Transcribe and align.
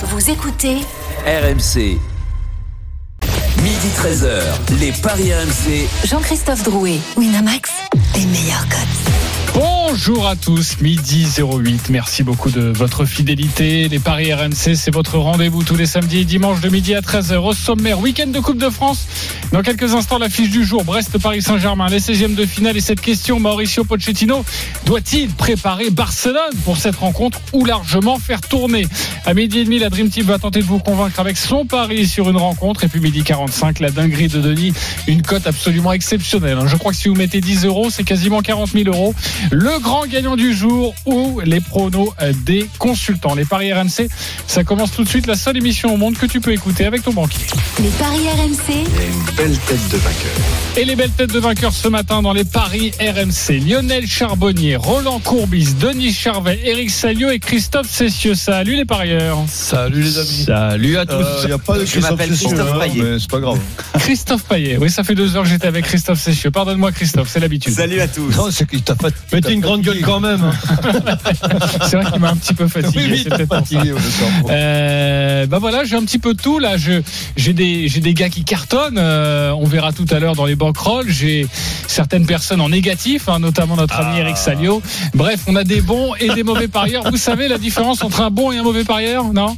Vous 0.00 0.30
écoutez 0.30 0.76
RMC. 1.26 1.98
Midi 3.62 3.88
13h, 3.96 4.78
les 4.78 4.92
Paris 4.92 5.32
RMC. 5.34 5.88
Jean-Christophe 6.04 6.62
Drouet, 6.62 7.00
Winamax, 7.16 7.68
les 8.14 8.26
meilleurs 8.26 8.68
codes. 8.68 9.27
Bonjour 9.90 10.28
à 10.28 10.36
tous, 10.36 10.82
midi 10.82 11.26
08. 11.38 11.88
Merci 11.88 12.22
beaucoup 12.22 12.50
de 12.50 12.60
votre 12.60 13.06
fidélité. 13.06 13.88
Les 13.88 13.98
Paris 13.98 14.34
RMC, 14.34 14.74
c'est 14.74 14.92
votre 14.92 15.16
rendez-vous 15.16 15.62
tous 15.62 15.76
les 15.76 15.86
samedis 15.86 16.18
et 16.18 16.24
dimanches 16.26 16.60
de 16.60 16.68
midi 16.68 16.94
à 16.94 17.00
13h 17.00 17.36
au 17.36 17.54
sommaire. 17.54 17.98
Week-end 17.98 18.26
de 18.26 18.38
Coupe 18.38 18.58
de 18.58 18.68
France. 18.68 19.06
Dans 19.50 19.62
quelques 19.62 19.94
instants, 19.94 20.18
l'affiche 20.18 20.50
du 20.50 20.62
jour. 20.62 20.84
Brest-Paris-Saint-Germain, 20.84 21.88
les 21.88 22.00
16e 22.00 22.34
de 22.34 22.44
finale. 22.44 22.76
Et 22.76 22.82
cette 22.82 23.00
question, 23.00 23.40
Mauricio 23.40 23.82
Pochettino, 23.82 24.44
doit-il 24.84 25.30
préparer 25.30 25.88
Barcelone 25.88 26.54
pour 26.66 26.76
cette 26.76 26.96
rencontre 26.96 27.40
ou 27.54 27.64
largement 27.64 28.18
faire 28.18 28.42
tourner? 28.42 28.86
À 29.24 29.32
midi 29.32 29.60
et 29.60 29.64
demi, 29.64 29.78
la 29.78 29.88
Dream 29.88 30.10
Team 30.10 30.26
va 30.26 30.38
tenter 30.38 30.60
de 30.60 30.66
vous 30.66 30.80
convaincre 30.80 31.18
avec 31.18 31.38
son 31.38 31.64
pari 31.64 32.06
sur 32.06 32.28
une 32.28 32.36
rencontre. 32.36 32.84
Et 32.84 32.88
puis 32.88 33.00
midi 33.00 33.22
45, 33.22 33.80
la 33.80 33.90
dinguerie 33.90 34.28
de 34.28 34.42
Denis, 34.42 34.74
une 35.06 35.22
cote 35.22 35.46
absolument 35.46 35.94
exceptionnelle. 35.94 36.58
Je 36.66 36.76
crois 36.76 36.92
que 36.92 36.98
si 36.98 37.08
vous 37.08 37.14
mettez 37.14 37.40
10 37.40 37.64
euros, 37.64 37.88
c'est 37.88 38.04
quasiment 38.04 38.42
40 38.42 38.72
000 38.72 38.84
euros. 38.88 39.14
Le 39.50 39.77
grand 39.80 40.06
gagnant 40.06 40.36
du 40.36 40.54
jour 40.54 40.94
ou 41.06 41.40
les 41.44 41.60
pronos 41.60 42.12
des 42.44 42.68
consultants. 42.78 43.34
Les 43.34 43.44
paris 43.44 43.72
RMC, 43.72 44.08
ça 44.46 44.64
commence 44.64 44.92
tout 44.92 45.04
de 45.04 45.08
suite. 45.08 45.26
La 45.26 45.36
seule 45.36 45.56
émission 45.56 45.92
au 45.92 45.96
monde 45.96 46.16
que 46.16 46.26
tu 46.26 46.40
peux 46.40 46.52
écouter 46.52 46.84
avec 46.86 47.02
ton 47.02 47.12
banquier. 47.12 47.44
Les 47.80 47.88
paris 47.90 48.28
RMC, 48.28 48.74
une 48.76 49.34
belle 49.36 49.56
tête 49.58 49.88
de 49.90 49.96
vainqueur. 49.96 50.32
Et 50.76 50.84
les 50.84 50.96
belles 50.96 51.10
têtes 51.10 51.32
de 51.32 51.38
vainqueurs 51.40 51.72
ce 51.72 51.88
matin 51.88 52.22
dans 52.22 52.32
les 52.32 52.44
paris 52.44 52.92
RMC. 53.00 53.60
Lionel 53.60 54.06
Charbonnier, 54.06 54.76
Roland 54.76 55.20
Courbis, 55.20 55.74
Denis 55.80 56.12
Charvet, 56.12 56.60
Eric 56.64 56.90
Salio 56.90 57.30
et 57.30 57.38
Christophe 57.38 57.88
Cessieux. 57.90 58.34
Salut 58.34 58.76
les 58.76 58.84
parieurs. 58.84 59.38
Salut 59.48 60.02
les 60.02 60.18
amis. 60.18 60.44
Salut 60.46 60.96
à 60.98 61.06
tous. 61.06 61.46
N'y 61.46 61.52
a 61.52 61.58
pas 61.58 61.78
de 61.78 61.84
Je 61.84 62.00
m'appelle 62.00 62.30
Christophe 62.30 62.72
hein, 62.74 62.78
Payet. 62.80 63.02
mais 63.02 63.18
c'est 63.18 63.30
pas 63.30 63.40
grave. 63.40 63.58
Christophe 63.98 64.44
Payet. 64.44 64.76
Oui, 64.80 64.90
ça 64.90 65.02
fait 65.04 65.14
deux 65.14 65.36
heures 65.36 65.42
que 65.42 65.48
j'étais 65.48 65.66
avec 65.66 65.84
Christophe 65.84 66.20
Cessieux. 66.20 66.50
Pardonne-moi 66.50 66.92
Christophe, 66.92 67.28
c'est 67.30 67.40
l'habitude. 67.40 67.72
Salut 67.74 68.00
à 68.00 68.08
tous. 68.08 68.30
Non, 68.36 68.50
c'est 68.50 68.68
qu'il 68.68 68.82
t'a 68.82 68.94
fait. 68.94 69.14
Mettez 69.32 69.52
une 69.52 69.60
grande 69.68 69.82
gueule 69.82 70.00
quand 70.00 70.20
même. 70.20 70.40
C'est 71.82 71.96
vrai 71.96 72.10
qu'il 72.10 72.20
m'a 72.20 72.30
un 72.30 72.36
petit 72.36 72.54
peu 72.54 72.68
fatigué. 72.68 73.24
Oui, 73.28 73.46
fatigué. 73.46 73.92
Euh, 74.50 75.46
bah 75.46 75.58
voilà, 75.58 75.84
j'ai 75.84 75.96
un 75.96 76.02
petit 76.02 76.18
peu 76.18 76.34
tout 76.34 76.58
là. 76.58 76.76
J'ai 76.76 77.52
des, 77.52 78.14
gars 78.14 78.28
qui 78.28 78.44
cartonnent. 78.44 78.98
euh, 78.98 79.52
on 79.52 79.64
verra 79.64 79.92
tout 79.92 80.06
à 80.10 80.18
l'heure 80.18 80.34
dans 80.34 80.46
les 80.46 80.56
bankrolls. 80.56 81.08
J'ai 81.08 81.46
certaines 81.86 82.26
personnes 82.26 82.60
en 82.60 82.70
négatif, 82.70 83.28
hein, 83.28 83.38
notamment 83.38 83.76
notre 83.76 83.98
ami 84.00 84.18
Eric 84.18 84.36
Salio. 84.36 84.82
Bref, 85.14 85.40
on 85.46 85.56
a 85.56 85.64
des 85.64 85.80
bons 85.80 86.14
et 86.14 86.28
des 86.30 86.42
mauvais 86.42 86.68
parieurs. 86.68 87.10
Vous 87.10 87.16
savez 87.16 87.48
la 87.48 87.58
différence 87.58 88.02
entre 88.02 88.22
un 88.22 88.30
bon 88.30 88.52
et 88.52 88.58
un 88.58 88.62
mauvais 88.62 88.84
parieur, 88.84 89.32
non? 89.32 89.56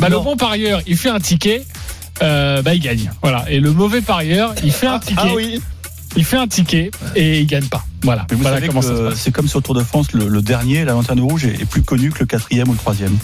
Bah 0.00 0.08
le 0.08 0.18
bon 0.18 0.36
parieur, 0.36 0.80
il 0.86 0.96
fait 0.96 1.10
un 1.10 1.20
ticket. 1.20 1.64
Euh, 2.22 2.62
bah 2.62 2.74
il 2.74 2.80
gagne. 2.80 3.10
Voilà. 3.22 3.44
Et 3.48 3.60
le 3.60 3.72
mauvais 3.72 4.00
parieur, 4.00 4.54
il 4.62 4.72
fait 4.72 4.86
un 4.86 4.98
ticket. 4.98 5.22
Ah 5.22 5.34
oui. 5.34 5.60
Il 6.16 6.24
fait 6.24 6.36
un 6.36 6.48
ticket 6.48 6.90
et 7.14 7.40
il 7.40 7.46
gagne 7.46 7.66
pas. 7.66 7.84
Voilà. 8.02 8.26
Mais 8.30 8.36
vous 8.36 8.42
voilà 8.42 8.56
savez 8.56 8.68
comment 8.68 8.80
que 8.80 8.86
ça 8.86 8.96
se 8.96 9.08
passe. 9.10 9.18
c'est 9.18 9.30
comme 9.30 9.48
sur 9.48 9.58
le 9.58 9.62
Tour 9.62 9.74
de 9.74 9.84
France, 9.84 10.12
le, 10.12 10.28
le 10.28 10.42
dernier, 10.42 10.84
la 10.84 10.92
lanterne 10.92 11.20
rouge, 11.20 11.44
est, 11.44 11.60
est 11.60 11.66
plus 11.66 11.82
connu 11.82 12.10
que 12.10 12.20
le 12.20 12.26
quatrième 12.26 12.68
ou 12.68 12.72
le 12.72 12.78
troisième. 12.78 13.16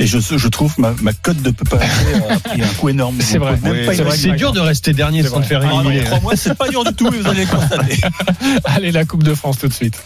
Et 0.00 0.06
je, 0.06 0.18
je 0.18 0.48
trouve 0.48 0.72
ma, 0.78 0.94
ma 1.02 1.12
cote 1.12 1.42
de 1.42 1.50
Peppa 1.50 1.76
a 1.76 2.38
pris 2.38 2.62
un 2.62 2.66
coup 2.78 2.88
énorme. 2.88 3.18
C'est 3.20 3.36
vrai. 3.36 3.58
Oui, 3.62 3.94
c'est 4.16 4.32
dur 4.32 4.52
de 4.52 4.60
rester 4.60 4.94
dernier 4.94 5.22
C'est 5.22 5.28
sans 5.28 5.42
te 5.42 5.46
faire 5.46 5.60
Ah 5.62 6.18
c'est 6.36 6.54
pas 6.56 6.68
dur 6.68 6.84
du 6.84 6.94
tout, 6.94 7.10
vous 7.10 7.28
allez 7.28 7.44
le 7.44 7.50
constater. 7.50 8.00
Allez, 8.64 8.92
la 8.92 9.04
Coupe 9.04 9.22
de 9.22 9.34
France 9.34 9.58
tout 9.58 9.68
de 9.68 9.74
suite. 9.74 10.00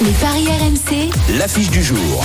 les 0.00 0.10
paris 0.12 0.46
RMC, 0.46 1.10
L'affiche 1.38 1.70
du 1.70 1.82
jour. 1.82 2.24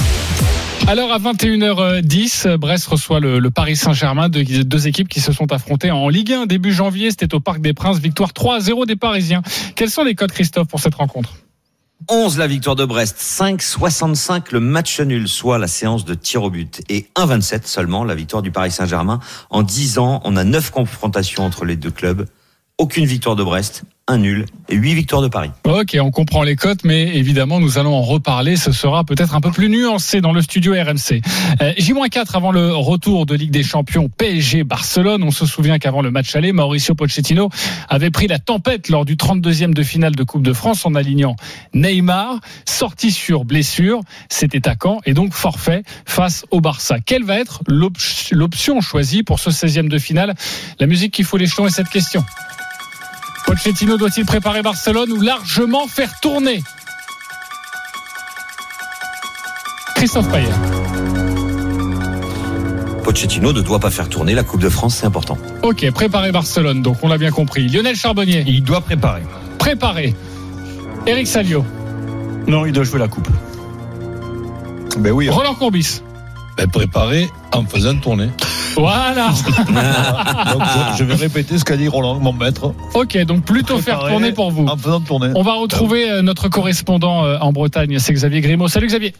Alors 0.87 1.11
à 1.11 1.19
21h10, 1.19 2.57
Brest 2.57 2.87
reçoit 2.87 3.19
le, 3.19 3.49
Paris 3.51 3.75
Saint-Germain, 3.75 4.29
deux, 4.29 4.43
deux 4.43 4.87
équipes 4.87 5.07
qui 5.07 5.21
se 5.21 5.31
sont 5.31 5.51
affrontées 5.51 5.91
en 5.91 6.09
Ligue 6.09 6.33
1 6.33 6.45
début 6.45 6.73
janvier. 6.73 7.11
C'était 7.11 7.33
au 7.35 7.39
Parc 7.39 7.61
des 7.61 7.73
Princes, 7.73 7.99
victoire 7.99 8.31
3-0 8.31 8.87
des 8.87 8.95
Parisiens. 8.95 9.41
Quels 9.75 9.89
sont 9.89 10.03
les 10.03 10.15
codes, 10.15 10.31
Christophe, 10.31 10.67
pour 10.67 10.79
cette 10.79 10.95
rencontre? 10.95 11.35
11 12.07 12.37
la 12.37 12.47
victoire 12.47 12.75
de 12.75 12.85
Brest, 12.85 13.17
5,65 13.19 14.45
le 14.51 14.61
match 14.61 14.99
nul, 15.01 15.27
soit 15.27 15.57
la 15.57 15.67
séance 15.67 16.05
de 16.05 16.13
tir 16.13 16.43
au 16.43 16.49
but, 16.49 16.81
et 16.89 17.07
1,27 17.15 17.67
seulement 17.67 18.03
la 18.03 18.15
victoire 18.15 18.41
du 18.41 18.51
Paris 18.51 18.71
Saint-Germain. 18.71 19.19
En 19.49 19.63
10 19.63 19.99
ans, 19.99 20.21
on 20.23 20.37
a 20.37 20.43
9 20.43 20.71
confrontations 20.71 21.43
entre 21.43 21.65
les 21.65 21.75
deux 21.75 21.91
clubs, 21.91 22.25
aucune 22.77 23.05
victoire 23.05 23.35
de 23.35 23.43
Brest, 23.43 23.83
un 24.09 24.17
nul 24.17 24.45
et 24.69 24.75
8 24.75 24.93
victoires 24.95 25.21
de 25.21 25.27
Paris. 25.27 25.51
Ok, 25.65 25.95
on 26.01 26.09
comprend 26.11 26.43
les 26.43 26.55
cotes, 26.55 26.83
mais 26.83 27.15
évidemment, 27.15 27.59
nous 27.59 27.77
allons 27.77 27.93
en 27.95 28.01
reparler. 28.01 28.55
Ce 28.55 28.71
sera 28.71 29.03
peut-être 29.03 29.35
un 29.35 29.39
peu 29.41 29.51
plus 29.51 29.69
nuancé 29.69 30.19
dans 30.19 30.33
le 30.33 30.41
studio 30.41 30.73
RMC. 30.73 31.21
Euh, 31.61 31.73
J-4 31.77 32.35
avant 32.35 32.51
le 32.51 32.73
retour 32.75 33.25
de 33.25 33.35
Ligue 33.35 33.51
des 33.51 33.63
Champions 33.63 34.09
PSG 34.09 34.63
Barcelone. 34.63 35.23
On 35.23 35.31
se 35.31 35.45
souvient 35.45 35.77
qu'avant 35.79 36.01
le 36.01 36.09
match 36.11 36.35
aller, 36.35 36.51
Mauricio 36.51 36.95
Pochettino 36.95 37.49
avait 37.87 38.09
pris 38.11 38.27
la 38.27 38.39
tempête 38.39 38.89
lors 38.89 39.05
du 39.05 39.15
32e 39.15 39.73
de 39.73 39.83
finale 39.83 40.15
de 40.15 40.23
Coupe 40.23 40.43
de 40.43 40.53
France 40.53 40.85
en 40.85 40.95
alignant 40.95 41.35
Neymar, 41.73 42.39
sorti 42.65 43.11
sur 43.11 43.45
blessure, 43.45 44.01
c'était 44.29 44.67
à 44.67 44.75
Caen 44.81 44.99
et 45.05 45.13
donc 45.13 45.33
forfait 45.33 45.83
face 46.05 46.45
au 46.51 46.61
Barça. 46.61 46.97
Quelle 46.99 47.23
va 47.23 47.39
être 47.39 47.61
l'op- 47.67 47.97
l'option 48.31 48.81
choisie 48.81 49.23
pour 49.23 49.39
ce 49.39 49.51
16e 49.51 49.87
de 49.87 49.97
finale? 49.99 50.33
La 50.79 50.87
musique 50.87 51.13
qu'il 51.13 51.25
faut 51.25 51.37
l'échelon 51.37 51.67
est 51.67 51.71
cette 51.71 51.89
question. 51.89 52.23
Pochettino 53.49 53.97
doit-il 53.97 54.25
préparer 54.25 54.61
Barcelone 54.61 55.11
ou 55.11 55.21
largement 55.21 55.87
faire 55.87 56.19
tourner 56.19 56.61
Christophe 59.95 60.29
Payet. 60.29 60.45
Pochettino 63.03 63.51
ne 63.51 63.61
doit 63.61 63.79
pas 63.79 63.89
faire 63.89 64.07
tourner 64.07 64.35
la 64.35 64.43
Coupe 64.43 64.61
de 64.61 64.69
France, 64.69 64.97
c'est 64.97 65.07
important. 65.07 65.35
Ok, 65.63 65.89
préparer 65.89 66.31
Barcelone, 66.31 66.83
donc 66.83 66.97
on 67.01 67.07
l'a 67.07 67.17
bien 67.17 67.31
compris. 67.31 67.67
Lionel 67.67 67.95
Charbonnier, 67.95 68.43
Il 68.45 68.61
doit 68.63 68.81
préparer. 68.81 69.23
préparer. 69.57 70.13
Eric 71.07 71.25
Salio, 71.25 71.65
Non, 72.45 72.67
il 72.67 72.71
doit 72.71 72.83
jouer 72.83 72.99
la 72.99 73.07
coupe. 73.07 73.29
Ben 74.99 75.09
oui. 75.11 75.27
Roland 75.27 75.55
Courbis. 75.55 76.03
Ben 76.55 76.67
préparer 76.69 77.27
en 77.51 77.65
faisant 77.65 77.95
tourner. 77.97 78.29
Voilà. 78.75 79.29
Donc, 80.51 80.61
je, 80.97 81.03
vais 81.03 81.15
répéter 81.15 81.57
ce 81.57 81.65
qu'a 81.65 81.77
dit 81.77 81.87
Roland, 81.87 82.19
mon 82.19 82.33
maître. 82.33 82.73
Ok, 82.93 83.17
donc 83.25 83.45
plutôt 83.45 83.79
faire 83.79 84.07
tourner 84.07 84.31
pour 84.31 84.51
vous. 84.51 84.65
En 84.65 84.77
faisant 84.77 85.01
tourner. 85.01 85.31
On 85.35 85.41
va 85.41 85.53
retrouver 85.53 86.09
euh, 86.09 86.21
notre 86.21 86.49
correspondant 86.49 87.25
euh, 87.25 87.37
en 87.39 87.51
Bretagne, 87.51 87.99
c'est 87.99 88.13
Xavier 88.13 88.41
Grimaud. 88.41 88.67
Salut 88.67 88.87
Xavier. 88.87 89.13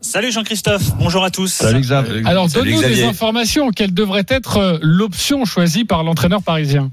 Salut 0.00 0.30
Jean-Christophe, 0.30 0.96
bonjour 0.98 1.24
à 1.24 1.30
tous. 1.30 1.50
Salut 1.50 1.80
Xavier. 1.80 2.22
Alors 2.26 2.48
donne-nous 2.48 2.82
des 2.82 3.04
informations. 3.04 3.70
Quelle 3.70 3.94
devrait 3.94 4.26
être 4.28 4.58
euh, 4.58 4.78
l'option 4.82 5.46
choisie 5.46 5.84
par 5.84 6.04
l'entraîneur 6.04 6.42
parisien? 6.42 6.90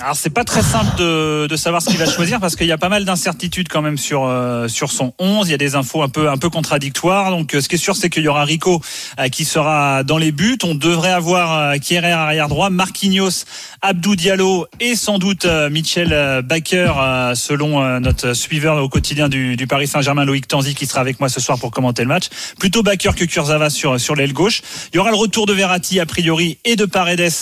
Alors 0.00 0.14
c'est 0.14 0.30
pas 0.30 0.44
très 0.44 0.62
simple 0.62 0.96
de, 0.96 1.48
de 1.48 1.56
savoir 1.56 1.82
ce 1.82 1.88
qu'il 1.88 1.98
va 1.98 2.06
choisir 2.06 2.38
parce 2.38 2.54
qu'il 2.54 2.68
y 2.68 2.72
a 2.72 2.78
pas 2.78 2.88
mal 2.88 3.04
d'incertitudes 3.04 3.68
quand 3.68 3.82
même 3.82 3.98
sur 3.98 4.26
euh, 4.26 4.68
sur 4.68 4.92
son 4.92 5.12
11. 5.18 5.48
Il 5.48 5.50
y 5.50 5.54
a 5.54 5.58
des 5.58 5.74
infos 5.74 6.02
un 6.02 6.08
peu 6.08 6.30
un 6.30 6.36
peu 6.36 6.50
contradictoires. 6.50 7.32
Donc 7.32 7.54
euh, 7.54 7.60
ce 7.60 7.68
qui 7.68 7.74
est 7.74 7.78
sûr 7.78 7.96
c'est 7.96 8.08
qu'il 8.08 8.22
y 8.22 8.28
aura 8.28 8.44
Rico 8.44 8.80
euh, 9.18 9.28
qui 9.28 9.44
sera 9.44 10.04
dans 10.04 10.16
les 10.16 10.30
buts. 10.30 10.56
On 10.62 10.76
devrait 10.76 11.10
avoir 11.10 11.58
euh, 11.58 11.76
Kierer 11.78 12.12
arrière 12.12 12.46
droit, 12.46 12.70
Marquinhos, 12.70 13.44
Abdou 13.82 14.14
Diallo 14.14 14.66
et 14.78 14.94
sans 14.94 15.18
doute 15.18 15.46
euh, 15.46 15.68
Michel 15.68 16.42
Baker 16.44 16.92
selon 17.34 18.00
notre 18.00 18.34
suiveur 18.34 18.82
au 18.82 18.88
quotidien 18.88 19.28
du, 19.28 19.56
du 19.56 19.66
Paris 19.66 19.88
Saint-Germain 19.88 20.24
Loïc 20.24 20.46
Tanzi 20.46 20.76
qui 20.76 20.86
sera 20.86 21.00
avec 21.00 21.18
moi 21.18 21.28
ce 21.28 21.40
soir 21.40 21.58
pour 21.58 21.72
commenter 21.72 22.02
le 22.02 22.08
match. 22.08 22.28
Plutôt 22.60 22.84
Baker 22.84 23.10
que 23.16 23.24
Kurzawa 23.24 23.68
sur 23.68 23.98
sur 23.98 24.14
l'aile 24.14 24.32
gauche. 24.32 24.62
Il 24.92 24.96
y 24.96 24.98
aura 25.00 25.10
le 25.10 25.16
retour 25.16 25.46
de 25.46 25.52
Verratti 25.52 25.98
a 25.98 26.06
priori 26.06 26.58
et 26.64 26.76
de 26.76 26.84
Paredes 26.84 27.32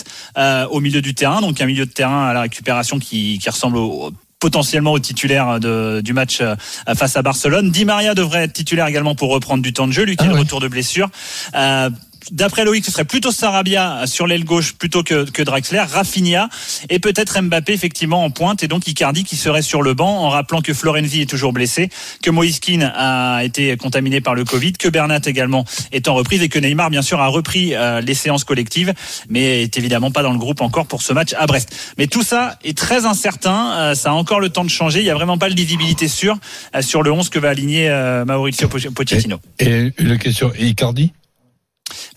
au 0.70 0.80
milieu 0.80 1.02
du 1.02 1.14
terrain. 1.14 1.42
Donc 1.42 1.60
un 1.60 1.66
milieu 1.66 1.84
de 1.84 1.90
terrain 1.90 2.28
à 2.28 2.32
la 2.32 2.45
récupération 2.46 2.98
qui, 2.98 3.38
qui 3.38 3.50
ressemble 3.50 3.76
au 3.76 4.12
potentiellement 4.38 4.92
au 4.92 4.98
titulaire 4.98 5.58
de, 5.60 6.02
du 6.04 6.12
match 6.12 6.38
euh, 6.40 6.54
face 6.94 7.16
à 7.16 7.22
Barcelone. 7.22 7.70
Di 7.70 7.84
Maria 7.84 8.14
devrait 8.14 8.44
être 8.44 8.52
titulaire 8.52 8.86
également 8.86 9.14
pour 9.14 9.30
reprendre 9.30 9.62
du 9.62 9.72
temps 9.72 9.86
de 9.86 9.92
jeu, 9.92 10.04
lui 10.04 10.16
qui 10.16 10.24
Ah 10.24 10.26
est 10.26 10.28
de 10.28 10.34
ouais. 10.34 10.40
retour 10.40 10.60
de 10.60 10.68
blessure. 10.68 11.08
Euh, 11.54 11.88
D'après 12.32 12.64
Loïc, 12.64 12.84
ce 12.84 12.90
serait 12.90 13.04
plutôt 13.04 13.30
Sarabia 13.30 14.02
sur 14.06 14.26
l'aile 14.26 14.44
gauche 14.44 14.74
plutôt 14.74 15.02
que, 15.02 15.28
que 15.30 15.42
Draxler, 15.42 15.80
Rafinha 15.80 16.48
et 16.90 16.98
peut-être 16.98 17.40
Mbappé 17.40 17.72
effectivement 17.72 18.24
en 18.24 18.30
pointe. 18.30 18.62
Et 18.62 18.68
donc 18.68 18.86
Icardi 18.88 19.24
qui 19.24 19.36
serait 19.36 19.62
sur 19.62 19.82
le 19.82 19.94
banc 19.94 20.22
en 20.24 20.28
rappelant 20.30 20.60
que 20.60 20.74
Florenzi 20.74 21.20
est 21.22 21.30
toujours 21.30 21.52
blessé, 21.52 21.88
que 22.22 22.30
Moïse 22.30 22.58
Kean 22.60 22.90
a 22.94 23.42
été 23.44 23.76
contaminé 23.76 24.20
par 24.20 24.34
le 24.34 24.44
Covid, 24.44 24.72
que 24.74 24.88
Bernat 24.88 25.20
également 25.26 25.64
est 25.92 26.08
en 26.08 26.14
reprise 26.14 26.42
et 26.42 26.48
que 26.48 26.58
Neymar 26.58 26.90
bien 26.90 27.02
sûr 27.02 27.20
a 27.20 27.28
repris 27.28 27.74
euh, 27.74 28.00
les 28.00 28.14
séances 28.14 28.44
collectives 28.44 28.92
mais 29.28 29.62
est 29.62 29.76
évidemment 29.78 30.10
pas 30.10 30.22
dans 30.22 30.32
le 30.32 30.38
groupe 30.38 30.60
encore 30.60 30.86
pour 30.86 31.02
ce 31.02 31.12
match 31.12 31.32
à 31.38 31.46
Brest. 31.46 31.74
Mais 31.98 32.06
tout 32.06 32.22
ça 32.22 32.58
est 32.64 32.76
très 32.76 33.06
incertain, 33.06 33.72
euh, 33.76 33.94
ça 33.94 34.10
a 34.10 34.12
encore 34.12 34.40
le 34.40 34.48
temps 34.48 34.64
de 34.64 34.70
changer, 34.70 35.00
il 35.00 35.04
n'y 35.04 35.10
a 35.10 35.14
vraiment 35.14 35.38
pas 35.38 35.48
de 35.50 35.54
visibilité 35.54 36.08
sûre 36.08 36.36
euh, 36.74 36.82
sur 36.82 37.02
le 37.02 37.12
11 37.12 37.28
que 37.28 37.38
va 37.38 37.50
aligner 37.50 37.88
Mauricio 38.26 38.68
Poch- 38.68 38.90
Pochettino. 38.90 39.38
Et 39.58 39.92
une 39.98 40.18
question, 40.18 40.52
et 40.58 40.66
Icardi? 40.66 41.12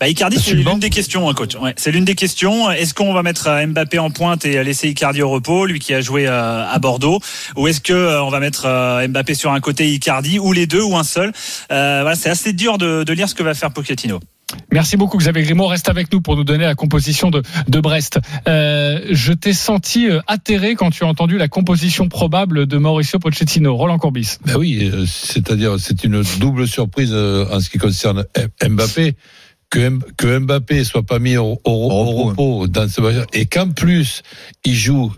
Bah, 0.00 0.08
Icardi, 0.08 0.38
c'est 0.38 0.54
le 0.54 0.62
banc 0.62 0.72
l'une 0.72 0.80
des 0.80 0.90
questions, 0.90 1.28
hein, 1.28 1.34
coach. 1.34 1.54
Ouais, 1.56 1.74
c'est 1.76 1.90
l'une 1.90 2.04
des 2.04 2.14
questions. 2.14 2.70
Est-ce 2.70 2.94
qu'on 2.94 3.12
va 3.12 3.22
mettre 3.22 3.48
euh, 3.48 3.66
Mbappé 3.66 3.98
en 3.98 4.10
pointe 4.10 4.44
et 4.44 4.62
laisser 4.64 4.88
Icardi 4.88 5.22
au 5.22 5.30
repos, 5.30 5.66
lui 5.66 5.78
qui 5.78 5.94
a 5.94 6.00
joué 6.00 6.26
euh, 6.26 6.64
à 6.66 6.78
Bordeaux, 6.78 7.20
ou 7.56 7.68
est-ce 7.68 7.80
que 7.80 7.92
euh, 7.92 8.22
on 8.22 8.30
va 8.30 8.40
mettre 8.40 8.66
euh, 8.66 9.06
Mbappé 9.08 9.34
sur 9.34 9.52
un 9.52 9.60
côté 9.60 9.92
Icardi, 9.92 10.38
ou 10.38 10.52
les 10.52 10.66
deux, 10.66 10.82
ou 10.82 10.96
un 10.96 11.04
seul? 11.04 11.32
Euh, 11.72 12.00
Voilà, 12.02 12.16
c'est 12.16 12.30
assez 12.30 12.52
dur 12.52 12.78
de, 12.78 13.04
de 13.04 13.12
lire 13.12 13.28
ce 13.28 13.34
que 13.34 13.42
va 13.42 13.54
faire 13.54 13.72
Pochettino. 13.72 14.20
Merci 14.72 14.96
beaucoup 14.96 15.16
Xavier 15.16 15.44
Grimaud. 15.44 15.68
Reste 15.68 15.88
avec 15.88 16.12
nous 16.12 16.20
pour 16.20 16.36
nous 16.36 16.42
donner 16.42 16.64
la 16.64 16.74
composition 16.74 17.30
de, 17.30 17.40
de 17.68 17.80
Brest. 17.80 18.18
Euh, 18.48 18.98
je 19.10 19.32
t'ai 19.32 19.52
senti 19.52 20.08
atterré 20.26 20.74
quand 20.74 20.90
tu 20.90 21.04
as 21.04 21.06
entendu 21.06 21.38
la 21.38 21.46
composition 21.46 22.08
probable 22.08 22.66
de 22.66 22.76
Mauricio 22.76 23.20
Pochettino. 23.20 23.76
Roland 23.76 23.98
Courbis. 23.98 24.38
Ben 24.44 24.56
oui, 24.56 24.90
c'est-à-dire 25.06 25.76
c'est 25.78 26.02
une 26.02 26.24
double 26.40 26.66
surprise 26.66 27.12
en 27.14 27.60
ce 27.60 27.70
qui 27.70 27.78
concerne 27.78 28.24
Mbappé. 28.68 29.14
Que, 29.70 30.38
Mbappé 30.38 30.82
soit 30.82 31.04
pas 31.04 31.20
mis 31.20 31.36
au, 31.36 31.60
au- 31.64 31.70
au 31.70 31.88
repos, 32.04 32.24
repos 32.30 32.66
dans 32.66 32.88
ce 32.88 33.00
match 33.00 33.24
et 33.32 33.46
qu'en 33.46 33.70
plus 33.70 34.22
il 34.64 34.74
joue 34.74 35.12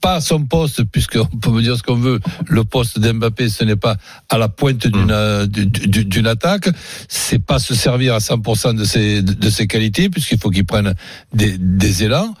pas 0.00 0.14
à 0.16 0.20
son 0.20 0.44
poste 0.44 0.82
puisqu'on 0.84 1.24
peut 1.26 1.50
me 1.50 1.62
dire 1.62 1.76
ce 1.76 1.84
qu'on 1.84 1.94
veut 1.94 2.18
le 2.48 2.64
poste 2.64 2.98
d'Mbappé 2.98 3.48
ce 3.48 3.62
n'est 3.62 3.76
pas 3.76 3.96
à 4.28 4.38
la 4.38 4.48
pointe 4.48 4.86
d'une 4.88 5.12
euh, 5.12 5.46
du- 5.46 5.66
du- 5.66 6.04
d'une 6.04 6.26
attaque. 6.26 6.68
C'est 7.08 7.38
pas 7.38 7.60
se 7.60 7.74
servir 7.74 8.14
à 8.14 8.18
100% 8.18 8.74
de 8.74 8.84
ses 8.84 9.22
de, 9.22 9.48
ses 9.50 9.68
qualités 9.68 10.10
puisqu'il 10.10 10.38
faut 10.38 10.50
qu'il 10.50 10.66
prenne 10.66 10.94
des, 11.32 11.56
des 11.56 12.02
élans. 12.02 12.34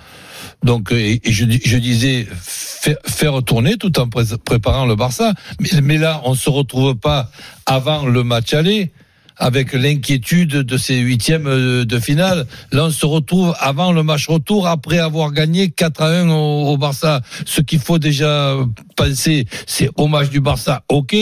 Donc, 0.64 0.90
euh, 0.90 0.96
et, 0.98 1.20
je, 1.30 1.44
dis- 1.44 1.60
je 1.64 1.76
disais 1.78 2.26
faire, 2.40 2.96
faire 3.06 3.42
tourner 3.44 3.76
tout 3.76 3.98
en 4.00 4.08
pré- 4.08 4.24
préparant 4.44 4.84
le 4.84 4.96
Barça. 4.96 5.32
Mais, 5.60 5.68
mais 5.80 5.98
là, 5.98 6.20
on 6.24 6.34
se 6.34 6.50
retrouve 6.50 6.96
pas 6.96 7.30
avant 7.66 8.04
le 8.06 8.24
match 8.24 8.52
aller 8.52 8.90
avec 9.36 9.72
l'inquiétude 9.72 10.62
de 10.62 10.76
ces 10.76 10.98
huitièmes 10.98 11.46
euh, 11.46 11.84
de 11.84 11.98
finale. 11.98 12.46
Là, 12.72 12.84
on 12.86 12.90
se 12.90 13.06
retrouve 13.06 13.54
avant 13.58 13.92
le 13.92 14.02
match 14.02 14.28
retour, 14.28 14.66
après 14.66 14.98
avoir 14.98 15.32
gagné 15.32 15.70
4 15.70 16.02
à 16.02 16.08
1 16.20 16.28
au, 16.30 16.76
Barça. 16.76 17.20
Ce 17.44 17.60
qu'il 17.60 17.78
faut 17.78 17.98
déjà 17.98 18.54
penser, 18.96 19.46
c'est 19.66 19.90
au 19.96 20.08
match 20.08 20.30
du 20.30 20.40
Barça, 20.40 20.82
ok, 20.88 21.14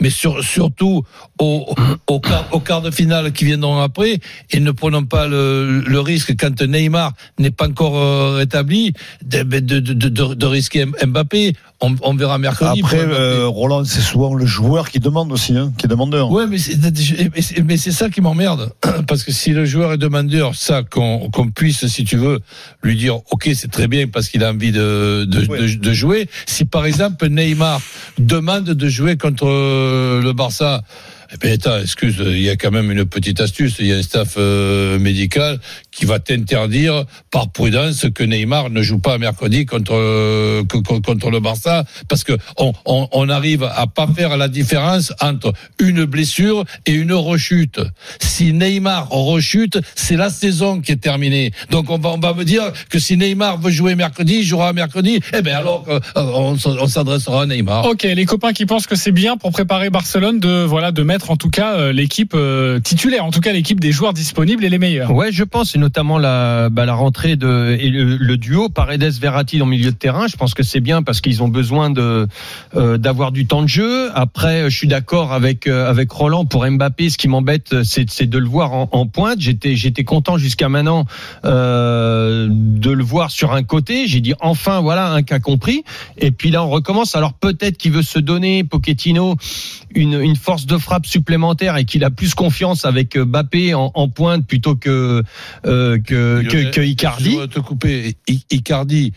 mais 0.00 0.10
sur, 0.10 0.42
surtout 0.42 1.04
au, 1.38 1.74
au, 2.06 2.20
quart, 2.20 2.82
de 2.82 2.90
finale 2.90 3.32
qui 3.32 3.44
viendront 3.44 3.80
après, 3.80 4.20
et 4.50 4.60
ne 4.60 4.70
prenons 4.70 5.04
pas 5.04 5.26
le, 5.26 6.00
risque, 6.00 6.34
quand 6.38 6.62
Neymar 6.62 7.12
n'est 7.38 7.50
pas 7.50 7.68
encore 7.68 7.98
euh, 7.98 8.36
rétabli, 8.36 8.92
de, 9.24 9.42
de 9.42 10.46
risquer 10.46 10.86
Mbappé. 11.04 11.54
On, 11.80 11.94
on 12.02 12.14
verra 12.14 12.38
mercredi. 12.38 12.80
Après, 12.82 13.00
euh, 13.00 13.46
Roland, 13.46 13.84
c'est 13.84 14.00
souvent 14.00 14.32
le 14.34 14.46
joueur 14.46 14.88
qui 14.90 14.98
demande 14.98 15.30
aussi, 15.30 15.56
hein, 15.56 15.72
qui 15.76 15.84
est 15.84 15.88
demandeur. 15.88 16.30
Ouais, 16.30 16.46
mais 16.46 16.56
c'est, 16.58 16.78
mais 17.64 17.76
ça 17.76 18.08
qui 18.08 18.20
m'emmerde. 18.22 18.72
Parce 19.06 19.22
que 19.24 19.32
si 19.32 19.50
le 19.50 19.66
joueur 19.66 19.92
est 19.92 19.98
demandeur, 19.98 20.54
ça, 20.54 20.82
qu'on, 20.82 21.28
qu'on 21.30 21.50
puisse, 21.50 21.86
si 21.86 22.04
tu 22.04 22.16
veux, 22.16 22.40
lui 22.82 22.96
dire, 22.96 23.16
OK, 23.30 23.50
c'est 23.54 23.70
très 23.70 23.88
bien 23.88 24.06
parce 24.08 24.28
qu'il 24.28 24.42
a 24.42 24.50
envie 24.50 24.72
de, 24.72 25.24
de, 25.28 25.46
Ouais. 25.46 25.60
de, 25.60 25.74
de 25.74 25.92
jouer. 25.92 26.28
Si 26.46 26.64
par 26.64 26.86
exemple 26.86 27.28
Neymar 27.28 27.80
demande 28.18 28.64
de 28.64 28.88
jouer 28.88 29.16
contre 29.16 29.46
euh, 29.46 30.22
le 30.22 30.32
Barça, 30.32 30.82
eh 31.32 31.36
bien, 31.38 31.52
attends, 31.54 31.78
excuse, 31.78 32.16
il 32.24 32.40
y 32.40 32.48
a 32.48 32.56
quand 32.56 32.70
même 32.70 32.90
une 32.90 33.04
petite 33.04 33.40
astuce. 33.40 33.76
Il 33.80 33.86
y 33.86 33.92
a 33.92 33.96
un 33.96 34.02
staff 34.02 34.34
euh, 34.38 34.98
médical 34.98 35.58
qui 35.96 36.04
va 36.04 36.18
t'interdire, 36.18 37.04
par 37.30 37.50
prudence, 37.50 38.06
que 38.14 38.22
Neymar 38.22 38.70
ne 38.70 38.82
joue 38.82 38.98
pas 38.98 39.18
mercredi 39.18 39.64
contre 39.66 40.62
contre 40.66 41.30
le 41.30 41.40
Barça, 41.40 41.84
parce 42.08 42.22
que 42.22 42.34
on, 42.58 42.72
on, 42.84 43.08
on 43.12 43.28
arrive 43.28 43.64
à 43.64 43.86
pas 43.86 44.06
faire 44.06 44.36
la 44.36 44.48
différence 44.48 45.12
entre 45.20 45.52
une 45.78 46.04
blessure 46.04 46.64
et 46.84 46.92
une 46.92 47.12
rechute. 47.12 47.80
Si 48.20 48.52
Neymar 48.52 49.08
rechute, 49.08 49.78
c'est 49.94 50.16
la 50.16 50.30
saison 50.30 50.80
qui 50.80 50.92
est 50.92 50.96
terminée. 50.96 51.52
Donc 51.70 51.90
on 51.90 51.98
va 51.98 52.10
on 52.10 52.18
va 52.18 52.34
me 52.34 52.44
dire 52.44 52.72
que 52.90 52.98
si 52.98 53.16
Neymar 53.16 53.58
veut 53.58 53.70
jouer 53.70 53.94
mercredi, 53.94 54.36
il 54.40 54.44
jouera 54.44 54.72
mercredi. 54.72 55.20
Eh 55.36 55.42
ben 55.42 55.56
alors 55.56 55.84
euh, 55.88 56.00
on, 56.14 56.56
s'adressera 56.56 57.42
à 57.42 57.46
Neymar. 57.46 57.86
Ok, 57.86 58.02
les 58.02 58.26
copains 58.26 58.52
qui 58.52 58.66
pensent 58.66 58.86
que 58.86 58.96
c'est 58.96 59.12
bien 59.12 59.36
pour 59.36 59.50
préparer 59.50 59.90
Barcelone 59.90 60.40
de 60.40 60.64
voilà 60.64 60.92
de 60.92 61.02
mettre 61.02 61.30
en 61.30 61.36
tout 61.36 61.50
cas 61.50 61.74
euh, 61.74 61.92
l'équipe 61.92 62.34
euh, 62.34 62.80
titulaire, 62.80 63.24
en 63.24 63.30
tout 63.30 63.40
cas 63.40 63.52
l'équipe 63.52 63.80
des 63.80 63.92
joueurs 63.92 64.12
disponibles 64.12 64.64
et 64.64 64.68
les 64.68 64.78
meilleurs. 64.78 65.10
Ouais, 65.10 65.32
je 65.32 65.44
pense, 65.44 65.74
notamment 65.86 66.18
la, 66.18 66.68
bah, 66.68 66.84
la 66.84 66.94
rentrée 66.94 67.36
de 67.36 67.76
et 67.78 67.90
le, 67.90 68.16
le 68.16 68.36
duo 68.36 68.68
Paredes-Verratti 68.68 69.58
le 69.58 69.66
milieu 69.66 69.92
de 69.92 69.96
terrain. 69.96 70.26
Je 70.26 70.36
pense 70.36 70.52
que 70.52 70.64
c'est 70.64 70.80
bien 70.80 71.04
parce 71.04 71.20
qu'ils 71.20 71.44
ont 71.44 71.48
besoin 71.48 71.90
de 71.90 72.26
euh, 72.74 72.98
d'avoir 72.98 73.30
du 73.30 73.46
temps 73.46 73.62
de 73.62 73.68
jeu. 73.68 74.10
Après, 74.12 74.68
je 74.68 74.76
suis 74.76 74.88
d'accord 74.88 75.32
avec 75.32 75.68
euh, 75.68 75.88
avec 75.88 76.10
Roland 76.10 76.44
pour 76.44 76.66
Mbappé. 76.68 77.08
Ce 77.08 77.18
qui 77.18 77.28
m'embête, 77.28 77.84
c'est 77.84 78.26
de 78.26 78.38
le 78.38 78.48
voir 78.48 78.72
en, 78.72 78.88
en 78.90 79.06
pointe. 79.06 79.38
J'étais 79.38 79.76
j'étais 79.76 80.02
content 80.02 80.38
jusqu'à 80.38 80.68
maintenant 80.68 81.04
euh, 81.44 82.48
de 82.50 82.90
le 82.90 83.04
voir 83.04 83.30
sur 83.30 83.52
un 83.52 83.62
côté. 83.62 84.08
J'ai 84.08 84.20
dit 84.20 84.34
enfin 84.40 84.80
voilà 84.80 85.12
un 85.12 85.22
cas 85.22 85.38
compris. 85.38 85.84
Et 86.18 86.32
puis 86.32 86.50
là, 86.50 86.64
on 86.64 86.68
recommence. 86.68 87.14
Alors 87.14 87.34
peut-être 87.34 87.78
qu'il 87.78 87.92
veut 87.92 88.02
se 88.02 88.18
donner 88.18 88.64
Pochettino 88.64 89.36
une, 89.94 90.20
une 90.20 90.36
force 90.36 90.66
de 90.66 90.78
frappe 90.78 91.06
supplémentaire 91.06 91.76
et 91.76 91.84
qu'il 91.84 92.02
a 92.02 92.10
plus 92.10 92.34
confiance 92.34 92.84
avec 92.84 93.16
Mbappé 93.16 93.74
en, 93.74 93.92
en 93.94 94.08
pointe 94.08 94.44
plutôt 94.44 94.74
que 94.74 95.22
que, 96.04 96.42
que, 96.48 96.70
que 96.70 96.80
Icardi. 96.86 97.30
Je 97.30 97.36
dois 97.36 97.48
te 97.48 97.60
couper. 97.60 98.14
I- 98.28 98.44
Icardi. 98.50 99.12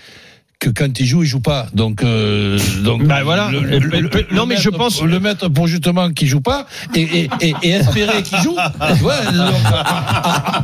Que 0.59 0.69
quand 0.71 1.00
il 1.00 1.06
joue, 1.06 1.23
il 1.23 1.25
joue 1.25 1.39
pas. 1.39 1.67
Donc, 1.73 2.03
euh, 2.03 2.59
donc. 2.83 3.06
Bah 3.06 3.23
voilà. 3.23 3.50
le- 3.50 3.61
le- 3.61 3.79
le- 3.79 4.09
Non, 4.35 4.45
mais 4.45 4.57
je 4.57 4.65
mettre- 4.67 4.77
pense- 4.77 5.01
le 5.01 5.17
mettre 5.21 5.47
pour 5.47 5.67
justement 5.67 6.11
qu'il 6.11 6.27
joue 6.27 6.41
pas 6.41 6.67
et, 6.95 7.00
et, 7.01 7.29
et, 7.39 7.53
et 7.63 7.69
espérer 7.69 8.21
qu'il 8.23 8.39
joue. 8.39 8.57
Tu 8.89 8.94
vois, 8.95 9.21
donc, 9.31 9.56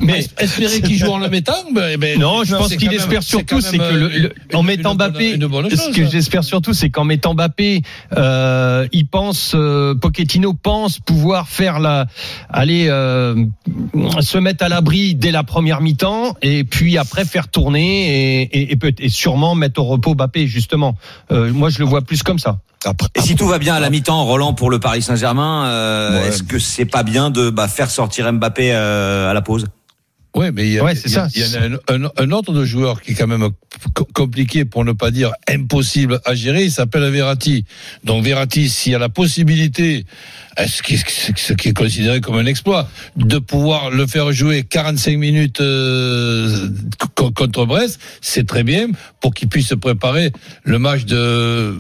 mais 0.02 0.26
espérer 0.38 0.82
qu'il 0.82 0.98
joue 0.98 1.12
en 1.14 1.18
le 1.20 1.30
mettant. 1.30 1.54
ben, 1.74 1.98
ben, 1.98 2.20
Non, 2.20 2.44
je 2.44 2.58
pense 2.58 2.76
qu'il 2.76 2.94
espère 2.94 3.24
surtout, 3.24 3.62
c'est 3.62 3.78
que 3.78 3.84
le, 3.94 4.26
euh, 4.26 4.30
en 4.54 4.64
mettant 4.64 4.96
Mbappé, 4.96 5.40
ce 5.40 5.92
que 5.96 6.02
hein. 6.02 6.10
j'espère 6.12 6.44
surtout, 6.44 6.74
c'est 6.74 6.90
qu'en 6.90 7.06
mettant 7.06 7.34
Mbappé, 7.34 7.82
euh, 8.18 8.90
il 8.92 9.08
pense, 9.08 9.54
euh, 9.56 9.96
Pochettino 9.96 10.54
pense 10.54 11.00
pouvoir 11.00 11.48
faire 11.48 11.80
la, 11.80 12.06
aller 12.50 12.88
euh, 12.90 13.34
se 14.20 14.38
mettre 14.40 14.66
à 14.66 14.68
l'abri 14.68 15.16
dès 15.16 15.32
la 15.32 15.44
première 15.44 15.80
mi-temps 15.80 16.36
et 16.42 16.66
puis 16.66 16.98
après 16.98 17.24
faire 17.24 17.48
tourner 17.48 18.42
et, 18.44 18.74
et, 18.74 18.78
et 19.00 19.08
sûrement 19.10 19.56
mettre 19.56 19.80
au 19.80 19.85
repos 19.86 20.16
Mbappé 20.16 20.48
justement. 20.48 20.96
Euh, 21.32 21.52
moi, 21.54 21.70
je 21.70 21.80
le 21.80 21.86
vois 21.86 22.02
plus 22.02 22.24
comme 22.24 22.40
ça. 22.40 22.58
Après, 22.84 23.08
Et 23.16 23.22
si 23.22 23.36
tout 23.36 23.48
va 23.48 23.58
bien 23.58 23.74
à 23.74 23.80
la 23.80 23.90
mi-temps, 23.90 24.24
Roland 24.26 24.54
pour 24.54 24.70
le 24.70 24.80
Paris 24.80 25.02
Saint-Germain, 25.02 25.66
euh, 25.66 26.22
Ouais. 26.22 26.28
est-ce 26.28 26.44
que 26.44 26.60
c'est 26.60 26.86
pas 26.86 27.02
bien 27.04 27.32
de 27.32 27.50
bah, 27.50 27.68
faire 27.68 27.90
sortir 27.90 28.32
Mbappé 28.32 28.74
euh, 28.74 29.30
à 29.32 29.34
la 29.34 29.42
pause? 29.42 29.66
Ouais, 30.36 30.52
mais 30.52 30.68
il 30.68 30.74
y, 30.74 30.80
a- 30.80 30.84
Ouais, 30.84 30.96
c'est 30.96 31.08
il 31.10 31.14
y 31.14 31.18
a- 31.18 31.30
ça. 31.30 31.30
il 31.34 31.42
y 31.42 31.58
en 31.58 31.62
a 31.62 31.94
un, 31.96 32.06
un- 32.06 32.12
un 32.18 32.32
autre 32.32 32.52
de 32.54 32.66
joueur 32.66 33.02
qui 33.02 33.12
est 33.12 33.16
quand 33.16 33.28
même 33.28 33.50
co- 33.94 34.08
compliqué, 34.14 34.66
pour 34.66 34.84
ne 34.84 34.92
pas 34.92 35.10
dire 35.12 35.32
impossible 35.50 36.20
à 36.26 36.36
gérer. 36.36 36.66
Il 36.66 36.72
s'appelle 36.72 37.10
Verratti. 37.10 37.66
Donc 38.04 38.24
Verratti, 38.24 38.70
s'il 38.70 38.92
y 38.92 38.96
a 38.96 39.00
la 39.00 39.10
possibilité, 39.10 40.06
euh, 40.60 40.66
ce 40.68 40.82
qui, 40.84 40.98
ce 40.98 41.54
est 41.54 41.74
considéré 41.74 42.20
comme 42.22 42.36
un 42.36 42.46
exploit, 42.46 42.90
de 43.16 43.38
pouvoir 43.40 43.90
le 43.92 44.06
faire 44.08 44.32
jouer 44.34 44.64
45 44.64 45.18
minutes 45.18 45.62
euh, 45.62 46.70
co- 47.16 47.32
contre 47.32 47.66
Brest, 47.66 48.00
c'est 48.22 48.46
très 48.46 48.64
bien 48.64 48.88
pour 49.22 49.34
qu'il 49.34 49.48
puisse 49.48 49.68
se 49.68 49.76
préparer 49.76 50.32
le 50.64 50.80
match 50.80 51.06
de 51.06 51.78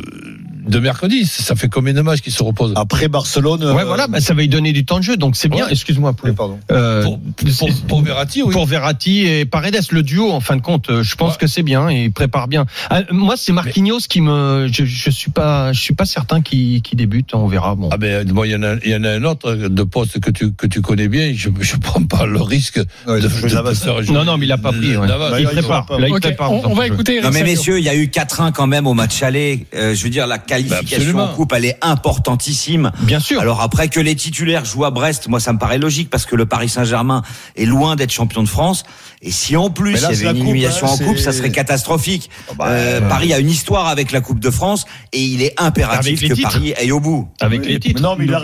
de 0.67 0.79
mercredi. 0.79 1.25
Ça 1.27 1.55
fait 1.55 1.69
combien 1.69 1.93
de 1.93 2.01
matchs 2.01 2.21
qu'il 2.21 2.33
se 2.33 2.41
repose? 2.41 2.73
Après 2.75 3.07
Barcelone. 3.07 3.63
Ouais, 3.63 3.81
euh, 3.81 3.85
voilà, 3.85 4.07
bah, 4.07 4.19
ça 4.19 4.33
va 4.33 4.41
lui 4.41 4.47
donner 4.47 4.73
du 4.73 4.83
temps 4.83 4.97
de 4.97 5.03
jeu, 5.03 5.15
donc 5.15 5.35
c'est 5.35 5.47
bien. 5.47 5.65
Ouais. 5.65 5.71
Excuse-moi. 5.71 6.13
Poulet. 6.13 6.33
pardon. 6.33 6.59
Euh, 6.71 7.03
pour, 7.03 7.19
pour, 7.19 7.69
pour 7.87 8.01
Verratti, 8.01 8.41
oui. 8.47 8.53
pour 8.53 8.65
Verratti 8.65 9.25
et 9.25 9.45
Paredes, 9.45 9.79
le 9.91 10.03
duo, 10.03 10.31
en 10.31 10.39
fin 10.39 10.55
de 10.55 10.61
compte, 10.61 10.89
euh, 10.89 11.03
je 11.03 11.15
pense 11.15 11.33
Ouais. 11.33 11.37
que 11.41 11.47
c'est 11.47 11.63
bien 11.63 11.89
et 11.89 12.05
il 12.05 12.11
prépare 12.11 12.47
bien. 12.47 12.65
Ah, 12.89 13.01
moi, 13.11 13.35
c'est 13.37 13.51
Marquinhos 13.51 13.99
qui 14.09 14.21
me, 14.21 14.67
je, 14.71 14.85
je 14.85 15.09
suis 15.09 15.31
pas, 15.31 15.73
je 15.73 15.79
suis 15.79 15.93
pas 15.93 16.05
certain 16.05 16.41
qu'il 16.41 16.81
débute. 16.93 17.33
On 17.33 17.47
verra. 17.47 17.75
Bon. 17.75 17.89
Ah 17.91 17.97
ben 17.97 18.31
moi 18.31 18.47
il 18.47 18.51
y 18.51 18.55
en 18.55 18.63
a 18.63 18.75
il 18.83 18.91
y 18.91 18.95
en 18.95 19.03
a 19.03 19.09
un 19.09 19.23
autre 19.23 19.53
de 19.55 19.83
poste 19.83 20.19
que 20.19 20.31
tu 20.31 20.53
que 20.53 20.67
tu 20.67 20.81
connais 20.81 21.07
bien. 21.07 21.33
Je 21.35 21.49
je 21.59 21.75
prends 21.77 22.03
pas 22.03 22.25
le 22.25 22.41
risque 22.41 22.79
Ouais, 23.07 23.19
de, 23.19 23.27
de 23.27 23.29
jouer 23.29 23.49
de, 23.49 23.55
Navas. 23.55 23.73
faire 23.75 24.01
jouer 24.03 24.13
Non, 24.15 24.23
non, 24.23 24.37
mais 24.37 24.45
il 24.45 24.51
a 24.51 24.57
pas 24.57 24.71
pris, 24.71 24.95
ouais. 24.95 25.07
Bah, 25.07 25.39
il 25.39 25.45
prépare. 25.47 25.85
Là, 25.99 26.07
il 26.07 26.35
on, 26.39 26.71
on 26.71 26.73
va 26.73 26.87
écouter. 26.87 27.21
Non 27.21 27.31
mais 27.31 27.43
messieurs, 27.43 27.79
il 27.79 27.83
y 27.85 27.89
a 27.89 27.95
eu 27.95 28.05
4-1 28.07 28.51
quand 28.51 28.67
même 28.67 28.87
au 28.87 28.93
match 28.93 29.21
aller. 29.23 29.65
Euh, 29.75 29.93
je 29.95 30.03
veux 30.03 30.09
dire, 30.09 30.27
la 30.27 30.37
qualification 30.37 31.19
en 31.19 31.27
coupe, 31.29 31.53
elle 31.53 31.65
est 31.65 31.77
importantissime. 31.81 32.91
Bien 33.01 33.19
sûr. 33.19 33.39
Alors 33.41 33.61
après 33.61 33.87
que 33.89 33.99
les 33.99 34.15
titulaires 34.15 34.65
jouent 34.65 34.85
à 34.85 34.91
Brest, 34.91 35.27
moi 35.27 35.39
ça 35.39 35.53
me 35.53 35.59
paraît 35.59 35.77
logique 35.77 36.09
parce 36.09 36.25
que 36.25 36.35
le 36.35 36.45
Paris 36.45 36.69
Saint-Germain 36.69 37.21
est 37.55 37.65
loin 37.65 37.95
d'être 37.95 38.11
champion 38.11 38.34
de 38.43 38.49
France. 38.49 38.83
Et 39.21 39.31
si 39.31 39.55
en 39.55 39.69
plus 39.69 39.93
là, 40.01 40.09
il 40.11 40.17
y 40.17 40.27
avait 40.27 40.37
une 40.37 40.43
coupe, 40.43 40.49
humiliation 40.51 40.87
hein, 40.87 40.91
en 40.91 40.97
coupe, 40.97 41.17
ça 41.17 41.31
serait 41.31 41.49
catastrophique. 41.51 42.29
bah, 42.57 42.65
Euh, 42.67 42.99
euh, 43.01 43.09
Paris 43.09 43.33
a 43.33 43.39
une 43.39 43.49
histoire 43.49 43.87
avec 43.87 44.11
la 44.11 44.21
Coupe 44.21 44.39
de 44.39 44.51
France 44.51 44.85
et 45.13 45.21
il 45.23 45.41
est 45.41 45.53
impératif 45.59 46.21
que 46.21 46.33
titres. 46.33 46.49
Paris 46.49 46.73
aille 46.75 46.91
au 46.91 46.99
bout. 46.99 47.27
Avec 47.39 47.61
Oui, 47.61 47.67
les 47.69 47.79
titres. 47.79 48.01
Non, 48.01 48.15
mais 48.17 48.25
il, 48.25 48.35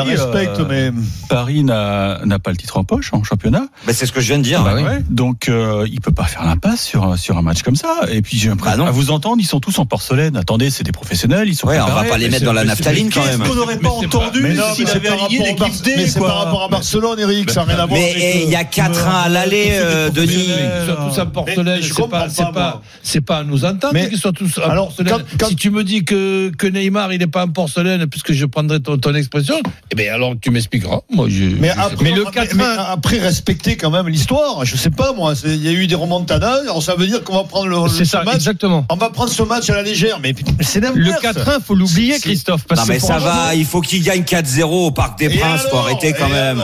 respecte, 0.00 0.60
euh, 0.60 0.66
mais 0.68 0.92
Paris 1.28 1.64
n'a 1.64 2.20
n'a 2.24 2.38
pas 2.38 2.50
le 2.50 2.56
titre 2.56 2.76
en 2.78 2.84
poche 2.84 3.12
en 3.12 3.22
championnat. 3.22 3.66
Ben, 3.86 3.92
c'est 3.94 4.06
ce 4.06 4.12
que 4.12 4.20
je 4.20 4.28
viens 4.28 4.38
de 4.38 4.44
dire. 4.44 4.62
Bah 4.62 4.72
oui. 4.74 4.82
Ouais, 4.82 5.02
donc 5.10 5.48
euh, 5.48 5.86
il 5.90 6.00
peut 6.00 6.12
pas 6.12 6.24
faire 6.24 6.44
l'impasse 6.44 6.82
sur 6.84 7.18
sur 7.18 7.36
un 7.36 7.42
match 7.42 7.62
comme 7.62 7.76
ça. 7.76 8.00
Et 8.10 8.22
puis 8.22 8.38
j'ai 8.38 8.48
l'impression 8.48 8.84
Bah 8.84 8.88
à 8.88 8.92
vous 8.92 9.10
entendre, 9.10 9.36
ils 9.40 9.46
sont 9.46 9.60
tous 9.60 9.78
en 9.78 9.86
porcelaine. 9.86 10.36
Attendez, 10.36 10.70
c'est 10.70 10.84
des 10.84 10.92
professionnels, 10.92 11.48
ils 11.48 11.54
sont 11.56 11.66
Ouais, 11.66 11.80
on 11.80 11.86
va 11.86 12.04
pas 12.04 12.18
les 12.18 12.28
mettre 12.28 12.44
dans 12.44 12.52
la 12.52 12.64
naphtaline 12.64 13.10
quand 13.10 13.24
même. 13.24 13.38
Qu'est-ce 13.40 13.50
qu'on 13.50 13.56
n'aurait 13.56 13.78
pas 13.78 13.90
entendu 13.90 14.56
s'il 14.74 14.88
avait 14.88 15.08
par 15.08 15.24
aligné 15.24 15.44
l'équipe 15.44 15.82
D 15.82 15.94
mais 15.96 16.06
c'est 16.06 16.18
quoi. 16.18 16.28
par 16.28 16.44
rapport 16.44 16.62
à 16.64 16.68
Barcelone, 16.68 17.18
Eric, 17.18 17.50
ça 17.50 17.64
n'a 17.64 17.72
rien 17.74 17.82
à 17.82 17.86
voir 17.86 18.00
Mais 18.00 18.10
avec, 18.10 18.34
il 18.44 18.50
y 18.50 18.56
a 18.56 18.60
euh, 18.60 18.64
4-1 18.80 19.24
à 19.24 19.28
l'aller, 19.28 19.70
euh, 19.72 20.10
Denis. 20.10 20.26
Qu'ils 20.28 20.84
soient 20.86 21.08
tous 21.08 21.20
en 21.20 21.26
porcelaine, 21.26 21.78
je 21.82 21.88
c'est 21.88 21.94
comprends 21.94 22.08
pas, 22.20 22.28
c'est 22.28 22.52
pas, 22.52 22.82
c'est 23.02 23.20
pas 23.20 23.38
à 23.38 23.42
nous 23.44 23.64
entendre 23.64 23.92
Mais- 23.94 24.08
qu'ils 24.08 24.18
soient 24.18 24.32
tous 24.32 24.58
en 24.58 24.68
alors, 24.68 24.88
porcelaine. 24.88 25.12
quand- 25.12 25.38
quand- 25.38 25.48
Si 25.48 25.56
tu 25.56 25.70
me 25.70 25.82
dis 25.84 26.04
que, 26.04 26.50
que 26.56 26.66
Neymar, 26.66 27.12
il 27.12 27.18
n'est 27.20 27.26
pas 27.26 27.44
en 27.44 27.48
porcelaine, 27.48 28.06
puisque 28.06 28.32
je 28.32 28.44
prendrai 28.46 28.80
ton, 28.80 28.98
ton 28.98 29.14
expression, 29.14 29.56
eh 29.90 29.94
bien, 29.94 30.12
alors 30.12 30.34
tu 30.40 30.50
m'expliqueras. 30.50 31.00
Moi, 31.10 31.26
je, 31.28 31.44
Mais 31.58 31.68
je- 31.74 31.80
après, 31.80 31.96
Mais 32.04 32.10
le 32.12 32.24
mais- 32.24 32.30
4-1 32.30 32.56
mais 32.56 32.64
après, 32.90 33.18
respecter 33.18 33.76
quand 33.76 33.90
même 33.90 34.08
l'histoire. 34.08 34.64
Je 34.64 34.76
sais 34.76 34.90
pas, 34.90 35.12
moi. 35.12 35.34
Il 35.44 35.64
y 35.64 35.68
a 35.68 35.72
eu 35.72 35.86
des 35.86 35.94
remontadas. 35.94 36.60
Alors, 36.62 36.82
ça 36.82 36.94
veut 36.96 37.06
dire 37.06 37.22
qu'on 37.24 37.36
va 37.36 37.44
prendre 37.44 37.66
le, 37.68 37.76
C'est 37.88 38.00
le- 38.00 38.04
ça, 38.04 38.20
ce 38.20 38.24
match. 38.24 38.34
exactement. 38.36 38.84
On 38.90 38.96
va 38.96 39.10
prendre 39.10 39.30
ce 39.30 39.42
match 39.42 39.70
à 39.70 39.74
la 39.74 39.82
légère. 39.82 40.18
Mais 40.22 40.34
c'est 40.60 40.80
Le 40.80 40.88
l'inverse. 41.00 41.20
4-1, 41.22 41.60
faut 41.60 41.74
l'oublier, 41.74 42.18
Christophe. 42.20 42.64
Parce 42.68 42.80
Non 42.82 42.86
mais 42.92 42.98
ça 42.98 43.18
va, 43.18 43.54
il 43.54 43.64
faut 43.64 43.80
qu'il 43.80 44.02
gagne 44.02 44.22
4-0 44.24 44.86
au 44.86 44.90
Parc 44.90 45.18
des 45.18 45.28
Princes, 45.28 45.62
faut 45.70 45.78
arrêter 45.78 46.12
quand 46.18 46.28
même. 46.28 46.58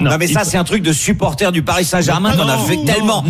Non, 0.00 0.16
mais 0.18 0.26
il 0.26 0.32
ça 0.32 0.44
c'est 0.44 0.56
un 0.58 0.64
truc 0.64 0.82
de 0.82 0.92
supporter 0.92 1.43
du 1.52 1.62
Paris 1.62 1.84
Saint-Germain 1.84 2.30
Mais 2.30 2.36
qu'on 2.36 2.48
a 2.48 2.56
non, 2.56 2.64
fait 2.64 2.76
non, 2.76 2.84
tellement, 2.84 3.22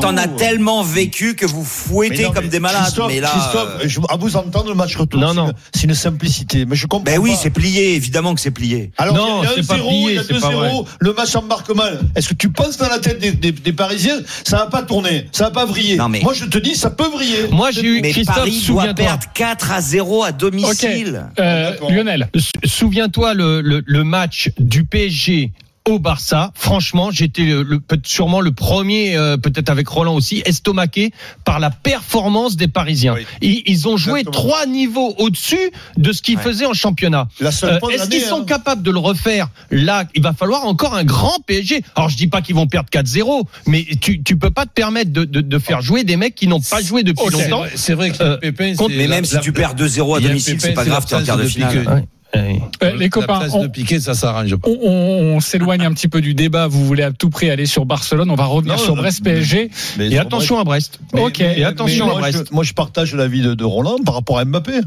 t'en 0.00 0.16
as 0.16 0.28
tellement 0.28 0.82
vécu 0.82 1.34
que 1.34 1.46
vous 1.46 1.64
fouettez 1.64 2.24
comme 2.34 2.48
des 2.48 2.60
malades. 2.60 2.82
Christophe, 2.82 3.08
mais 3.08 3.20
là, 3.20 3.28
Christophe, 3.30 3.68
euh, 3.84 3.88
je- 3.88 4.00
à 4.08 4.16
vous 4.16 4.36
entendre 4.36 4.68
le 4.68 4.74
match 4.74 4.96
retour, 4.96 5.20
Non, 5.20 5.28
c'est 5.28 5.34
non. 5.34 5.46
une- 5.48 5.54
c'est 5.74 5.84
une 5.84 5.94
simplicité. 5.94 6.64
Mais 6.66 6.76
je 6.76 6.86
comprends 6.86 7.04
ben 7.04 7.18
oui, 7.18 7.34
c'est 7.40 7.50
plié, 7.50 7.94
évidemment 7.94 8.34
que 8.34 8.40
c'est 8.40 8.50
plié. 8.50 8.90
Alors, 8.98 9.14
Non, 9.16 9.42
il 9.42 9.44
y 9.44 9.48
a- 9.48 9.52
il 9.52 9.56
y 9.56 9.60
a 9.60 9.62
c'est 9.62 9.68
pas 9.68 9.74
1-0, 9.76 9.88
plié, 9.88 10.00
il 10.10 10.14
y 10.14 10.18
a 10.18 10.22
c'est 10.24 10.40
pas 10.40 10.48
2-0, 10.50 10.86
le 10.98 11.12
match 11.12 11.36
embarque 11.36 11.70
mal. 11.74 12.00
Est-ce 12.16 12.28
que 12.28 12.34
tu 12.34 12.50
penses 12.50 12.76
dans 12.78 12.88
la 12.88 12.98
tête 12.98 13.18
des, 13.20 13.32
des- 13.32 13.52
des 13.52 13.72
Parisiens, 13.72 14.18
ça 14.44 14.58
va 14.58 14.66
pas 14.66 14.82
tourner, 14.82 15.28
ça 15.32 15.44
va 15.44 15.50
pas 15.50 15.64
vriller 15.64 15.96
Non, 15.96 16.08
mais- 16.08 16.20
Moi, 16.20 16.34
je 16.34 16.44
te 16.44 16.58
dis, 16.58 16.74
ça 16.74 16.90
peut 16.90 17.08
vriller. 17.08 17.48
Moi, 17.50 17.70
j'ai 17.70 17.82
eu 17.86 18.00
Mais 18.00 18.10
Christophe, 18.12 18.36
Paris 18.36 18.64
doit 18.66 18.94
perdre 18.94 19.24
4 19.34 19.72
à 19.72 19.80
0 19.80 20.22
à 20.24 20.32
domicile. 20.32 21.26
Euh, 21.38 21.70
D'accord. 21.72 21.90
Lionel. 21.90 22.28
Souviens-toi 22.64 23.34
le, 23.34 23.60
le, 23.60 23.82
le 23.84 24.04
match 24.04 24.50
du 24.58 24.84
PSG 24.84 25.50
au 25.90 25.98
Barça. 25.98 26.50
Franchement, 26.54 27.10
j'étais 27.10 27.42
le, 27.42 27.62
le- 27.62 27.80
peut- 27.80 27.98
sûrement 28.04 28.40
le 28.40 28.52
premier, 28.52 29.16
euh, 29.16 29.36
peut-être 29.36 29.68
avec 29.70 29.88
Roland 29.88 30.14
aussi, 30.14 30.42
estomaqué 30.46 31.12
par 31.44 31.60
la 31.60 31.70
performance 31.70 32.56
des 32.56 32.68
Parisiens. 32.68 33.14
Oui. 33.14 33.26
Ils, 33.42 33.62
ils 33.66 33.88
ont 33.88 33.96
joué 33.96 34.20
Exactement. 34.20 34.32
trois 34.48 34.66
niveaux 34.66 35.14
au-dessus 35.18 35.70
de 35.96 36.12
ce 36.12 36.22
qu'ils 36.22 36.36
Ouais. 36.36 36.42
faisaient 36.42 36.66
en 36.66 36.72
championnat. 36.74 37.28
Euh, 37.42 37.48
Est-ce 37.90 38.08
qu'ils 38.08 38.20
sont 38.22 38.42
hein. 38.42 38.44
capables 38.46 38.82
de 38.82 38.90
le 38.90 38.98
refaire? 38.98 39.48
Là, 39.70 40.04
il 40.14 40.22
va 40.22 40.32
falloir 40.32 40.64
encore 40.64 40.94
un 40.94 41.04
grand 41.04 41.38
PSG. 41.46 41.82
Alors, 41.96 42.08
je 42.08 42.16
dis 42.16 42.26
pas 42.28 42.40
qu'ils 42.42 42.54
vont 42.54 42.66
perdre 42.66 42.88
4-0, 42.90 43.46
mais 43.66 43.84
tu, 44.00 44.22
tu 44.22 44.36
peux 44.36 44.50
pas 44.50 44.64
te 44.66 44.72
permettre 44.72 45.12
de, 45.12 45.24
de, 45.24 45.40
de 45.40 45.58
faire 45.58 45.80
jouer 45.82 46.04
des 46.04 46.16
mecs 46.16 46.34
qui 46.34 46.46
n'ont 46.46 46.60
pas 46.60 46.80
joué 46.82 47.02
depuis. 47.02 47.24
C'est 47.30 47.42
longtemps. 47.48 47.58
vrai, 47.60 47.72
c'est 47.74 47.94
vrai 47.94 48.10
que 48.10 48.22
Euh, 48.22 48.36
Pépin, 48.38 48.74
contre- 48.76 48.94
Mais 48.96 49.06
la- 49.06 49.16
même 49.16 49.24
si 49.24 49.34
la- 49.34 49.40
tu 49.40 49.52
perds 49.52 49.74
2-0 49.74 50.16
à 50.16 50.20
domicile, 50.20 50.60
c'est 50.60 50.72
pas 50.72 50.84
grave, 50.84 51.04
tu 51.06 51.14
es 51.14 51.16
en 51.16 51.24
quart 51.24 51.36
de 51.36 51.44
finale. 51.44 51.88
Ouais. 51.88 52.04
Euh, 52.36 52.96
les 52.96 53.08
copains, 53.08 53.40
on, 53.52 53.62
de 53.62 53.68
Piqué, 53.68 53.98
ça 54.00 54.14
s'arrange 54.14 54.54
pas. 54.56 54.68
on- 54.68 54.78
on- 54.82 55.36
on 55.36 55.40
s'éloigne 55.40 55.84
un 55.84 55.92
petit 55.92 56.08
peu 56.08 56.20
du 56.20 56.34
débat. 56.34 56.66
Vous 56.68 56.84
voulez 56.86 57.02
à 57.02 57.10
tout 57.12 57.28
prix 57.30 57.50
aller 57.50 57.66
sur 57.66 57.86
Barcelone. 57.86 58.30
On 58.30 58.34
va 58.36 58.44
revenir 58.44 58.74
Non, 58.74 58.78
sur 58.78 58.94
non, 58.94 59.02
Brest 59.02 59.22
PSG. 59.24 59.70
Mais 59.98 60.08
Et 60.10 60.18
attention 60.18 60.58
à 60.58 60.64
Brest. 60.64 61.00
Mais- 61.12 61.22
Ok. 61.22 61.36
mais- 61.40 61.58
Et 61.58 61.64
attention 61.64 62.04
mais 62.06 62.10
à 62.10 62.14
moi, 62.14 62.20
Brest. 62.30 62.44
je, 62.48 62.54
moi, 62.54 62.64
je 62.64 62.72
partage 62.72 63.14
l'avis 63.14 63.42
de, 63.42 63.54
de 63.54 63.64
Roland 63.64 63.98
par 64.04 64.14
rapport 64.14 64.38
à 64.38 64.44
Mbappé. 64.44 64.80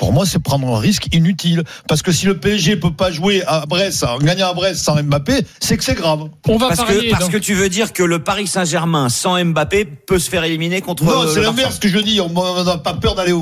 Pour 0.00 0.14
moi, 0.14 0.24
c'est 0.24 0.38
prendre 0.38 0.66
un 0.74 0.78
risque 0.78 1.14
inutile. 1.14 1.62
Parce 1.86 2.00
que 2.00 2.10
si 2.10 2.24
le 2.24 2.38
PSG 2.38 2.76
peut 2.76 2.90
pas 2.90 3.10
jouer 3.10 3.42
à 3.46 3.66
Brest, 3.66 4.02
en 4.02 4.16
gagnant 4.16 4.48
à 4.48 4.54
Brest 4.54 4.82
sans 4.82 5.00
Mbappé, 5.02 5.42
c'est 5.60 5.76
que 5.76 5.84
c'est 5.84 5.94
grave. 5.94 6.22
On 6.48 6.56
va 6.56 6.68
Parce 6.68 6.80
parier. 6.80 7.08
que, 7.08 7.10
parce 7.10 7.28
que 7.28 7.36
tu 7.36 7.52
veux 7.52 7.68
dire 7.68 7.92
que 7.92 8.02
le 8.02 8.18
Paris 8.24 8.46
Saint-Germain 8.46 9.10
sans 9.10 9.44
Mbappé 9.44 9.84
peut 9.84 10.18
se 10.18 10.30
faire 10.30 10.42
éliminer 10.44 10.80
contre 10.80 11.04
non, 11.04 11.26
c'est 11.28 11.40
le 11.40 11.42
l'inverse 11.44 11.78
que 11.78 11.86
je 11.88 11.98
dis. 11.98 12.18
On 12.18 12.64
n'a 12.64 12.78
pas 12.78 12.94
peur 12.94 13.14
d'aller 13.14 13.34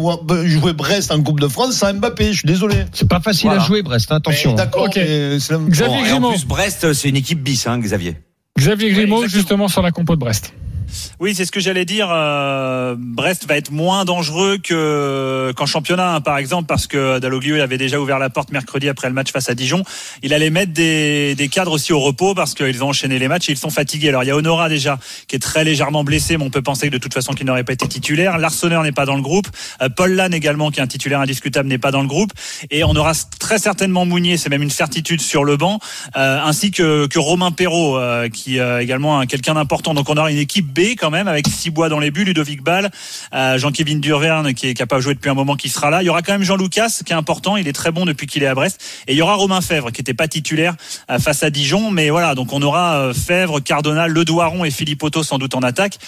jouer 0.48 0.72
Brest 0.72 1.12
en 1.12 1.22
Coupe 1.22 1.38
de 1.38 1.46
France 1.46 1.74
sans 1.76 1.94
Mbappé. 1.94 2.32
Je 2.32 2.38
suis 2.40 2.48
désolé. 2.48 2.74
C'est 2.92 3.08
pas 3.08 3.20
facile 3.20 3.46
Voilà. 3.50 3.62
à 3.62 3.64
jouer, 3.64 3.82
Brest. 3.82 4.10
hein, 4.10 4.16
Attention. 4.16 4.50
Mais 4.50 4.56
D'accord, 4.56 4.82
Ok. 4.86 4.96
mais 4.96 5.38
c'est 5.38 5.52
la- 5.52 5.58
Xavier 5.60 5.94
Bon, 5.96 6.02
en 6.02 6.06
Grimaud. 6.08 6.30
plus, 6.30 6.44
Brest, 6.44 6.92
c'est 6.92 7.08
une 7.08 7.16
équipe 7.16 7.40
bis, 7.40 7.68
hein, 7.68 7.78
Xavier. 7.78 8.16
Xavier 8.58 8.90
Grimaud, 8.90 9.28
justement 9.28 9.68
sur 9.68 9.80
la 9.82 9.92
compo 9.92 10.16
de 10.16 10.20
Brest. 10.20 10.52
Oui, 11.20 11.34
c'est 11.34 11.44
ce 11.44 11.52
que 11.52 11.60
j'allais 11.60 11.84
dire. 11.84 12.08
euh, 12.10 12.94
Brest 12.98 13.46
va 13.46 13.56
être 13.56 13.70
moins 13.70 14.04
dangereux 14.04 14.58
que 14.62 15.52
qu'en 15.56 15.66
championnat, 15.66 16.14
hein, 16.14 16.20
par 16.20 16.38
exemple, 16.38 16.66
parce 16.66 16.86
que 16.86 17.18
Dalloglio 17.18 17.60
avait 17.60 17.78
déjà 17.78 18.00
ouvert 18.00 18.18
la 18.18 18.30
porte 18.30 18.50
mercredi 18.52 18.88
après 18.88 19.08
le 19.08 19.14
match 19.14 19.30
face 19.32 19.48
à 19.48 19.54
Dijon. 19.54 19.82
Il 20.22 20.32
allait 20.34 20.50
mettre 20.50 20.72
des, 20.72 21.34
des 21.34 21.48
cadres 21.48 21.72
aussi 21.72 21.92
au 21.92 22.00
repos 22.00 22.34
parce 22.34 22.54
qu'ils 22.54 22.82
ont 22.84 22.88
enchaîné 22.88 23.18
les 23.18 23.28
matchs 23.28 23.48
et 23.48 23.52
ils 23.52 23.58
sont 23.58 23.70
fatigués. 23.70 24.08
Alors 24.08 24.22
il 24.24 24.26
y 24.26 24.30
a 24.30 24.36
Honora 24.36 24.68
déjà 24.68 24.98
qui 25.26 25.36
est 25.36 25.40
très 25.40 25.64
légèrement 25.64 26.04
blessé, 26.04 26.36
mais 26.36 26.44
on 26.44 26.50
peut 26.50 26.62
penser 26.62 26.88
que 26.88 26.92
de 26.92 26.98
toute 26.98 27.14
façon 27.14 27.32
qu'il 27.32 27.46
n'aurait 27.46 27.64
pas 27.64 27.72
été 27.72 27.86
titulaire. 27.88 28.38
Larsonneur 28.38 28.82
n'est 28.82 28.92
pas 28.92 29.04
dans 29.06 29.16
le 29.16 29.22
groupe. 29.22 29.48
Euh, 29.82 29.88
Paul 29.88 30.12
Lannes 30.12 30.34
également, 30.34 30.70
qui 30.70 30.80
est 30.80 30.82
un 30.82 30.86
titulaire 30.86 31.20
indiscutable, 31.20 31.68
n'est 31.68 31.78
pas 31.78 31.90
dans 31.90 32.02
le 32.02 32.08
groupe. 32.08 32.32
Et 32.70 32.84
on 32.84 32.94
aura 32.96 33.12
très 33.38 33.58
certainement 33.58 34.04
Mounier, 34.06 34.36
c'est 34.36 34.48
même 34.48 34.62
une 34.62 34.70
certitude 34.70 35.20
sur 35.20 35.44
le 35.44 35.56
banc, 35.56 35.80
euh, 36.16 36.40
ainsi 36.42 36.70
que, 36.70 37.06
que 37.06 37.18
Romain 37.18 37.50
Perrault, 37.50 37.96
euh, 37.98 38.28
qui 38.28 38.58
également 38.58 39.20
un- 39.20 39.26
quelqu'un 39.26 39.54
d'important. 39.54 39.94
Donc 39.94 40.08
on 40.08 40.16
aura 40.16 40.30
une 40.30 40.38
équipe 40.38 40.66
Quand 40.78 41.10
même 41.10 41.26
avec 41.26 41.48
Cibois 41.48 41.88
dans 41.88 41.98
les 41.98 42.12
buts, 42.12 42.24
Ludovic 42.24 42.62
Ball, 42.62 42.90
euh, 43.34 43.58
Jean-Kévin 43.58 43.98
Durverne 43.98 44.54
qui 44.54 44.68
est 44.68 44.74
capable 44.74 45.00
de 45.00 45.04
jouer 45.04 45.14
depuis 45.14 45.28
un 45.28 45.34
moment 45.34 45.56
qui 45.56 45.68
sera 45.68 45.90
là. 45.90 46.02
Il 46.02 46.06
y 46.06 46.08
aura 46.08 46.22
quand 46.22 46.32
même 46.32 46.44
Jean 46.44 46.56
Lucas 46.56 47.00
qui 47.04 47.12
est 47.12 47.16
important, 47.16 47.56
il 47.56 47.66
est 47.66 47.72
très 47.72 47.90
bon 47.90 48.04
depuis 48.04 48.28
qu'il 48.28 48.44
est 48.44 48.46
à 48.46 48.54
Brest. 48.54 48.80
Et 49.08 49.14
il 49.14 49.18
y 49.18 49.22
aura 49.22 49.34
Romain 49.34 49.60
Fèvre 49.60 49.90
qui 49.90 50.00
n'était 50.00 50.14
pas 50.14 50.28
titulaire 50.28 50.76
euh, 51.10 51.18
face 51.18 51.42
à 51.42 51.50
Dijon, 51.50 51.90
mais 51.90 52.10
voilà, 52.10 52.36
donc 52.36 52.52
on 52.52 52.62
aura 52.62 52.98
euh, 52.98 53.12
Fèvre, 53.12 53.60
Cardonal, 53.60 54.12
Le 54.12 54.24
Doiron 54.24 54.64
et 54.64 54.70
Philippe 54.70 55.02
Otto 55.02 55.24
sans 55.24 55.38
doute 55.38 55.56
en 55.56 55.62
attaque. 55.62 55.98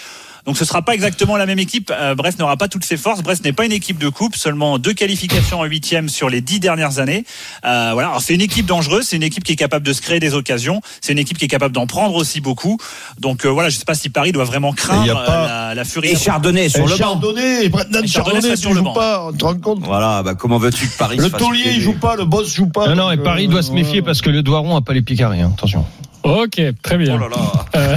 Donc 0.46 0.56
ce 0.56 0.64
sera 0.64 0.82
pas 0.82 0.94
exactement 0.94 1.36
la 1.36 1.46
même 1.46 1.58
équipe. 1.58 1.92
Euh, 1.94 2.14
Brest 2.14 2.38
n'aura 2.38 2.56
pas 2.56 2.68
toutes 2.68 2.84
ses 2.84 2.96
forces. 2.96 3.22
Brest 3.22 3.44
n'est 3.44 3.52
pas 3.52 3.64
une 3.66 3.72
équipe 3.72 3.98
de 3.98 4.08
coupe, 4.08 4.36
seulement 4.36 4.78
deux 4.78 4.92
qualifications 4.94 5.60
en 5.60 5.64
huitième 5.64 6.08
sur 6.08 6.28
les 6.30 6.40
dix 6.40 6.60
dernières 6.60 6.98
années. 6.98 7.24
Euh, 7.64 7.90
voilà. 7.92 8.08
Alors 8.08 8.20
c'est 8.22 8.34
une 8.34 8.40
équipe 8.40 8.66
dangereuse, 8.66 9.06
c'est 9.06 9.16
une 9.16 9.22
équipe 9.22 9.44
qui 9.44 9.52
est 9.52 9.56
capable 9.56 9.86
de 9.86 9.92
se 9.92 10.00
créer 10.00 10.20
des 10.20 10.34
occasions, 10.34 10.80
c'est 11.00 11.12
une 11.12 11.18
équipe 11.18 11.38
qui 11.38 11.44
est 11.44 11.48
capable 11.48 11.74
d'en 11.74 11.86
prendre 11.86 12.14
aussi 12.14 12.40
beaucoup. 12.40 12.78
Donc 13.18 13.44
euh, 13.44 13.48
voilà, 13.48 13.68
je 13.68 13.76
sais 13.76 13.84
pas 13.84 13.94
si 13.94 14.08
Paris 14.08 14.32
doit 14.32 14.44
vraiment 14.44 14.72
craindre 14.72 15.12
pas- 15.24 15.44
euh, 15.44 15.68
la, 15.70 15.74
la 15.74 15.84
furie. 15.84 16.08
Et 16.08 16.16
Chardonnay 16.16 16.68
sur 16.68 16.86
le 16.86 16.92
banc. 16.92 16.96
Chardonnay, 16.96 17.70
Chardonnay 17.70 18.08
Chardonnay, 18.08 18.56
sur 18.56 18.72
le 18.74 18.80
banc. 18.82 18.92
pas, 18.94 19.26
on 19.28 19.32
te 19.32 19.44
rend 19.44 19.54
compte? 19.56 19.80
Voilà, 19.80 20.22
bah, 20.22 20.34
comment 20.34 20.58
veux-tu 20.58 20.86
que 20.88 20.96
Paris 20.96 21.16
Le 21.18 21.30
taulier, 21.30 21.72
il 21.74 21.80
joue 21.80 21.94
pas, 21.94 22.16
le 22.16 22.24
boss 22.24 22.52
joue 22.52 22.66
pas. 22.68 22.88
Non, 22.88 22.94
non, 22.96 23.10
et 23.10 23.16
Paris 23.18 23.46
euh, 23.46 23.50
doit 23.50 23.62
se 23.62 23.72
méfier 23.72 24.02
parce 24.02 24.20
que 24.22 24.30
le 24.30 24.42
Doiron 24.42 24.76
a 24.76 24.80
pas 24.80 24.92
les 24.94 25.02
pieds 25.02 25.16
carrés. 25.16 25.40
hein, 25.40 25.52
Attention. 25.56 25.84
Ok, 26.22 26.60
très 26.82 26.98
bien. 26.98 27.16
Oh 27.16 27.18
là 27.18 27.28
là. 27.28 27.36
Euh, 27.76 27.96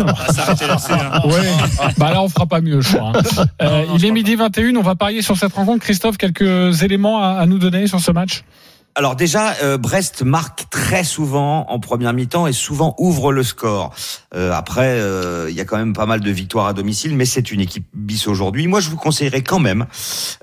On 0.00 0.04
va 0.04 0.26
s'arrêter 0.32 0.64
hein. 0.64 1.20
ouais. 1.26 1.90
Bah 1.98 2.12
là, 2.12 2.22
on 2.22 2.28
fera 2.28 2.46
pas 2.46 2.60
mieux, 2.60 2.80
je 2.80 2.96
crois. 2.96 3.12
hein. 3.14 3.44
Euh, 3.62 3.84
il 3.96 4.04
est 4.04 4.10
midi 4.10 4.36
21. 4.36 4.76
On 4.76 4.82
va 4.82 4.94
parier 4.94 5.22
sur 5.22 5.36
cette 5.36 5.52
rencontre. 5.54 5.82
Christophe, 5.82 6.16
quelques 6.16 6.82
éléments 6.82 7.20
à, 7.22 7.38
à 7.40 7.46
nous 7.46 7.58
donner 7.58 7.86
sur 7.86 8.00
ce 8.00 8.12
match? 8.12 8.44
Alors 8.96 9.16
déjà, 9.16 9.56
euh, 9.64 9.76
Brest 9.76 10.22
marque 10.22 10.70
très 10.70 11.02
souvent 11.02 11.66
en 11.68 11.80
première 11.80 12.12
mi-temps 12.12 12.46
et 12.46 12.52
souvent 12.52 12.94
ouvre 12.98 13.32
le 13.32 13.42
score. 13.42 13.92
Euh, 14.36 14.52
après, 14.52 15.00
euh, 15.00 15.48
il 15.50 15.56
y 15.56 15.60
a 15.60 15.64
quand 15.64 15.76
même 15.76 15.94
pas 15.94 16.06
mal 16.06 16.20
de 16.20 16.30
victoires 16.30 16.68
à 16.68 16.74
domicile, 16.74 17.16
mais 17.16 17.24
c'est 17.24 17.50
une 17.50 17.60
équipe 17.60 17.86
bis 17.92 18.28
aujourd'hui. 18.28 18.68
Moi, 18.68 18.78
je 18.78 18.90
vous 18.90 18.96
conseillerais 18.96 19.42
quand 19.42 19.58
même 19.58 19.86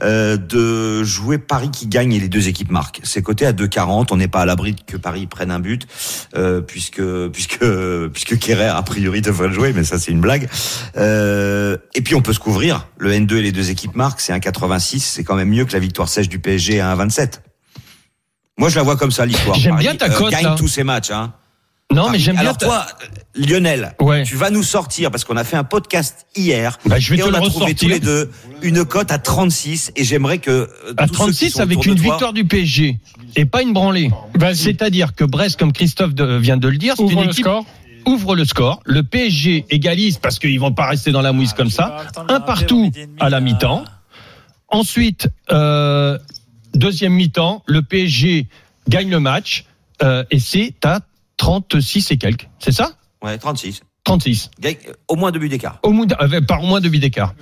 de 0.01 1.03
jouer 1.03 1.37
Paris 1.37 1.71
qui 1.71 1.87
gagne 1.87 2.11
et 2.11 2.19
les 2.19 2.27
deux 2.27 2.49
équipes 2.49 2.71
marquent. 2.71 2.99
C'est 3.03 3.21
coté 3.21 3.45
à 3.45 3.53
2,40. 3.53 4.07
On 4.11 4.17
n'est 4.17 4.27
pas 4.27 4.41
à 4.41 4.45
l'abri 4.45 4.75
que 4.85 4.97
Paris 4.97 5.27
prenne 5.27 5.51
un 5.51 5.59
but, 5.59 5.87
puisque 6.67 7.01
puisque 7.29 7.65
puisque 8.09 8.37
Kerrer 8.37 8.67
a 8.67 8.81
priori 8.81 9.21
devrait 9.21 9.51
jouer, 9.51 9.71
mais 9.73 9.83
ça 9.83 9.97
c'est 9.97 10.11
une 10.11 10.21
blague. 10.21 10.49
Et 10.95 12.01
puis 12.01 12.15
on 12.15 12.21
peut 12.21 12.33
se 12.33 12.39
couvrir. 12.39 12.87
Le 12.97 13.11
N2 13.11 13.35
et 13.35 13.41
les 13.43 13.51
deux 13.51 13.69
équipes 13.69 13.95
marquent, 13.95 14.21
c'est 14.21 14.33
1,86. 14.33 14.99
C'est 14.99 15.23
quand 15.23 15.35
même 15.35 15.49
mieux 15.49 15.65
que 15.65 15.73
la 15.73 15.79
victoire 15.79 16.09
sèche 16.09 16.27
du 16.29 16.39
PSG 16.39 16.81
à 16.81 16.95
1,27. 16.95 17.39
Moi, 18.61 18.69
je 18.69 18.75
la 18.75 18.83
vois 18.83 18.95
comme 18.95 19.09
ça, 19.11 19.25
l'histoire. 19.25 19.55
J'aime 19.57 19.77
bien 19.77 19.95
ta 19.95 20.05
euh, 20.05 20.09
cote, 20.15 20.29
gagne 20.31 20.43
là. 20.43 20.55
tous 20.55 20.67
ses 20.67 20.83
matchs. 20.83 21.09
Hein. 21.09 21.33
Non, 21.91 22.11
mais 22.11 22.19
j'aime 22.19 22.35
bien. 22.35 22.41
Alors 22.43 22.57
toi, 22.59 22.85
Lionel, 23.35 23.95
Ouais. 23.99 24.21
tu 24.21 24.35
vas 24.35 24.51
nous 24.51 24.61
sortir 24.61 25.09
parce 25.09 25.23
qu'on 25.23 25.35
a 25.35 25.43
fait 25.43 25.57
un 25.57 25.63
podcast 25.63 26.27
hier. 26.35 26.77
Bah, 26.85 26.99
je 26.99 27.09
vais 27.09 27.17
et 27.17 27.23
te 27.23 27.25
on 27.25 27.29
a 27.33 27.39
trouvé 27.41 27.47
ressortir. 27.65 27.75
tous 27.75 27.87
les 27.87 27.99
deux 27.99 28.29
une 28.61 28.85
cote 28.85 29.11
à 29.11 29.17
36 29.17 29.91
et 29.95 30.03
j'aimerais 30.03 30.37
que 30.37 30.51
euh, 30.51 30.93
À 30.97 31.07
tous 31.07 31.15
ceux 31.15 31.31
qui 31.31 31.49
36 31.49 31.49
sont 31.49 31.59
avec 31.61 31.83
une 31.87 31.95
toi- 31.95 32.03
victoire 32.11 32.33
du 32.33 32.45
PSG 32.45 32.99
et 33.35 33.45
pas 33.45 33.63
une 33.63 33.73
branlée. 33.73 34.11
Vas-y, 34.35 34.55
C'est-à-dire 34.57 35.15
que 35.15 35.23
Brest, 35.23 35.57
comme 35.59 35.73
Christophe 35.73 36.11
vient 36.13 36.57
de 36.57 36.67
le 36.67 36.77
dire, 36.77 36.93
c'est 36.97 37.01
une 37.03 37.09
ouvre 37.13 37.23
le 37.23 37.29
équipe 37.31 37.43
score. 37.45 37.65
ouvre 38.05 38.35
le 38.35 38.45
score. 38.45 38.79
Le 38.85 39.01
PSG 39.01 39.65
égalise 39.71 40.19
parce 40.19 40.37
qu'ils 40.37 40.59
vont 40.59 40.71
pas 40.71 40.85
rester 40.85 41.11
dans 41.11 41.21
la 41.23 41.33
mouise 41.33 41.53
comme 41.53 41.71
ça. 41.71 41.97
Un 42.29 42.39
partout 42.41 42.91
à 43.19 43.29
la 43.31 43.41
mi-temps. 43.41 43.83
Ensuite, 44.69 45.27
euh, 45.51 46.17
deuxième 46.75 47.13
mi-temps, 47.13 47.63
le 47.67 47.81
PSG 47.81 48.47
gagne 48.89 49.09
le 49.09 49.19
match 49.19 49.65
euh, 50.03 50.23
et 50.31 50.39
c'est 50.39 50.73
à 50.83 50.99
36 51.37 52.11
et 52.11 52.17
quelques. 52.17 52.47
C'est 52.59 52.71
ça? 52.71 52.91
Ouais, 53.23 53.37
36. 53.37 53.81
36. 54.03 54.49
Gagne- 54.59 54.75
euh, 54.89 54.93
Au 55.07 55.15
moins 55.15 55.31
deux 55.31 55.39
buts 55.39 55.49
d'écart. 55.49 55.79
Au 55.83 55.91
moins, 55.91 56.05
euh, 56.21 56.41
par 56.41 56.63
au 56.63 56.67
moins 56.67 56.81
deux 56.81 56.89
buts 56.89 56.99
d'écart. 56.99 57.35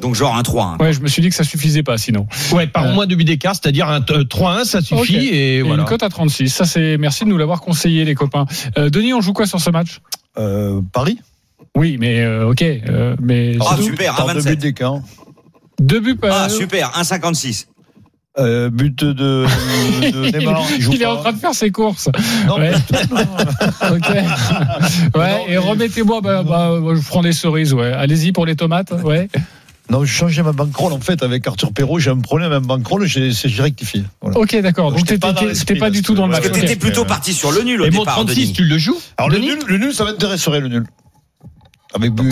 Donc 0.00 0.14
genre 0.14 0.34
un 0.36 0.42
3. 0.42 0.64
hein. 0.64 0.76
Ouais, 0.80 0.92
je 0.92 1.00
me 1.00 1.08
suis 1.08 1.22
dit 1.22 1.28
que 1.28 1.34
ça 1.34 1.44
suffisait 1.44 1.82
pas 1.82 1.98
sinon. 1.98 2.26
Ouais, 2.52 2.66
par 2.66 2.84
Euh. 2.86 2.90
au 2.90 2.94
moins 2.94 3.06
deux 3.06 3.16
buts 3.16 3.24
d'écart, 3.24 3.54
c'est-à-dire 3.54 3.88
un 3.88 4.00
euh, 4.10 4.24
3-1, 4.24 4.64
ça 4.64 4.80
suffit 4.80 5.16
Ok. 5.16 5.22
et 5.22 5.56
Et 5.56 5.62
voilà. 5.62 5.82
une 5.82 5.88
cote 5.88 6.02
à 6.02 6.08
36. 6.08 6.48
Ça, 6.50 6.64
c'est 6.64 6.96
merci 6.98 7.24
de 7.24 7.28
nous 7.28 7.38
l'avoir 7.38 7.60
conseillé, 7.60 8.04
les 8.04 8.14
copains. 8.14 8.46
Euh, 8.78 8.90
Denis, 8.90 9.14
on 9.14 9.20
joue 9.20 9.32
quoi 9.32 9.46
sur 9.46 9.60
ce 9.60 9.70
match? 9.70 10.00
Euh, 10.36 10.80
Paris 10.92 11.18
Oui, 11.76 11.96
mais 12.00 12.20
euh, 12.22 12.48
ok. 12.50 12.62
euh, 12.62 13.16
mais 13.20 13.56
Ah, 13.60 13.76
super, 13.80 14.14
Par 14.16 14.26
deux 14.34 14.40
1,27. 14.40 14.50
buts 14.50 14.56
d'écart. 14.56 14.94
Deux 15.80 16.00
buts. 16.00 16.18
euh, 16.24 16.30
Ah, 16.32 16.48
super, 16.48 16.90
1,56. 16.98 17.66
Euh, 18.36 18.68
but 18.68 18.98
de, 19.04 19.12
de 19.12 19.46
Neymar. 20.38 20.62
Il, 20.74 20.82
joue 20.82 20.92
il 20.94 21.02
est 21.02 21.06
en 21.06 21.16
train 21.18 21.32
de 21.32 21.38
faire 21.38 21.54
ses 21.54 21.70
courses. 21.70 22.08
Non, 22.48 22.56
Ouais. 22.58 22.72
mais- 23.12 23.90
Ok. 23.96 24.08
Ouais. 25.14 25.44
Et 25.48 25.56
remettez-moi, 25.56 26.20
bah, 26.20 26.42
bah, 26.42 26.72
je 26.94 27.06
prends 27.06 27.22
des 27.22 27.32
cerises. 27.32 27.72
Ouais. 27.74 27.92
Allez-y 27.92 28.32
pour 28.32 28.44
les 28.44 28.56
tomates. 28.56 28.90
Ouais. 29.04 29.28
non, 29.88 30.04
j'ai 30.04 30.12
changé 30.12 30.42
ma 30.42 30.50
bankroll 30.52 30.92
en 30.92 30.98
fait 31.00 31.22
avec 31.22 31.46
Arthur 31.46 31.72
Perrault. 31.72 32.00
J'ai 32.00 32.10
un 32.10 32.18
problème 32.18 32.50
avec 32.50 32.66
ma 32.66 32.74
bankroll, 32.76 33.06
j'ai 33.06 33.30
rectifié. 33.62 34.02
Voilà. 34.20 34.38
Ok, 34.38 34.56
d'accord. 34.62 34.90
Donc 34.90 35.06
t'étais 35.06 35.76
pas 35.76 35.90
du 35.90 36.02
tout 36.02 36.14
dans 36.14 36.26
le 36.26 36.32
match. 36.32 36.42
Parce 36.42 36.54
que 36.54 36.60
t'étais 36.60 36.76
plutôt 36.76 37.04
parti 37.04 37.32
sur 37.34 37.52
le 37.52 37.62
nul 37.62 37.82
au 37.82 37.84
Et 37.84 37.90
mon 37.92 38.00
départ, 38.00 38.14
36, 38.16 38.34
Denis. 38.34 38.52
tu 38.52 38.64
le 38.64 38.78
joues 38.78 38.98
Alors 39.16 39.30
le 39.30 39.38
nul, 39.38 39.58
le 39.68 39.78
nul, 39.78 39.94
ça 39.94 40.04
m'intéresserait 40.04 40.60
le 40.60 40.68
nul. 40.68 40.84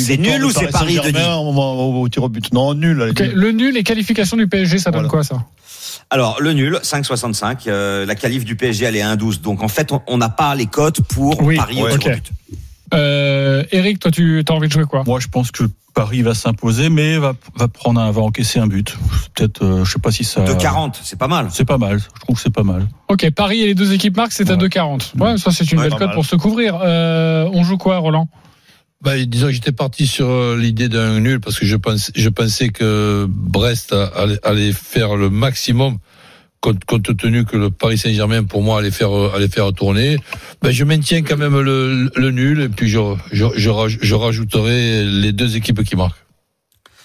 C'est 0.01 0.17
nul 0.17 0.45
ou 0.45 0.51
c'est 0.51 0.67
Paris, 0.67 0.99
Denis 1.05 1.19
au, 1.29 1.53
au- 1.55 2.01
au 2.03 2.09
tir 2.09 2.25
au 2.25 2.29
but 2.29 2.53
Non, 2.53 2.75
nul. 2.75 3.13
Le 3.35 3.53
nul 3.53 3.77
et 3.77 3.85
qualification 3.85 4.37
du 4.37 4.49
PSG, 4.49 4.79
ça 4.79 4.91
donne 4.91 5.07
Voilà. 5.07 5.09
quoi 5.09 5.23
ça? 5.23 5.37
Alors, 6.11 6.41
le 6.41 6.53
nul, 6.53 6.79
5,65. 6.83 7.67
euh, 7.69 8.05
la 8.07 8.15
qualif 8.15 8.45
du 8.45 8.57
PSG, 8.57 8.85
elle 8.85 8.97
est 8.97 9.03
1,12. 9.03 9.41
Donc, 9.41 9.63
en 9.63 9.69
fait, 9.69 9.93
on- 10.07 10.19
n'a 10.19 10.29
pas 10.29 10.55
les 10.55 10.67
cotes 10.67 11.01
pour 11.03 11.41
Oui, 11.43 11.57
Paris 11.57 11.81
au 11.81 11.85
ouais, 11.87 11.99
tir 11.99 12.11
au 12.11 12.15
ok. 12.15 12.17
but. 12.17 12.31
euh, 12.95 13.65
Eric, 13.73 13.99
toi, 13.99 14.11
tu 14.11 14.43
as 14.49 14.53
envie 14.53 14.69
de 14.69 14.73
jouer 14.73 14.85
quoi? 14.85 15.03
Moi, 15.07 15.19
je 15.21 15.29
pense 15.29 15.51
que 15.51 15.65
Paris 15.95 16.23
va 16.23 16.35
s'imposer, 16.35 16.89
mais 16.89 17.19
va, 17.19 17.35
va 17.57 17.69
prendre 17.69 18.01
un, 18.01 18.11
va 18.11 18.23
encaisser 18.23 18.59
un 18.59 18.67
but. 18.67 18.97
Peut-être, 19.35 19.63
euh, 19.63 19.85
je 19.85 19.93
sais 19.93 19.99
pas 19.99 20.11
si 20.11 20.25
ça. 20.25 20.41
De 20.43 20.55
40, 20.55 20.99
c'est 21.03 21.19
pas 21.19 21.29
mal. 21.29 21.49
C'est 21.51 21.65
pas 21.67 21.77
mal. 21.79 21.99
Je 21.99 22.21
trouve 22.21 22.37
que 22.37 22.43
c'est 22.43 22.53
pas 22.55 22.63
mal. 22.63 22.87
Ok, 23.09 23.29
Paris 23.31 23.61
et 23.61 23.67
les 23.67 23.75
deux 23.75 23.93
équipes 23.93 24.17
marquent, 24.17 24.33
c'est 24.33 24.49
à 24.51 24.55
Ouais. 24.55 24.59
2,40. 24.59 25.13
Ouais, 25.19 25.37
ça 25.39 25.51
c'est 25.51 25.71
une 25.71 25.79
Ouais, 25.81 25.91
belle 25.91 25.99
cote 25.99 26.13
pour 26.15 26.25
se 26.25 26.37
couvrir. 26.37 26.79
Euh, 26.83 27.49
on 27.53 27.63
joue 27.65 27.77
quoi, 27.77 27.99
Roland? 27.99 28.29
Bah, 29.03 29.19
disons 29.27 29.47
que 29.49 29.53
j'étais 29.53 29.73
parti 29.73 30.07
sur 30.07 30.29
euh, 30.29 30.57
l'idée 30.57 30.89
d'un 30.89 31.19
nul 31.21 31.41
parce 31.41 31.59
que 31.59 31.67
je 31.67 31.77
pensais, 31.77 32.13
je 32.15 32.29
pensais 32.29 32.69
que 32.69 33.27
Brest 33.29 33.93
allait, 34.15 34.39
allait 34.45 34.73
faire 34.73 35.17
le 35.17 35.29
maximum 35.29 35.99
compte, 36.61 36.85
compte 36.85 37.17
tenu 37.17 37.45
que 37.45 37.57
le 37.57 37.71
Paris 37.71 37.99
Saint-Germain 37.99 38.45
pour 38.45 38.63
moi 38.63 38.79
allait 38.79 38.93
faire 38.93 39.11
euh, 39.17 39.33
allait 39.35 39.49
faire 39.49 39.73
tourner. 39.73 40.19
Ben, 40.63 40.71
je 40.71 40.85
maintiens 40.85 41.23
quand 41.23 41.37
même 41.37 41.59
le, 41.61 42.11
le 42.15 42.31
nul 42.31 42.61
et 42.61 42.69
puis 42.69 42.89
je, 42.89 43.01
je, 43.33 43.47
je, 43.57 43.71
raj- 43.71 43.99
je 44.01 44.15
rajouterai 44.15 45.05
les 45.05 45.33
deux 45.33 45.57
équipes 45.57 45.83
qui 45.83 45.97
marquent. 45.97 46.19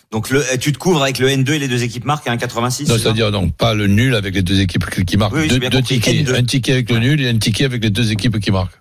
Donc, 0.09 0.29
le, 0.29 0.41
tu 0.57 0.71
te 0.71 0.77
couvres 0.77 1.01
avec 1.01 1.19
le 1.19 1.27
N2 1.27 1.51
et 1.53 1.59
les 1.59 1.67
deux 1.67 1.83
équipes 1.83 2.05
marquent 2.05 2.27
à 2.29 2.35
1,86. 2.37 2.87
Non, 2.87 2.97
c'est-à-dire 2.97 3.29
donc 3.29 3.53
pas 3.57 3.73
le 3.73 3.87
nul 3.87 4.15
avec 4.15 4.35
les 4.35 4.41
deux 4.41 4.61
équipes 4.61 4.85
qui, 5.05 5.17
marquent. 5.17 5.33
Oui, 5.33 5.49
oui, 5.51 5.59
j'ai 5.61 5.69
deux 5.69 5.81
tickets, 5.81 6.25
N2. 6.29 6.35
un 6.35 6.43
ticket 6.43 6.71
avec 6.71 6.89
le 6.89 6.99
nul 6.99 7.19
et 7.21 7.27
un 7.27 7.37
ticket 7.37 7.65
avec 7.65 7.83
les 7.83 7.89
deux 7.89 8.09
équipes 8.13 8.39
qui 8.39 8.51
marquent. 8.51 8.77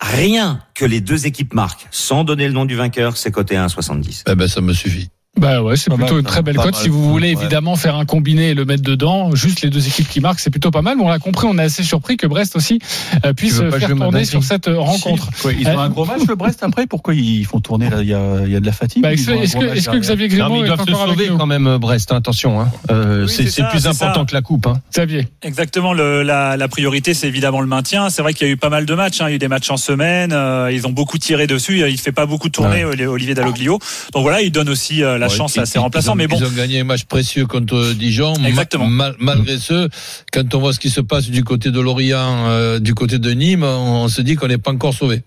Rien 0.00 0.62
que 0.74 0.84
les 0.84 1.00
deux 1.00 1.26
équipes 1.26 1.52
marquent, 1.52 1.86
sans 1.90 2.24
donner 2.24 2.46
le 2.46 2.54
nom 2.54 2.64
du 2.64 2.74
vainqueur, 2.74 3.16
c'est 3.16 3.30
coté 3.30 3.56
à 3.56 3.66
1,70. 3.66 4.24
Eh 4.26 4.34
ben 4.34 4.48
ça 4.48 4.60
me 4.60 4.72
suffit. 4.72 5.10
Bah 5.38 5.62
ouais, 5.62 5.76
c'est 5.76 5.90
plutôt 5.94 6.14
mal, 6.14 6.20
une 6.20 6.26
très 6.26 6.42
belle 6.42 6.56
pas 6.56 6.64
cote. 6.64 6.74
Si 6.74 6.88
vous 6.88 7.08
voulez 7.08 7.34
Ouais. 7.34 7.40
évidemment 7.40 7.76
faire 7.76 7.94
un 7.96 8.04
combiné 8.04 8.50
et 8.50 8.54
le 8.54 8.64
mettre 8.64 8.82
dedans, 8.82 9.34
juste 9.34 9.62
les 9.62 9.70
deux 9.70 9.86
équipes 9.86 10.08
qui 10.08 10.20
marquent, 10.20 10.40
c'est 10.40 10.50
plutôt 10.50 10.70
pas 10.72 10.82
mal. 10.82 10.96
Mais 10.98 11.04
on 11.04 11.08
l'a 11.08 11.18
compris, 11.20 11.46
on 11.48 11.56
est 11.56 11.62
assez 11.62 11.82
surpris 11.84 12.16
que 12.16 12.26
Brest 12.26 12.56
aussi 12.56 12.78
euh, 13.24 13.32
puisse 13.32 13.60
faire 13.62 13.88
tourner 13.96 14.24
sur 14.24 14.42
cette 14.42 14.66
euh, 14.68 14.78
rencontre. 14.78 15.28
Quoi, 15.40 15.52
ils 15.52 15.66
ont 15.68 15.78
un 15.78 15.88
gros 15.88 16.04
match, 16.04 16.22
le 16.28 16.34
Brest, 16.34 16.62
après? 16.62 16.86
Pourquoi 16.86 17.14
ils 17.14 17.44
font 17.46 17.60
tourner 17.60 17.88
là? 17.88 18.02
Il 18.02 18.08
y 18.08 18.12
a, 18.14 18.40
il 18.44 18.50
y 18.50 18.56
a 18.56 18.60
de 18.60 18.66
la 18.66 18.72
fatigue 18.72 19.02
Bah, 19.02 19.12
Est-ce 19.12 19.26
que, 19.26 19.64
match 19.64 19.76
est-ce 19.78 19.88
que 19.88 19.96
Xavier 19.96 20.28
Non, 20.28 20.34
Grimaud 20.48 20.56
ils 20.56 20.64
est 20.64 20.66
doivent 20.66 20.78
se 20.84 20.90
encore 20.90 21.02
avec 21.04 21.18
sauver 21.26 21.38
quand 21.38 21.46
même, 21.46 21.66
euh, 21.68 21.78
Brest. 21.78 22.10
hein, 22.12 22.16
Attention, 22.16 22.60
hein. 22.60 22.68
Euh, 22.90 23.26
Oui, 23.26 23.48
c'est 23.50 23.66
plus 23.68 23.86
important 23.86 24.20
ça. 24.20 24.26
que 24.26 24.34
la 24.34 24.42
coupe. 24.42 24.66
Hein. 24.66 24.80
Xavier. 24.92 25.28
Exactement, 25.42 25.92
le, 25.92 26.22
la, 26.22 26.56
la 26.56 26.68
priorité 26.68 27.14
c'est 27.14 27.28
évidemment 27.28 27.60
le 27.60 27.66
maintien. 27.68 28.10
C'est 28.10 28.20
vrai 28.22 28.34
qu'il 28.34 28.46
y 28.48 28.50
a 28.50 28.52
eu 28.52 28.56
pas 28.56 28.68
mal 28.68 28.84
de 28.84 28.94
matchs, 28.94 29.20
hein. 29.20 29.26
il 29.28 29.30
y 29.30 29.32
a 29.32 29.36
eu 29.36 29.38
des 29.38 29.48
matchs 29.48 29.70
en 29.70 29.76
semaine, 29.76 30.32
euh, 30.32 30.70
ils 30.72 30.86
ont 30.88 30.92
beaucoup 30.92 31.18
tiré 31.18 31.46
dessus, 31.46 31.88
il 31.88 31.98
fait 31.98 32.12
pas 32.12 32.26
beaucoup 32.26 32.48
tourner 32.48 32.82
euh, 32.82 33.06
Olivier 33.06 33.34
Dalloglio. 33.34 33.78
Donc 34.12 34.22
voilà, 34.22 34.42
il 34.42 34.50
donne 34.50 34.68
aussi 34.68 35.02
euh, 35.04 35.18
la 35.20 35.28
Ouais, 35.28 35.34
chance 35.36 35.56
à 35.58 35.66
ses 35.66 35.78
ils- 35.78 35.82
remplaçants. 35.82 36.12
ont- 36.12 36.16
Mais 36.16 36.26
bon, 36.26 36.36
Ils 36.38 36.44
ont 36.46 36.50
gagné 36.56 36.80
un 36.80 36.84
match 36.84 37.04
précieux 37.04 37.46
contre 37.46 37.92
Dijon. 37.94 38.34
Exactement. 38.44 38.86
mal- 38.88 39.14
malgré 39.20 39.58
ce, 39.58 39.88
quand 40.32 40.52
on 40.54 40.58
voit 40.58 40.72
ce 40.72 40.80
qui 40.80 40.90
se 40.90 41.00
passe 41.00 41.30
du 41.30 41.44
côté 41.44 41.70
de 41.70 41.78
Lorient, 41.80 42.48
euh, 42.48 42.78
du 42.80 42.94
côté 42.94 43.18
de 43.18 43.30
Nîmes, 43.30 43.62
on, 43.62 44.04
on 44.04 44.08
se 44.08 44.20
dit 44.22 44.34
qu'on 44.34 44.48
n'est 44.48 44.58
pas 44.58 44.72
encore 44.72 44.94
sauvé. 44.94 45.22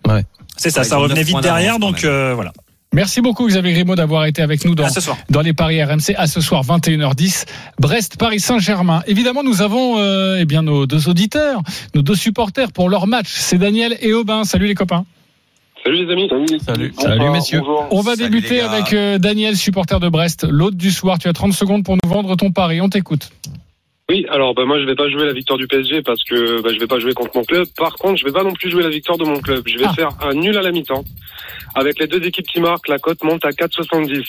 c'est 0.57 0.69
ça, 0.69 0.81
Ouais, 0.81 0.85
ça 0.87 0.97
revenait 0.97 1.23
vite 1.23 1.39
derrière. 1.41 1.79
Donc 1.79 2.03
euh, 2.03 2.33
voilà, 2.35 2.51
Merci 2.95 3.21
beaucoup 3.21 3.47
Xavier 3.47 3.73
Grimaud 3.73 3.95
d'avoir 3.95 4.25
été 4.25 4.43
avec 4.43 4.63
nous 4.65 4.75
dans 4.75 5.41
les 5.41 5.53
paris 5.53 5.83
RMC 5.83 6.13
à 6.15 6.27
ce 6.27 6.41
soir 6.41 6.61
21h10 6.63 7.45
Brest 7.79 8.17
Paris 8.17 8.39
Saint-Germain. 8.39 9.01
Évidemment, 9.07 9.41
nous 9.41 9.63
avons 9.63 9.97
euh, 9.97 10.37
eh 10.39 10.45
bien 10.45 10.61
nos 10.61 10.85
deux 10.85 11.09
auditeurs, 11.09 11.63
nos 11.95 12.03
deux 12.03 12.13
supporters 12.13 12.71
pour 12.71 12.89
leur 12.89 13.07
match. 13.07 13.29
C'est 13.31 13.57
Daniel 13.57 13.97
et 13.99 14.13
Aubin. 14.13 14.43
Salut 14.43 14.67
les 14.67 14.75
copains. 14.75 15.05
Salut 15.83 16.05
les 16.05 16.13
amis. 16.13 16.29
Salut. 16.65 16.93
Salut, 16.97 17.29
messieurs. 17.31 17.59
Bonjour. 17.59 17.87
On 17.91 18.01
va 18.01 18.15
Salut, 18.15 18.29
débuter 18.29 18.61
avec 18.61 18.93
euh, 18.93 19.17
Daniel, 19.17 19.57
supporter 19.57 19.99
de 19.99 20.07
Brest, 20.07 20.47
l'hôte 20.49 20.77
du 20.77 20.91
soir. 20.91 21.19
Tu 21.19 21.27
as 21.27 21.33
30 21.33 21.51
secondes 21.51 21.83
pour 21.83 21.95
nous 22.01 22.09
vendre 22.09 22.35
ton 22.37 22.51
pari. 22.51 22.79
On 22.79 22.87
t'écoute. 22.87 23.31
Oui, 24.09 24.25
alors 24.29 24.53
bah, 24.53 24.65
moi 24.65 24.79
je 24.81 24.85
vais 24.85 24.95
pas 24.95 25.09
jouer 25.09 25.25
la 25.25 25.31
victoire 25.31 25.57
du 25.57 25.65
PSG 25.65 26.01
parce 26.01 26.21
que 26.25 26.61
bah, 26.61 26.69
je 26.73 26.79
vais 26.79 26.87
pas 26.87 26.99
jouer 26.99 27.13
contre 27.13 27.31
mon 27.35 27.43
club. 27.45 27.65
Par 27.77 27.93
contre, 27.95 28.17
je 28.17 28.25
vais 28.25 28.33
pas 28.33 28.43
non 28.43 28.51
plus 28.51 28.69
jouer 28.69 28.83
la 28.83 28.89
victoire 28.89 29.17
de 29.17 29.23
mon 29.23 29.39
club. 29.39 29.63
Je 29.65 29.77
vais 29.77 29.85
Ah. 29.87 29.93
faire 29.93 30.09
un 30.21 30.33
nul 30.33 30.57
à 30.57 30.61
la 30.61 30.71
mi-temps. 30.71 31.05
Avec 31.75 31.97
les 31.99 32.07
deux 32.07 32.21
équipes 32.23 32.45
qui 32.45 32.59
marquent, 32.59 32.87
la 32.89 32.99
cote 32.99 33.23
monte 33.23 33.45
à 33.45 33.49
4,70. 33.51 34.21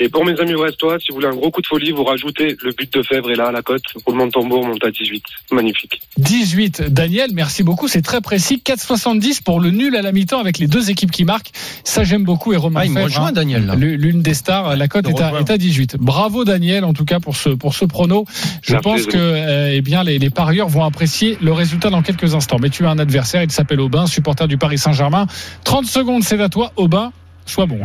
Et 0.00 0.08
pour 0.08 0.24
mes 0.24 0.38
amis 0.40 0.54
brestois, 0.54 0.98
si 1.00 1.08
vous 1.10 1.16
voulez 1.16 1.26
un 1.26 1.34
gros 1.34 1.50
coup 1.50 1.60
de 1.60 1.66
folie, 1.66 1.90
vous 1.90 2.04
rajoutez 2.04 2.56
le 2.62 2.72
but 2.72 2.90
de 2.92 3.02
Fèvre 3.02 3.30
et 3.30 3.34
là 3.34 3.50
la 3.50 3.60
cote 3.62 3.82
roulement 4.06 4.26
de 4.26 4.30
tambour 4.30 4.64
monte 4.64 4.82
à 4.84 4.90
18. 4.90 5.22
Magnifique. 5.50 6.00
18. 6.18 6.82
Daniel, 6.92 7.30
merci 7.34 7.64
beaucoup. 7.64 7.88
C'est 7.88 8.02
très 8.02 8.20
précis. 8.20 8.62
4,70 8.64 9.42
pour 9.42 9.58
le 9.60 9.70
nul 9.70 9.96
à 9.96 10.02
la 10.02 10.12
mi-temps 10.12 10.38
avec 10.40 10.58
les 10.58 10.68
deux 10.68 10.90
équipes 10.90 11.10
qui 11.10 11.24
marquent. 11.24 11.50
Ça, 11.84 12.04
j'aime 12.04 12.22
beaucoup. 12.24 12.52
Et 12.52 12.56
Romain 12.56 12.80
Ah, 12.82 12.86
il 12.86 12.90
me 12.92 12.94
Fèvre, 12.94 13.06
rejoint, 13.08 13.26
hein, 13.26 13.32
Daniel. 13.32 13.68
L'une 13.76 14.22
des 14.22 14.34
stars, 14.34 14.76
la 14.76 14.86
cote 14.88 15.08
est 15.08 15.20
à, 15.20 15.30
rejoins. 15.30 15.40
est 15.44 15.50
à 15.50 15.58
18. 15.58 15.96
Bravo 15.98 16.44
Daniel, 16.44 16.84
en 16.84 16.92
tout 16.94 17.04
cas 17.04 17.18
pour 17.18 17.36
ce 17.36 17.48
pour 17.50 17.74
ce 17.74 17.84
prono. 17.84 18.24
Je 18.62 18.76
pense 18.76 19.07
que 19.08 19.16
euh, 19.16 19.72
eh 19.72 19.80
bien 19.80 20.02
les, 20.04 20.18
les 20.18 20.30
parieurs 20.30 20.68
vont 20.68 20.84
apprécier 20.84 21.38
le 21.40 21.52
résultat 21.52 21.90
dans 21.90 22.02
quelques 22.02 22.34
instants. 22.34 22.58
Mais 22.60 22.70
tu 22.70 22.86
as 22.86 22.90
un 22.90 22.98
adversaire, 22.98 23.42
il 23.42 23.50
s'appelle 23.50 23.80
Aubin, 23.80 24.06
supporter 24.06 24.46
du 24.46 24.58
Paris 24.58 24.78
Saint-Germain. 24.78 25.26
30 25.64 25.86
secondes, 25.86 26.22
c'est 26.22 26.40
à 26.40 26.48
toi, 26.48 26.72
Aubin. 26.76 27.12
Sois 27.46 27.66
bon. 27.66 27.80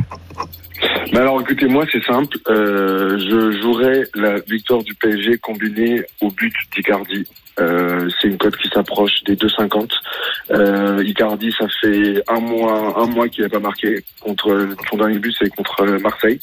Mais 1.12 1.20
alors 1.20 1.40
écoutez, 1.42 1.68
moi 1.68 1.86
c'est 1.92 2.04
simple, 2.04 2.38
euh, 2.50 3.18
je 3.20 3.62
jouerai 3.62 4.04
la 4.16 4.40
victoire 4.40 4.84
du 4.84 4.94
PSG 4.96 5.38
combinée 5.38 6.04
au 6.22 6.30
but 6.32 6.54
d'Icardi. 6.76 7.26
Euh, 7.60 8.10
c'est 8.20 8.30
une 8.30 8.38
cote 8.40 8.58
qui 8.58 8.68
s'approche 8.70 9.12
des 9.28 9.36
2,50. 9.36 9.88
Euh, 10.52 11.04
Icardi, 11.06 11.52
ça 11.56 11.68
fait 11.82 12.24
un 12.28 12.40
mois, 12.40 13.00
un 13.00 13.06
mois 13.06 13.30
qu'il 13.30 13.44
n'a 13.44 13.50
pas 13.50 13.60
marqué. 13.60 14.04
Contre 14.20 14.70
son 14.90 14.98
dernier 14.98 15.20
but, 15.20 15.36
c'est 15.38 15.50
contre 15.56 15.86
Marseille, 16.02 16.40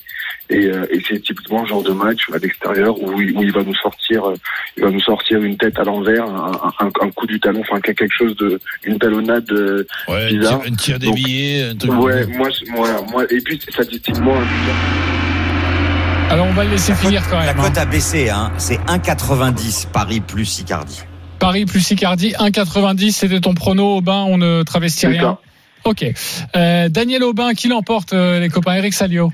et, 0.50 0.66
euh, 0.66 0.86
et 0.90 1.00
c'est 1.08 1.20
typiquement 1.20 1.62
le 1.62 1.66
genre 1.66 1.82
de 1.82 1.90
match 1.90 2.20
à 2.32 2.38
l'extérieur 2.38 2.96
où, 3.02 3.20
il- 3.20 3.36
où 3.36 3.42
il 3.42 3.50
va 3.52 3.64
nous 3.64 3.74
sortir, 3.74 4.24
euh, 4.30 4.34
il 4.76 4.84
va 4.84 4.90
nous 4.92 5.00
sortir 5.00 5.42
une 5.42 5.56
tête 5.56 5.78
à 5.80 5.82
l'envers, 5.84 6.24
un, 6.26 6.72
un- 6.78 6.90
un 7.00 7.10
coup 7.10 7.26
du 7.26 7.40
talon, 7.40 7.60
enfin 7.62 7.80
quelque 7.80 8.06
chose 8.16 8.36
de, 8.36 8.60
une 8.84 8.98
talonnade. 8.98 9.50
euh, 9.50 9.84
Ouais, 10.06 10.26
un 10.26 10.28
Bizarre. 10.38 10.62
tir, 10.62 10.72
un 10.72 10.76
tir 10.76 10.98
des 11.00 11.06
Donc, 11.06 11.14
billets, 11.16 11.62
un 11.70 11.74
truc. 11.76 11.90
ouais, 12.02 12.26
moi, 12.26 12.48
voilà, 12.76 13.00
moi, 13.10 13.24
et 13.30 13.40
puis 13.40 13.60
ça 13.76 13.82
dit 13.82 14.00
un 14.14 14.19
Alors 16.30 16.46
on 16.46 16.52
va 16.52 16.64
le 16.64 16.70
laisser 16.70 16.94
finir 16.94 17.22
quand 17.28 17.38
La 17.38 17.46
même. 17.46 17.58
hein. 17.58 17.62
cote 17.62 17.78
a 17.78 17.84
baissé, 17.86 18.30
hein. 18.30 18.52
c'est 18.58 18.78
1,90 18.86 19.86
Paris 19.88 20.20
plus 20.20 20.58
Icardi. 20.60 21.00
Paris 21.38 21.64
plus 21.64 21.90
Icardi, 21.90 22.32
1,90. 22.38 23.12
C'était 23.12 23.40
ton 23.40 23.54
prono, 23.54 23.96
Aubin. 23.96 24.24
On 24.28 24.36
ne 24.38 24.62
travestit 24.62 25.06
rien. 25.06 25.22
ça. 25.22 25.38
Ok. 25.84 26.04
Euh, 26.54 26.88
Daniel 26.90 27.22
Aubin, 27.24 27.54
qui 27.54 27.68
l'emporte, 27.68 28.12
euh, 28.12 28.38
les 28.40 28.48
copains? 28.50 28.74
Eric 28.74 28.92
Salio 28.94 29.32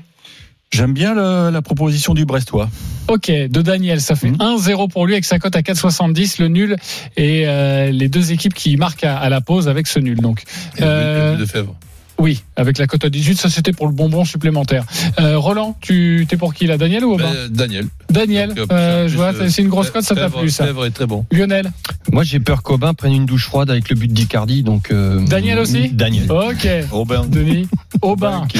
J'aime 0.71 0.93
bien 0.93 1.13
le- 1.13 1.49
la 1.49 1.61
proposition 1.61 2.13
du 2.13 2.25
Brestois. 2.25 2.69
Ok, 3.07 3.29
de 3.29 3.61
Daniel, 3.61 4.01
ça 4.01 4.15
fait 4.15 4.29
Mhm. 4.31 4.37
1-0 4.41 4.87
pour 4.89 5.05
lui 5.05 5.13
avec 5.13 5.23
sa 5.23 5.39
cote 5.39 5.55
à 5.55 5.61
4,70, 5.61 6.39
le 6.39 6.47
nul 6.49 6.75
et 7.15 7.43
euh, 7.47 7.89
les 7.91 8.09
deux 8.09 8.31
équipes 8.33 8.53
qui 8.53 8.75
marquent 8.75 9.05
à, 9.05 9.17
à 9.17 9.29
la 9.29 9.39
pause 9.39 9.67
avec 9.69 9.87
ce 9.87 9.99
nul. 9.99 10.19
Donc, 10.19 10.43
Et 10.77 10.81
Euh, 10.81 11.35
de 11.37 11.45
Fèvre. 11.45 11.73
Oui, 12.19 12.43
avec 12.55 12.77
la 12.77 12.87
cote 12.87 13.05
à 13.05 13.09
18, 13.09 13.37
ça 13.37 13.49
c'était 13.49 13.73
pour 13.73 13.87
le 13.87 13.93
bonbon 13.93 14.25
supplémentaire. 14.25 14.83
Euh, 15.19 15.37
Roland, 15.37 15.77
tu 15.81 16.25
t'es 16.27 16.37
pour 16.37 16.53
qui 16.53 16.65
là, 16.65 16.77
Daniel 16.77 17.05
ou 17.05 17.13
Aubin 17.13 17.31
Ben, 17.31 17.47
Daniel. 17.49 17.87
Daniel, 18.09 18.53
Donc, 18.53 18.71
euh, 18.71 19.03
plus, 19.03 19.11
je 19.11 19.17
vois, 19.17 19.33
euh, 19.33 19.49
c'est 19.49 19.61
une 19.61 19.69
grosse 19.69 19.91
cote, 19.91 20.03
ça 20.03 20.15
t'a 20.15 20.29
plu 20.29 20.49
ça. 20.49 20.65
Fèvre 20.65 20.85
est 20.85 20.91
très 20.91 21.05
bon. 21.05 21.25
Lionel, 21.31 21.71
Moi, 22.11 22.23
j'ai 22.23 22.39
peur 22.39 22.63
qu'Aubin 22.63 22.93
prenne 22.93 23.13
une 23.13 23.25
douche 23.25 23.45
froide 23.45 23.69
avec 23.69 23.89
le 23.89 23.95
but 23.95 24.11
d'Icardi. 24.11 24.63
Donc, 24.63 24.91
euh, 24.91 25.25
Daniel 25.27 25.59
aussi 25.59 25.89
Daniel. 25.89 26.31
ok. 26.31 26.67
Robin. 26.91 27.25
Denis, 27.27 27.67
Aubin, 28.01 28.47
Qui, 28.49 28.57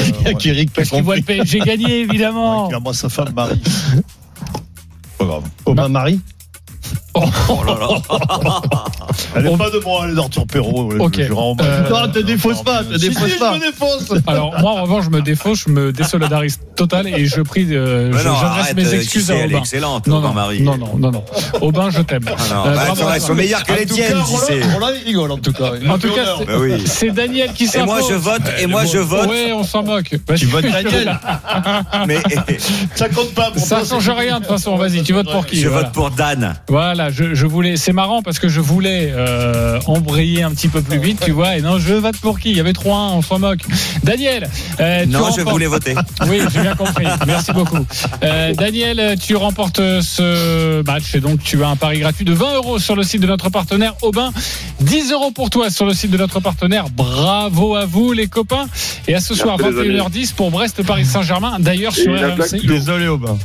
euh, 0.49 0.61
a 0.61 0.65
parce 0.75 0.89
qu'il 0.89 1.03
voit 1.03 1.15
le. 1.15 1.21
PSG 1.21 1.59
gagner 1.59 2.01
évidemment. 2.01 2.69
a 2.69 2.79
moi 2.79 2.93
sa 2.93 3.09
femme 3.09 3.33
Marie. 3.35 3.61
Pas 5.17 5.25
grave. 5.25 5.43
Aubin 5.65 5.89
Marie 5.89 6.19
Oh 7.49 7.63
là 7.65 7.73
là. 7.79 7.87
Elle 9.35 9.47
On- 9.47 9.57
pas 9.57 9.69
de 9.69 9.79
moi, 9.79 10.01
elle 10.05 10.11
est 10.11 10.15
d'Arthur 10.15 10.45
Perrault. 10.45 10.93
Ok. 10.99 11.19
Je 11.21 11.31
rends. 11.33 11.55
Euh, 11.61 11.89
Non, 11.89 12.11
te 12.11 12.19
défausse 12.19 12.61
pas, 12.63 12.83
te 12.83 12.97
si, 12.97 13.09
défausse 13.09 13.31
si, 13.31 13.37
pas. 13.39 13.53
je 13.53 13.59
me 13.59 13.65
défausse. 13.71 14.21
Alors 14.27 14.53
moi 14.59 14.71
en 14.71 14.83
revanche 14.83 15.05
je 15.05 15.09
me 15.09 15.21
défausse, 15.21 15.63
je 15.67 15.71
me 15.71 15.91
désolidarise 15.91 16.59
total 16.75 17.07
et 17.07 17.25
je 17.25 17.41
prie, 17.41 17.67
euh, 17.71 18.11
Mais 18.13 18.19
je- 18.19 18.27
non, 18.27 18.35
j'adresse 18.39 18.61
arrête, 18.65 18.75
mes 18.75 18.85
euh, 18.87 18.95
excuses 18.95 19.21
tu 19.27 19.27
sais, 19.27 19.33
à 19.33 19.35
elle 19.37 19.51
est 19.51 19.55
Aubin. 19.55 19.59
excellente, 19.59 20.07
non, 20.07 20.19
non, 20.21 20.33
Marie. 20.33 20.61
non, 20.61 20.77
non, 20.77 20.91
non, 20.97 21.11
non. 21.11 21.23
Aubin, 21.61 21.89
je 21.89 22.01
t'aime. 22.01 22.23
non, 22.25 22.31
Euh, 22.65 22.75
bah, 22.75 23.13
elles 23.15 23.21
sont 23.21 23.35
meilleures 23.35 23.63
que 23.63 23.73
les 23.73 23.85
tiennes, 23.85 24.17
si 24.25 24.35
c'est. 24.37 24.61
Roland, 24.73 24.89
il 25.01 25.07
rigole 25.07 25.31
en 25.31 25.37
tout 25.37 25.53
cas. 25.53 25.71
En 25.89 25.97
tout 25.97 26.09
cas, 26.13 26.35
c'est- 26.39 26.45
Bah 26.45 26.53
oui. 26.59 27.11
Daniel 27.13 27.53
qui 27.53 27.63
Et 27.63 27.67
s'impose. 27.67 27.87
moi 27.87 27.99
je 28.09 28.15
vote, 28.15 28.41
et 28.59 28.67
moi 28.67 28.85
je 28.85 28.97
vote. 28.99 29.29
Ouais, 29.29 29.51
on 29.53 29.63
s'en 29.63 29.83
moque. 29.83 30.11
Tu 30.35 30.45
votes 30.45 30.65
Daniel 30.65 31.17
Mais 32.07 32.19
Ça 32.95 33.09
compte 33.09 33.33
pas 33.33 33.51
pour 33.51 33.61
Ça 33.61 33.83
change 33.85 34.09
rien 34.09 34.35
de 34.39 34.45
toute 34.45 34.53
façon. 34.53 34.75
Vas-y, 34.77 35.03
tu 35.03 35.13
votes 35.13 35.31
pour 35.31 35.45
qui 35.45 35.59
je 35.59 35.69
vote 35.69 35.91
pour 35.93 36.11
Dan. 36.11 36.53
Voilà, 36.67 37.06
je, 37.11 37.33
je 37.33 37.45
voulais. 37.45 37.77
C'est 37.77 37.93
marrant 37.93 38.21
parce 38.21 38.39
que 38.39 38.47
je 38.47 38.59
voulais 38.61 39.11
euh, 39.15 39.79
embrayer 39.85 40.43
un 40.43 40.51
petit 40.51 40.67
peu 40.67 40.81
plus 40.81 40.99
vite, 40.99 41.19
tu 41.23 41.31
vois. 41.31 41.57
Et 41.57 41.61
non, 41.61 41.79
je 41.79 41.93
vote 41.93 42.17
pour 42.17 42.39
qui? 42.39 42.51
Il 42.51 42.57
y 42.57 42.59
avait 42.59 42.71
3-1, 42.73 43.13
on 43.15 43.21
s'en 43.21 43.39
moque. 43.39 43.59
Daniel, 44.03 44.49
euh, 44.79 45.03
tu 45.03 45.09
Non, 45.09 45.19
je 45.19 45.23
remportes- 45.41 45.49
voulais 45.51 45.65
voter. 45.67 45.95
Oui, 46.27 46.39
j'ai 46.53 46.61
bien 46.61 46.75
compris. 46.75 47.05
Merci 47.25 47.51
beaucoup. 47.53 47.85
Euh, 48.23 48.53
Daniel, 48.53 49.15
tu 49.19 49.35
remportes 49.35 49.77
ce 50.01 50.81
match 50.83 51.13
et 51.15 51.19
donc 51.19 51.41
tu 51.43 51.63
as 51.63 51.67
un 51.69 51.75
pari 51.75 51.99
gratuit 51.99 52.25
de 52.25 52.33
20 52.33 52.55
euros 52.55 52.79
sur 52.79 52.95
le 52.95 53.03
site 53.03 53.21
de 53.21 53.27
notre 53.27 53.49
partenaire 53.49 53.93
Aubin. 54.01 54.31
10 54.81 55.11
euros 55.11 55.31
pour 55.31 55.49
toi 55.49 55.69
sur 55.69 55.85
le 55.85 55.93
site 55.93 56.11
de 56.11 56.17
notre 56.17 56.39
partenaire. 56.39 56.85
Bravo 56.89 57.75
à 57.75 57.85
vous, 57.85 58.13
les 58.13 58.27
copains. 58.27 58.65
Et 59.07 59.15
à 59.15 59.19
ce 59.19 59.33
soir, 59.35 59.57
Merci, 59.59 59.87
les 59.89 59.97
21h10 59.99 60.33
pour 60.33 60.51
Brest-Paris 60.51 61.05
Saint-Germain. 61.05 61.57
D'ailleurs, 61.59 61.93
sur 61.93 62.13
RMC. 62.13 62.65
Désolé, 62.65 63.07
Aubin. 63.07 63.37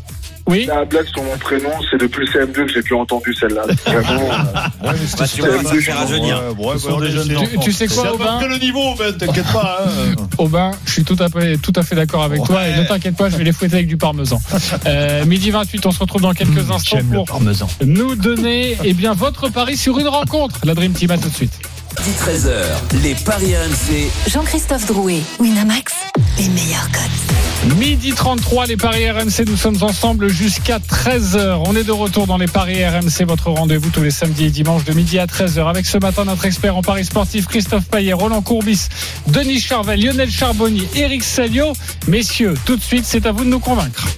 Oui. 0.46 0.64
La 0.66 0.84
blague 0.84 1.06
sur 1.06 1.22
mon 1.22 1.36
prénom, 1.38 1.70
c'est 1.90 1.98
depuis 1.98 2.26
le 2.26 2.32
CM2 2.32 2.52
que 2.66 2.72
j'ai 2.72 2.82
plus 2.82 2.96
entendu 2.96 3.32
celle-là. 3.34 3.62
Vraiment. 3.86 4.20
euh, 4.32 4.36
Bah, 4.82 4.92
tu 5.28 5.40
vois, 5.42 5.62
ça 5.62 5.74
fait 5.80 5.92
rajeunir. 5.92 6.42
Ouais, 6.58 6.66
ouais, 6.74 6.92
ouais, 6.92 7.46
Tu- 7.52 7.58
tu 7.60 7.72
sais 7.72 7.86
quoi, 7.86 8.12
Aubin 8.14 8.38
peu 8.38 8.46
près 8.46 8.48
le 8.48 8.58
niveau, 8.58 8.80
Aubin, 8.92 9.12
t'inquiète 9.12 9.52
pas. 9.52 9.86
hein. 9.86 10.14
Aubin, 10.38 10.72
je 10.84 10.90
suis 10.92 11.04
tout 11.04 11.16
à 11.20 11.28
fait, 11.28 11.56
tout 11.58 11.72
à 11.76 11.82
fait 11.82 11.94
d'accord 11.94 12.22
avec 12.24 12.42
toi 12.44 12.66
et 12.68 12.76
ne 12.76 12.82
t'inquiète 12.84 13.16
pas, 13.16 13.30
je 13.30 13.36
vais 13.36 13.44
les 13.44 13.52
fouetter 13.52 13.76
avec 13.76 13.86
du 13.88 13.96
parmesan. 13.96 14.40
Euh, 14.86 15.24
midi 15.26 15.50
28, 15.50 15.86
on 15.86 15.92
se 15.92 15.98
retrouve 16.00 16.22
dans 16.22 16.32
quelques 16.32 16.58
instants 16.70 16.96
J'aime 16.96 17.10
le 17.10 17.16
pour 17.18 17.24
parmesan. 17.26 17.68
nous 17.84 18.16
donner 18.16 18.76
eh 18.82 18.94
bien, 18.94 19.14
votre 19.14 19.48
pari 19.48 19.76
sur 19.76 19.98
une 19.98 20.08
rencontre. 20.08 20.58
La 20.64 20.74
Dream 20.74 20.92
Team, 20.92 21.10
à 21.12 21.18
tout 21.18 21.28
de 21.28 21.34
suite. 21.34 21.52
Midi 21.98 22.10
13h, 22.18 23.02
les 23.02 23.14
Paris 23.14 23.54
RMC. 23.54 24.10
Jean-Christophe 24.30 24.86
Drouet, 24.86 25.20
Winamax, 25.38 25.92
les 26.38 26.48
meilleurs 26.48 26.88
cotes. 26.90 27.76
Midi 27.78 28.12
33, 28.12 28.66
les 28.66 28.76
paris 28.76 29.08
RMC, 29.10 29.44
nous 29.46 29.56
sommes 29.56 29.82
ensemble 29.82 30.28
jusqu'à 30.28 30.78
13h. 30.78 31.62
On 31.66 31.76
est 31.76 31.84
de 31.84 31.92
retour 31.92 32.26
dans 32.26 32.38
les 32.38 32.46
paris 32.46 32.84
RMC, 32.84 33.24
votre 33.26 33.50
rendez-vous 33.50 33.90
tous 33.90 34.02
les 34.02 34.10
samedis 34.10 34.46
et 34.46 34.50
dimanches 34.50 34.84
de 34.84 34.92
midi 34.92 35.18
à 35.18 35.26
13h. 35.26 35.68
Avec 35.68 35.86
ce 35.86 35.98
matin 35.98 36.24
notre 36.24 36.44
expert 36.44 36.76
en 36.76 36.82
paris 36.82 37.04
sportif, 37.04 37.46
Christophe 37.46 37.84
Payet, 37.84 38.12
Roland 38.12 38.42
Courbis, 38.42 38.88
Denis 39.28 39.60
Charvel, 39.60 40.02
Lionel 40.02 40.30
Charbonnier, 40.30 40.88
Eric 40.94 41.22
Salio. 41.22 41.72
Messieurs, 42.08 42.54
tout 42.64 42.76
de 42.76 42.82
suite, 42.82 43.04
c'est 43.06 43.26
à 43.26 43.32
vous 43.32 43.44
de 43.44 43.50
nous 43.50 43.60
convaincre. 43.60 44.08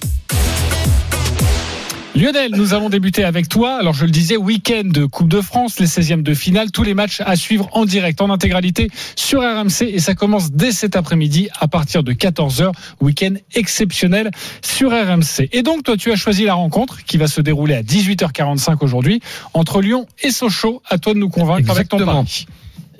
Lionel, 2.16 2.52
nous 2.54 2.74
allons 2.74 2.90
débuter 2.90 3.24
avec 3.24 3.48
toi. 3.48 3.76
Alors, 3.76 3.92
je 3.92 4.04
le 4.04 4.10
disais, 4.12 4.36
week-end 4.36 4.84
de 4.84 5.04
Coupe 5.04 5.28
de 5.28 5.40
France, 5.40 5.80
les 5.80 5.86
16e 5.86 6.22
de 6.22 6.32
finale, 6.32 6.70
tous 6.70 6.84
les 6.84 6.94
matchs 6.94 7.20
à 7.26 7.34
suivre 7.34 7.68
en 7.72 7.84
direct, 7.84 8.20
en 8.20 8.30
intégralité 8.30 8.88
sur 9.16 9.40
RMC. 9.40 9.82
Et 9.82 9.98
ça 9.98 10.14
commence 10.14 10.52
dès 10.52 10.70
cet 10.70 10.94
après-midi 10.94 11.48
à 11.58 11.66
partir 11.66 12.04
de 12.04 12.12
14h. 12.12 12.70
Week-end 13.00 13.34
exceptionnel 13.54 14.30
sur 14.62 14.92
RMC. 14.92 15.48
Et 15.50 15.62
donc, 15.62 15.82
toi, 15.82 15.96
tu 15.96 16.12
as 16.12 16.16
choisi 16.16 16.44
la 16.44 16.54
rencontre 16.54 17.04
qui 17.04 17.16
va 17.16 17.26
se 17.26 17.40
dérouler 17.40 17.74
à 17.74 17.82
18h45 17.82 18.76
aujourd'hui 18.82 19.20
entre 19.52 19.82
Lyon 19.82 20.06
et 20.22 20.30
Sochaux. 20.30 20.82
À 20.88 20.98
toi 20.98 21.14
de 21.14 21.18
nous 21.18 21.30
convaincre 21.30 21.68
avec 21.72 21.88
ton 21.88 21.98
pari. 21.98 22.46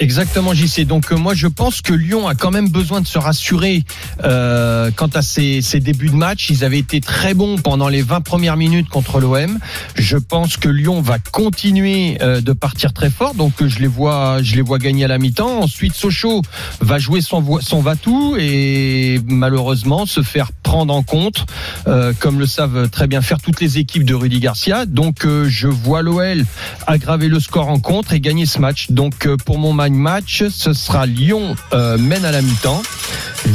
Exactement, 0.01 0.55
JC. 0.55 0.85
Donc 0.87 1.13
euh, 1.13 1.17
moi, 1.17 1.35
je 1.35 1.47
pense 1.47 1.81
que 1.81 1.93
Lyon 1.93 2.27
a 2.27 2.35
quand 2.35 2.51
même 2.51 2.69
besoin 2.69 3.01
de 3.01 3.07
se 3.07 3.19
rassurer 3.19 3.85
euh, 4.25 4.91
quant 4.95 5.11
à 5.15 5.23
ses, 5.23 5.63
ses 5.63 5.81
débuts 5.81 6.09
de 6.09 6.17
match. 6.17 6.51
Ils 6.51 6.65
avaient 6.65 6.79
été 6.79 7.01
très 7.01 7.35
bons 7.35 7.59
pendant 7.59 7.89
les 7.89 8.03
20 8.03 8.21
premières 8.21 8.57
minutes 8.57 8.89
contre 8.89 9.21
l'OM. 9.21 9.59
Je 9.95 10.17
pense 10.17 10.57
que 10.57 10.69
Lyon 10.69 11.01
va 11.01 11.19
continuer 11.19 12.19
euh, 12.23 12.41
de 12.41 12.53
partir 12.53 12.93
très 12.93 13.11
fort. 13.11 13.35
Donc 13.35 13.63
euh, 13.63 13.69
je 13.69 13.79
les 13.79 13.87
vois, 13.87 14.43
je 14.43 14.57
les 14.57 14.63
vois 14.63 14.79
gagner 14.79 15.05
à 15.05 15.09
la 15.09 15.19
mi-temps. 15.19 15.61
Ensuite, 15.61 15.95
Sochaux 15.95 16.43
va 16.81 16.99
jouer 16.99 17.21
son, 17.21 17.61
son 17.61 17.81
va-tout 17.81 18.37
et 18.39 19.21
malheureusement 19.27 20.07
se 20.07 20.23
faire 20.23 20.51
prendre 20.63 20.93
en 20.93 21.03
compte, 21.03 21.47
euh, 21.87 22.13
comme 22.19 22.41
le 22.41 22.47
savent 22.47 22.89
très 22.89 23.07
bien 23.07 23.23
faire 23.23 23.41
toutes 23.41 23.61
les 23.61 23.79
équipes 23.79 24.05
de 24.05 24.15
Rudy 24.15 24.41
Garcia. 24.41 24.87
Donc 24.87 25.25
euh, 25.25 25.47
je 25.49 25.69
vois 25.69 26.03
l'OL 26.03 26.45
aggraver 26.87 27.29
le 27.29 27.39
score 27.39 27.69
en 27.69 27.79
contre 27.79 28.13
et 28.13 28.21
gagner 28.21 28.47
ce 28.47 28.59
match. 28.59 28.91
Donc 28.91 29.29
pour 29.45 29.59
mon 29.59 29.73
match, 29.93 30.45
ce 30.49 30.73
sera 30.73 31.07
Lyon 31.07 31.55
euh, 31.73 31.99
mène 31.99 32.25
à 32.25 32.33
la 32.33 32.43
mi-temps. 32.43 32.83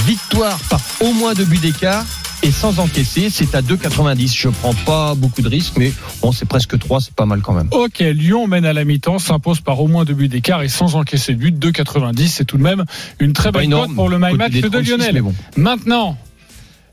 Victoire 0.06 0.60
par 0.70 0.80
au 1.02 1.14
moins 1.14 1.34
deux 1.34 1.46
buts 1.46 1.58
d'écart 1.58 2.06
et 2.44 2.52
sans 2.52 2.80
encaisser, 2.80 3.30
c'est 3.30 3.56
à 3.56 3.62
2,90. 3.62 4.36
Je 4.36 4.50
prends 4.50 4.74
pas 4.74 5.16
beaucoup 5.16 5.42
de 5.42 5.50
risques, 5.50 5.74
mais 5.78 5.92
bon, 6.22 6.32
c'est 6.32 6.46
presque 6.46 6.78
3, 6.78 7.02
c'est 7.02 7.14
pas 7.14 7.26
mal 7.26 7.42
quand 7.42 7.54
même. 7.54 7.68
Ok, 7.72 8.00
Lyon 8.00 8.48
mène 8.48 8.66
à 8.66 8.74
la 8.74 8.86
mi-temps, 8.86 9.20
s'impose 9.20 9.62
par 9.62 9.80
au 9.82 9.88
moins 9.88 10.06
deux 10.06 10.14
buts 10.14 10.28
d'écart 10.30 10.62
et 10.62 10.70
sans 10.70 10.96
encaisser 10.96 11.34
de 11.34 11.40
but, 11.40 11.58
2,90. 11.58 12.28
C'est 12.28 12.46
tout 12.46 12.58
de 12.58 12.64
même 12.64 12.86
une 13.20 13.34
très 13.34 13.52
bonne 13.52 13.70
cote 13.70 13.96
pour 13.96 14.10
le 14.10 14.20
my 14.20 14.34
match 14.36 14.54
de 14.54 14.68
36, 14.68 14.90
Lionel. 14.92 15.22
bon. 15.22 15.34
Maintenant, 15.58 16.18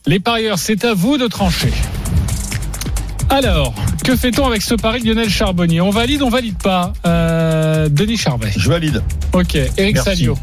les 0.06 0.20
parieurs, 0.20 0.58
c'est 0.58 0.84
à 0.84 0.94
vous 0.94 1.18
de 1.18 1.26
trancher. 1.26 1.72
Alors, 3.28 3.74
que 4.04 4.16
fait-on 4.16 4.46
avec 4.46 4.62
ce 4.62 4.74
pari 4.74 5.02
de 5.02 5.06
Lionel 5.08 5.28
Charbonnier? 5.28 5.80
On 5.80 5.90
valide, 5.90 6.22
on 6.22 6.28
valide 6.30 6.56
pas 6.62 6.92
Euh, 7.06 7.88
Denis 7.90 8.16
Charvet? 8.16 8.50
Je 8.56 8.68
valide. 8.68 9.02
Ok, 9.32 9.54
Eric 9.76 9.94
Merci. 9.96 10.10
Salio. 10.10 10.38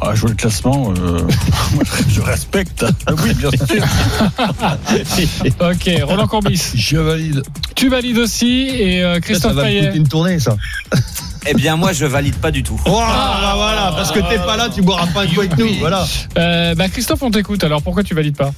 Bah, 0.00 0.12
je 0.14 0.20
vois 0.22 0.30
le 0.30 0.36
classement, 0.36 0.92
euh, 0.98 1.20
moi, 1.74 1.84
je 2.08 2.20
respecte. 2.20 2.84
Oui, 3.22 3.32
bien 3.34 3.50
sûr. 3.50 3.84
Ok, 5.70 5.90
Roland 6.02 6.26
Corbis. 6.26 6.72
Je 6.74 6.96
valide. 6.98 7.42
Tu 7.74 7.88
valides 7.88 8.18
aussi 8.18 8.68
et 8.72 9.02
euh, 9.02 9.20
Christophe 9.20 9.56
Payet. 9.56 9.92
une 9.94 10.08
tournée, 10.08 10.38
ça. 10.38 10.56
Eh 11.48 11.54
bien, 11.54 11.76
moi, 11.76 11.92
je 11.92 12.04
valide 12.04 12.34
pas 12.36 12.50
du 12.50 12.62
tout. 12.62 12.78
Voilà, 12.84 13.52
voilà, 13.56 13.92
parce 13.96 14.10
que 14.10 14.18
t'es 14.18 14.36
pas 14.38 14.56
là, 14.56 14.68
tu 14.68 14.82
boiras 14.82 15.06
pas 15.06 15.22
un 15.22 15.26
coup 15.28 15.40
avec 15.40 15.56
nous. 15.56 15.68
Voilà. 15.78 16.04
Euh, 16.36 16.74
bah 16.74 16.88
Christophe, 16.88 17.22
on 17.22 17.30
t'écoute. 17.30 17.62
Alors 17.62 17.80
pourquoi 17.82 18.02
tu 18.02 18.14
valides 18.14 18.36
pas? 18.36 18.50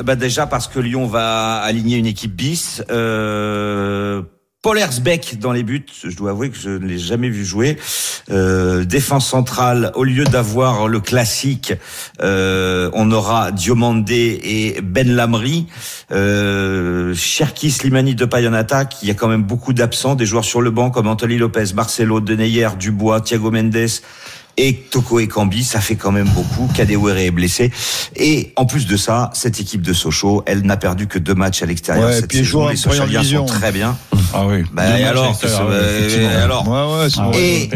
Bah 0.00 0.16
déjà 0.16 0.46
parce 0.46 0.68
que 0.68 0.78
Lyon 0.78 1.06
va 1.06 1.56
aligner 1.58 1.96
une 1.96 2.06
équipe 2.06 2.34
bis. 2.34 2.82
Euh, 2.90 4.22
Paul 4.62 4.78
Herzbeck 4.78 5.40
dans 5.40 5.50
les 5.50 5.64
buts, 5.64 5.84
je 6.04 6.16
dois 6.16 6.30
avouer 6.30 6.48
que 6.48 6.56
je 6.56 6.70
ne 6.70 6.86
l'ai 6.86 6.98
jamais 6.98 7.28
vu 7.28 7.44
jouer. 7.44 7.76
Euh, 8.30 8.84
défense 8.84 9.26
centrale, 9.26 9.90
au 9.96 10.04
lieu 10.04 10.22
d'avoir 10.22 10.86
le 10.86 11.00
classique, 11.00 11.74
euh, 12.22 12.88
on 12.94 13.10
aura 13.10 13.50
Diomande 13.50 14.08
et 14.08 14.78
Ben 14.80 15.12
Lamry. 15.12 15.66
Euh, 16.12 17.12
Cherki, 17.12 17.72
Slimani, 17.72 18.14
Depay 18.14 18.46
en 18.46 18.52
attaque. 18.52 19.02
Il 19.02 19.08
y 19.08 19.10
a 19.10 19.14
quand 19.14 19.26
même 19.26 19.42
beaucoup 19.42 19.72
d'absents, 19.72 20.14
des 20.14 20.26
joueurs 20.26 20.44
sur 20.44 20.60
le 20.60 20.70
banc 20.70 20.90
comme 20.90 21.08
Anthony 21.08 21.38
Lopez, 21.38 21.74
Marcelo, 21.74 22.20
Deneyer, 22.20 22.68
Dubois, 22.78 23.20
Thiago 23.20 23.50
Mendes 23.50 23.88
et 24.56 24.74
Toko 24.90 25.20
Ekambi, 25.20 25.64
ça 25.64 25.80
fait 25.80 25.96
quand 25.96 26.12
même 26.12 26.28
beaucoup. 26.28 26.68
Kadewere 26.74 27.16
est 27.18 27.30
blessé. 27.30 27.72
Et 28.16 28.52
en 28.56 28.66
plus 28.66 28.86
de 28.86 28.96
ça, 28.96 29.30
cette 29.32 29.58
équipe 29.60 29.82
de 29.82 29.92
Sochaux, 29.92 30.42
elle 30.46 30.62
n'a 30.62 30.76
perdu 30.76 31.06
que 31.06 31.18
deux 31.18 31.34
matchs 31.34 31.62
à 31.62 31.66
l'extérieur 31.66 32.08
Ouais, 32.08 32.14
cette 32.16 32.28
puis 32.28 32.38
saison. 32.38 32.68
Les 32.68 32.76
Sochaliens 32.76 33.22
sont 33.24 33.44
très 33.46 33.72
bien. 33.72 33.96
Ah 34.34 34.46
oui. 34.46 34.64
Bah, 34.72 34.90
Deux 34.90 34.98
et 34.98 35.04
alors, 35.04 35.38
euh, 35.44 36.44
alors 36.44 36.68
Ouais, 36.68 37.02
ouais, 37.02 37.10
c'est 37.10 37.20
Ah 37.20 37.28
vrai. 37.28 37.36
ouais, 37.38 37.68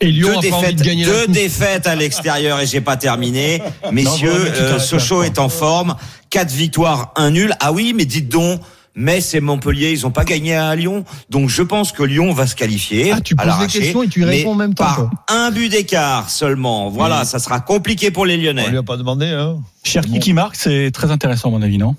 Et-. 0.00 0.08
Et 0.08 0.12
deux 0.12 0.36
défaites, 0.40 0.76
de 0.76 1.04
deux 1.04 1.26
défaites 1.28 1.86
à 1.86 1.94
l'extérieur 1.94 2.60
et 2.60 2.66
j'ai 2.66 2.80
pas 2.82 2.96
terminé. 2.96 3.62
Messieurs, 3.92 4.30
Non, 4.30 4.50
euh, 4.60 4.78
Sochaux 4.78 5.22
est 5.22 5.38
en 5.38 5.48
forme. 5.48 5.96
Quatre 6.28 6.52
victoires, 6.52 7.12
un 7.16 7.30
nul. 7.30 7.54
Ah 7.60 7.72
oui, 7.72 7.94
mais 7.96 8.04
dites 8.04 8.28
donc. 8.28 8.60
Mais 8.98 9.20
c'est 9.20 9.40
Montpellier, 9.40 9.90
ils 9.92 10.06
ont 10.06 10.10
pas 10.10 10.24
gagné 10.24 10.54
à 10.56 10.74
Lyon, 10.74 11.04
donc 11.28 11.50
je 11.50 11.62
pense 11.62 11.92
que 11.92 12.02
Lyon 12.02 12.32
va 12.32 12.46
se 12.46 12.56
qualifier. 12.56 13.12
Ah, 13.12 13.20
tu 13.20 13.36
poses 13.36 13.58
des 13.58 13.66
questions 13.66 14.02
et 14.02 14.08
tu 14.08 14.24
réponds 14.24 14.52
en 14.52 14.54
même 14.54 14.72
temps, 14.72 14.84
Par 14.84 15.10
un 15.28 15.50
but 15.50 15.68
d'écart 15.68 16.30
seulement. 16.30 16.88
Voilà, 16.88 17.26
ça 17.26 17.38
sera 17.38 17.60
compliqué 17.60 18.10
pour 18.10 18.24
les 18.24 18.38
Lyonnais. 18.38 18.64
On 18.68 18.70
lui 18.70 18.78
a 18.78 18.82
pas 18.82 18.96
demandé, 18.96 19.26
hein. 19.26 19.58
Cherki 19.84 20.18
qui 20.18 20.32
marque, 20.32 20.56
c'est 20.56 20.90
très 20.92 21.10
intéressant 21.10 21.48
à 21.48 21.52
mon 21.52 21.62
avis, 21.62 21.76
non? 21.76 21.94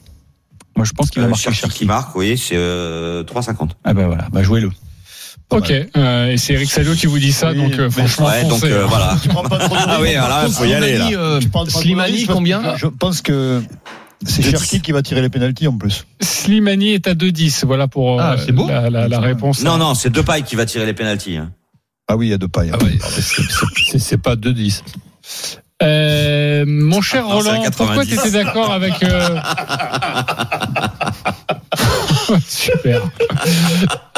Moi, 0.75 0.85
je 0.85 0.91
pense 0.93 1.11
qu'il 1.11 1.21
va 1.21 1.27
Euh, 1.27 1.29
marquer 1.29 1.53
Cherki 1.53 1.77
qui 1.79 1.85
marque, 1.85 2.15
oui, 2.15 2.35
c'est 2.35 2.55
euh, 2.55 3.23
3,50. 3.23 3.69
Ah 3.83 3.93
ben 3.93 4.07
voilà, 4.07 4.27
bah 4.31 4.41
jouez-le. 4.41 4.71
Ok, 5.49 5.71
euh, 5.71 6.31
et 6.31 6.37
c'est 6.37 6.53
Eric 6.53 6.69
Salio 6.69 6.93
qui 6.93 7.05
vous 7.05 7.19
dit 7.19 7.31
ça, 7.31 7.51
Oui, 7.51 7.57
donc 7.57 7.79
euh, 7.79 7.89
franchement, 7.89 8.25
Ouais, 8.27 8.43
donc 8.43 8.63
euh, 8.65 8.83
hein. 8.83 8.87
voilà. 8.89 9.15
Tu 9.23 9.29
prends 9.29 9.43
pas 9.43 9.59
trop 9.59 9.75
de 9.75 9.81
Ah 9.87 9.99
oui, 10.01 10.09
voilà, 10.17 10.49
faut 10.49 10.65
y 10.65 10.73
aller 10.73 10.97
là. 10.97 11.05
Slimani, 11.05 11.15
euh, 11.15 11.65
Slimani, 11.69 12.25
combien 12.25 12.75
Je 12.75 12.87
pense 12.87 13.21
que 13.21 13.61
c'est 14.25 14.41
Cherki 14.43 14.81
qui 14.81 14.91
va 14.91 15.01
tirer 15.01 15.21
les 15.21 15.29
pénalties 15.29 15.67
en 15.67 15.77
plus. 15.77 16.05
Slimani 16.21 16.93
est 16.93 17.07
à 17.07 17.13
2-10, 17.13 17.65
voilà 17.65 17.87
pour 17.87 18.19
euh, 18.19 18.23
Ah, 18.23 18.35
c'est 18.43 18.51
beau. 18.51 18.67
la, 18.67 18.89
la- 18.89 19.07
la 19.07 19.19
réponse. 19.19 19.63
Non, 19.63 19.77
non, 19.77 19.93
c'est 19.93 20.09
Depay 20.09 20.41
qui 20.43 20.55
va 20.55 20.65
tirer 20.65 20.85
les 20.85 20.93
pénalties. 20.93 21.37
Hein. 21.37 21.51
Ah 22.07 22.15
oui, 22.15 22.27
il 22.27 22.29
y 22.29 22.33
a 22.33 22.37
deux 22.37 22.47
pailles. 22.47 22.71
Ah 22.73 22.77
ouais, 22.83 22.97
c'est- 23.99 24.17
pas 24.17 24.35
2-10. 24.35 24.81
Euh, 25.83 26.63
mon 26.67 27.01
cher 27.01 27.23
Ah, 27.27 27.29
non, 27.33 27.37
Roland, 27.37 27.61
pourquoi 27.75 28.03
90. 28.05 28.09
tu 28.09 28.19
étais 28.19 28.31
d'accord 28.43 28.71
avec... 28.73 29.03
euh, 29.03 29.39
Super. 32.47 33.01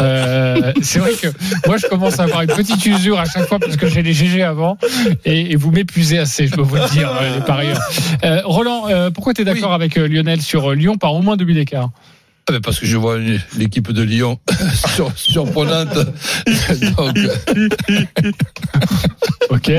Euh, 0.01 0.73
c'est 0.81 0.99
vrai 0.99 1.11
que 1.13 1.27
moi, 1.67 1.77
je 1.77 1.87
commence 1.87 2.19
à 2.19 2.23
avoir 2.23 2.41
une 2.41 2.49
petite 2.49 2.85
usure 2.85 3.19
à 3.19 3.25
chaque 3.25 3.47
fois 3.47 3.59
parce 3.59 3.77
que 3.77 3.87
j'ai 3.87 4.01
les 4.01 4.13
GG 4.13 4.43
avant 4.43 4.77
et, 5.25 5.51
et 5.51 5.55
vous 5.55 5.71
m'épuisez 5.71 6.17
assez, 6.19 6.47
je 6.47 6.55
peux 6.55 6.61
vous 6.61 6.75
le 6.75 6.89
dire, 6.89 7.11
euh, 7.21 7.35
les 7.35 7.41
parieurs. 7.41 7.79
Euh, 8.23 8.41
Roland, 8.45 8.87
euh, 8.89 9.11
pourquoi 9.11 9.33
tu 9.33 9.41
es 9.41 9.45
d'accord 9.45 9.73
avec 9.73 9.97
euh, 9.97 10.07
Lionel 10.07 10.41
sur 10.41 10.71
euh, 10.71 10.75
Lyon 10.75 10.97
par 10.97 11.13
au 11.13 11.21
moins 11.21 11.37
deux 11.37 11.45
buts 11.45 11.53
d'écart? 11.53 11.89
Ah 12.49 12.51
ben, 12.51 12.61
Parce 12.61 12.79
que 12.79 12.87
je 12.87 12.97
vois 12.97 13.17
l'équipe 13.57 13.91
de 13.91 14.01
Lyon 14.01 14.39
sur- 14.95 15.11
surprenante. 15.15 15.93
Donc, 16.97 17.15
Ok. 19.51 19.71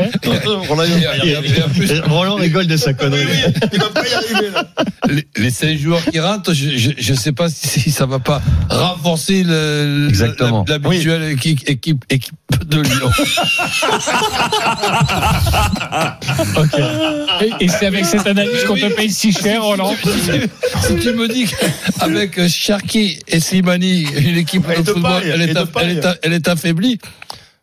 Roland, 0.69 0.85
et- 0.85 1.27
et- 1.29 1.31
et 1.33 1.37
en 1.63 1.69
plus, 1.69 2.01
Roland 2.07 2.35
rigole 2.37 2.67
de 2.69 2.77
sa 2.77 2.93
connerie. 2.95 3.27
il 3.73 3.79
va 3.81 3.89
pas 3.89 4.07
y 4.09 4.13
arriver, 4.15 4.51
là. 4.55 4.65
les, 5.09 5.27
les 5.37 5.51
cinq 5.51 5.77
joueurs 5.79 6.05
qui 6.05 6.19
rentrent, 6.21 6.53
je 6.53 7.13
ne 7.13 7.17
sais 7.17 7.33
pas 7.33 7.49
si, 7.49 7.69
si 7.81 7.91
ça 7.91 8.07
va 8.07 8.19
pas 8.21 8.41
renforcer 8.69 9.43
l'habituelle 9.45 11.33
équipe, 11.33 11.61
équipe, 11.69 12.05
équipe 12.09 12.35
de 12.67 12.81
Lyon. 12.83 13.11
Ok. 16.57 16.79
Et, 17.43 17.65
et 17.65 17.69
c'est 17.69 17.87
avec 17.87 18.05
cette 18.05 18.27
analyse 18.27 18.65
qu'on 18.67 18.75
te 18.77 18.87
paye 18.95 19.11
si 19.11 19.33
cher, 19.33 19.63
Roland? 19.63 19.95
si 20.87 20.97
tu 20.97 21.13
me 21.13 21.29
dis 21.29 21.47
qu'avec 21.47 22.39
Cherki 22.61 23.19
et 23.27 23.41
Slimani, 23.41 24.03
une 24.17 24.37
équipe 24.37 24.67
Et 24.69 24.83
de 24.83 24.93
football, 24.93 25.23
elle 25.25 25.41
est, 25.41 26.19
elle 26.23 26.43
affaiblie. 26.45 26.99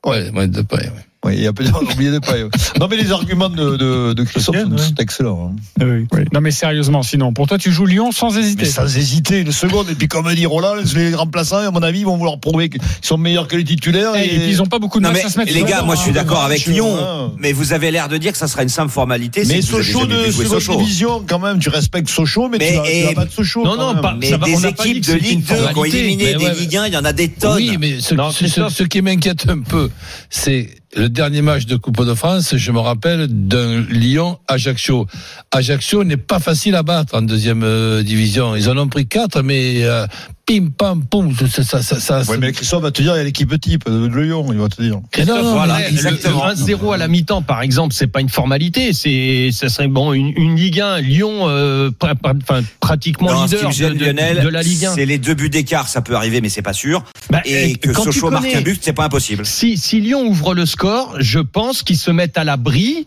Ouais, 0.04 0.32
ouais, 0.32 0.48
de 0.48 0.62
paille, 0.64 0.88
ouais. 0.88 1.06
Oui, 1.26 1.34
il 1.36 1.44
y 1.44 1.48
a 1.48 1.54
peut-être 1.54 1.82
oublié 1.82 2.12
de 2.12 2.20
paille. 2.20 2.46
Non, 2.80 2.88
mais 2.90 2.96
les 2.96 3.12
arguments 3.12 3.50
de, 3.50 3.76
de, 3.76 4.14
de 4.14 4.24
Christophe 4.24 4.56
Bien, 4.56 4.66
sont, 4.66 4.72
ouais. 4.72 4.78
sont 4.78 4.96
excellents. 5.00 5.52
hein. 5.82 5.86
Oui. 6.14 6.26
Non, 6.32 6.42
mais 6.42 6.52
sérieusement, 6.52 7.02
sinon, 7.02 7.34
pour 7.34 7.48
toi, 7.48 7.58
tu 7.58 7.72
joues 7.72 7.86
Lyon 7.88 8.12
sans 8.12 8.38
hésiter. 8.38 8.64
Mais 8.64 8.70
sans 8.70 8.96
hésiter 8.98 9.40
une 9.42 9.52
seconde. 9.52 9.90
Et 9.90 9.96
puis, 9.96 10.08
comme 10.08 10.32
dit 10.34 10.46
Roland, 10.46 10.76
les 10.96 11.16
remplaçants, 11.16 11.58
à 11.58 11.72
mon 11.72 11.82
avis, 11.82 12.04
vont 12.04 12.18
vouloir 12.18 12.40
prouver 12.40 12.70
qu'ils 12.70 12.82
sont 13.02 13.18
meilleurs 13.18 13.48
que 13.48 13.56
les 13.58 13.64
titulaires. 13.64 14.12
Eh, 14.16 14.26
Et, 14.26 14.40
puis, 14.40 14.50
ils 14.50 14.62
ont 14.62 14.68
pas 14.68 14.78
beaucoup 14.80 15.00
de 15.00 15.06
Non 15.06 15.12
mais 15.12 15.24
à 15.24 15.30
se 15.30 15.38
mettre 15.40 15.54
les 15.54 15.64
gars, 15.64 15.82
moi 15.82 15.96
je 15.96 16.02
suis 16.02 16.12
hein. 16.12 16.14
d'accord 16.14 16.44
avec 16.44 16.66
Lyon, 16.66 16.96
hein. 17.00 17.32
mais 17.40 17.52
vous 17.52 17.74
avez 17.74 17.90
l'air 17.92 18.10
de 18.10 18.18
dire 18.18 18.32
que 18.32 18.38
ça 18.38 18.48
sera 18.48 18.62
une 18.64 18.70
simple 18.70 18.92
formalité. 18.92 19.44
Mais 19.48 19.62
Sochaux 19.62 20.06
de 20.06 20.30
seconde 20.32 20.78
division, 20.80 21.24
quand 21.28 21.40
même, 21.40 21.60
tu 21.60 21.70
respectes 21.70 22.10
Sochaux, 22.10 22.48
mais, 22.48 22.58
Mais- 22.60 22.80
tu 22.84 22.90
et- 22.92 23.04
vas 23.06 23.14
battre 23.14 23.34
Sochaux. 23.34 23.64
Non, 23.66 23.76
non, 23.76 24.00
pas- 24.02 24.14
des 24.20 24.38
pas 24.38 24.48
équipes 24.70 25.06
de 25.08 25.14
Ligue 25.14 25.44
2 25.46 25.56
qui 25.74 25.80
ont 25.80 25.84
éliminé 25.86 26.36
des. 26.36 26.52
Ligue 26.52 26.78
1, 26.78 26.88
il 26.88 26.94
y 26.94 26.98
en 26.98 27.06
a 27.06 27.14
des 27.14 27.30
tonnes. 27.30 27.56
Oui, 27.58 27.78
mais 27.80 28.00
ce 28.00 28.84
qui 28.84 29.02
m'inquiète 29.02 29.46
un 29.50 29.60
peu, 29.60 29.90
c'est 30.30 30.70
le 30.98 31.10
dernier 31.10 31.44
match 31.44 31.66
de 31.66 31.76
Coupe 31.76 32.04
de 32.04 32.14
France. 32.16 32.56
Je 32.58 32.72
me 32.72 32.80
rappelle 32.80 33.28
d'un 33.28 33.82
Lyon-Ajaccio. 33.82 35.06
Ajaccio 35.52 36.04
n'est 36.04 36.18
pas 36.18 36.40
facile 36.40 36.76
à 36.76 36.84
battre 36.84 37.16
en 37.16 37.22
deuxième 37.22 37.64
euh, 37.64 38.02
division. 38.02 38.56
Ils 38.56 38.70
en 38.70 38.78
ont 38.78 38.88
pris 38.88 39.08
quatre, 39.08 39.44
mais 39.44 39.84
euh, 39.84 40.08
pim 40.48 40.70
pam 40.76 41.04
poum, 41.06 41.36
ça, 41.36 41.62
ça, 41.64 41.82
ça, 41.84 42.00
ça- 42.00 42.22
Ouais, 42.32 42.38
mais 42.38 42.54
Christophe 42.54 42.82
va 42.82 42.92
te 42.92 43.02
dire, 43.02 43.14
il 43.16 43.18
y 43.18 43.20
a 43.20 43.24
l'équipe 43.26 43.60
type 43.60 43.86
de, 43.90 44.08
Lyon, 44.08 44.48
il 44.54 44.58
va 44.58 44.70
te 44.70 44.82
dire. 44.82 45.02
Non, 45.28 45.44
non, 45.44 45.54
Voilà, 45.54 45.88
exactement. 45.90 46.46
1-0 46.48 46.94
à 46.94 46.98
la 46.98 47.10
mi-temps, 47.10 47.42
par 47.42 47.62
exemple, 47.62 47.94
c'est 47.94 48.08
pas 48.08 48.22
une 48.22 48.30
formalité. 48.30 48.94
C'est, 48.94 49.50
ça 49.52 49.68
serait 49.68 49.90
bon 49.90 50.14
une, 50.14 50.32
une 50.38 50.56
Ligue 50.56 50.80
1, 50.80 51.02
Lyon, 51.02 51.50
euh, 51.50 51.90
pra- 51.92 52.16
pra- 52.16 52.40
enfin, 52.42 52.64
pratiquement 52.80 53.32
Non, 53.34 53.44
leader 53.44 53.70
de, 53.70 53.94
de- 53.94 54.06
Lionel, 54.06 54.42
de 54.42 54.48
la 54.48 54.64
Ligue 54.64 54.86
1. 54.86 54.96
c'est 54.96 55.06
les 55.06 55.18
deux 55.18 55.34
buts 55.34 55.50
d'écart, 55.50 55.90
ça 55.90 56.02
peut 56.02 56.16
arriver, 56.16 56.40
mais 56.40 56.48
c'est 56.50 56.62
pas 56.62 56.74
sûr. 56.74 57.04
Bah, 57.30 57.42
Et 57.44 57.74
euh, 57.74 57.76
que 57.76 57.92
quand 57.92 58.04
tu 58.06 58.14
Sochaux 58.14 58.32
marque 58.32 58.56
un 58.56 58.62
but, 58.62 58.80
c'est 58.82 58.94
pas 58.94 59.04
impossible. 59.06 59.46
Si, 59.46 59.78
si 59.78 60.00
Lyon 60.00 60.26
ouvre 60.28 60.54
le 60.56 60.66
score, 60.66 61.16
je 61.20 61.40
pense 61.40 61.84
qu'ils 61.84 61.98
se 61.98 62.10
mettent 62.10 62.38
à 62.38 62.46
l'abri 62.46 63.06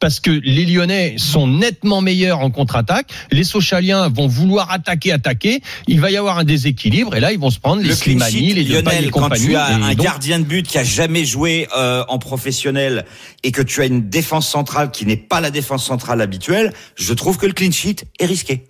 parce 0.00 0.18
que 0.18 0.30
les 0.30 0.64
Lyonnais 0.66 1.14
sont 1.18 1.46
nettement 1.46 2.00
meilleurs 2.00 2.40
en 2.40 2.50
contre-attaque. 2.50 3.10
Les 3.30 3.44
Sochaliens 3.44 4.08
vont 4.08 4.26
vouloir 4.26 4.70
attaquer, 4.70 5.12
attaquer. 5.12 5.60
Il 5.86 6.00
va 6.00 6.10
y 6.10 6.16
avoir 6.16 6.38
un 6.38 6.44
déséquilibre 6.44 7.14
et 7.14 7.20
là, 7.20 7.32
ils 7.32 7.38
vont 7.38 7.50
se 7.50 7.58
prendre 7.60 7.82
les 7.82 7.88
Le 7.90 7.94
clean 7.94 8.18
Slimani, 8.18 8.48
sheet, 8.48 8.54
les 8.54 8.64
Lionel, 8.64 9.10
quand 9.10 9.20
compagnie. 9.22 9.46
tu 9.48 9.56
as 9.56 9.66
un 9.66 9.94
donc, 9.94 10.04
gardien 10.04 10.38
de 10.38 10.44
but 10.44 10.66
qui 10.66 10.78
a 10.78 10.84
jamais 10.84 11.24
joué 11.24 11.68
euh, 11.76 12.02
en 12.08 12.18
professionnel 12.18 13.04
et 13.44 13.52
que 13.52 13.62
tu 13.62 13.82
as 13.82 13.86
une 13.86 14.08
défense 14.08 14.48
centrale 14.48 14.90
qui 14.90 15.06
n'est 15.06 15.16
pas 15.16 15.40
la 15.40 15.50
défense 15.50 15.84
centrale 15.84 16.20
habituelle, 16.20 16.72
je 16.96 17.12
trouve 17.14 17.36
que 17.36 17.46
le 17.46 17.52
clean 17.52 17.70
sheet 17.70 18.04
est 18.18 18.26
risqué. 18.26 18.64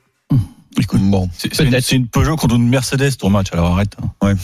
Écoute, 0.81 1.01
bon, 1.03 1.29
une, 1.61 1.81
c'est 1.81 1.97
une 1.97 2.07
Peugeot 2.07 2.37
contre 2.37 2.55
une 2.55 2.69
Mercedes 2.69 3.17
ton 3.19 3.29
match, 3.31 3.49
alors 3.53 3.73
arrête. 3.73 3.97
hein. 4.03 4.11
Ouais. 4.27 4.35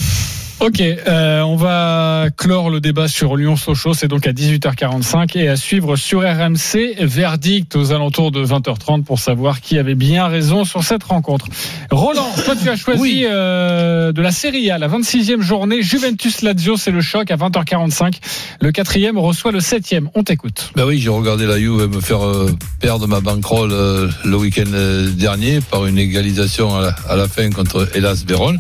Ok, 0.59 0.81
euh, 0.81 1.42
on 1.42 1.57
va 1.57 2.29
clore 2.35 2.71
le 2.71 2.81
débat 2.81 3.09
sur 3.09 3.37
Lyon-Sochaux, 3.37 3.92
c'est 3.92 4.09
donc 4.09 4.27
à 4.27 4.33
18h45 4.33 5.37
et 5.38 5.49
à 5.49 5.57
suivre 5.57 5.97
sur 5.97 6.23
RMC, 6.23 6.95
verdict 7.01 7.77
aux 7.77 7.92
alentours 7.92 8.33
de 8.33 8.42
20h30 8.42 9.05
pour 9.05 9.19
savoir 9.19 9.61
qui 9.61 9.79
avait 9.79 9.95
bien 9.95 10.27
raison 10.29 10.64
sur 10.64 10.83
cette 10.83 11.05
rencontre. 11.05 11.45
Roland, 11.90 12.31
toi 12.47 12.55
tu 12.61 12.71
as 12.71 12.77
choisi 12.77 13.01
Oui. 13.03 13.27
euh, 13.31 14.12
de 14.12 14.23
la 14.23 14.33
Serie 14.33 14.71
A, 14.71 14.79
la 14.79 14.88
26e 14.88 15.42
journée, 15.42 15.83
Juventus-Lazio, 15.83 16.79
c'est 16.79 16.90
le 16.90 17.03
choc 17.03 17.31
à 17.31 17.37
20h45. 17.37 18.14
Le 18.62 18.73
quatrième 18.73 19.19
reçoit 19.19 19.53
le 19.53 19.61
septième, 19.61 20.09
on 20.14 20.23
t'écoute. 20.25 20.71
Ben 20.75 20.87
oui, 20.87 20.99
j'ai 20.99 21.11
regardé 21.11 21.45
la 21.45 21.59
Juve 21.59 21.87
me 21.95 22.01
faire 22.01 22.25
euh, 22.27 22.51
perdre 22.81 23.07
ma 23.07 23.21
bankroll 23.21 23.73
euh, 23.73 24.09
le 24.25 24.37
week-end 24.38 24.64
euh, 24.73 25.11
dernier 25.11 25.61
par 25.61 25.85
une 25.85 25.99
égalisation 25.99 26.75
à 26.77 26.81
la, 26.81 26.95
à 27.11 27.16
la 27.16 27.29
fin 27.29 27.51
contre 27.51 27.90
Hélas 27.95 28.25
Vérone. 28.25 28.59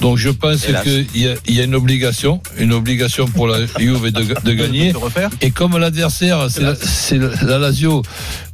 Donc 0.00 0.18
je 0.18 0.28
pense 0.28 0.66
qu'il 0.66 1.06
y 1.14 1.26
a, 1.28 1.29
il 1.46 1.54
y 1.54 1.60
a 1.60 1.64
une 1.64 1.74
obligation, 1.74 2.40
une 2.58 2.72
obligation 2.72 3.26
pour 3.26 3.46
la 3.46 3.58
Juve 3.78 4.10
de, 4.10 4.34
de 4.44 4.52
gagner. 4.54 4.92
Et 5.40 5.50
comme 5.50 5.76
l'adversaire, 5.78 6.48
c'est 6.50 7.18
la, 7.18 7.58
Lazio 7.58 8.02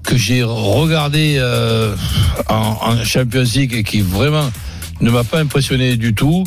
que 0.02 0.16
j'ai 0.16 0.42
regardé 0.42 1.36
euh, 1.38 1.94
en, 2.48 2.78
en 2.80 3.04
Champions 3.04 3.44
League 3.54 3.74
et 3.74 3.82
qui 3.82 4.00
vraiment 4.00 4.50
ne 5.00 5.10
m'a 5.10 5.24
pas 5.24 5.40
impressionné 5.40 5.96
du 5.96 6.14
tout. 6.14 6.44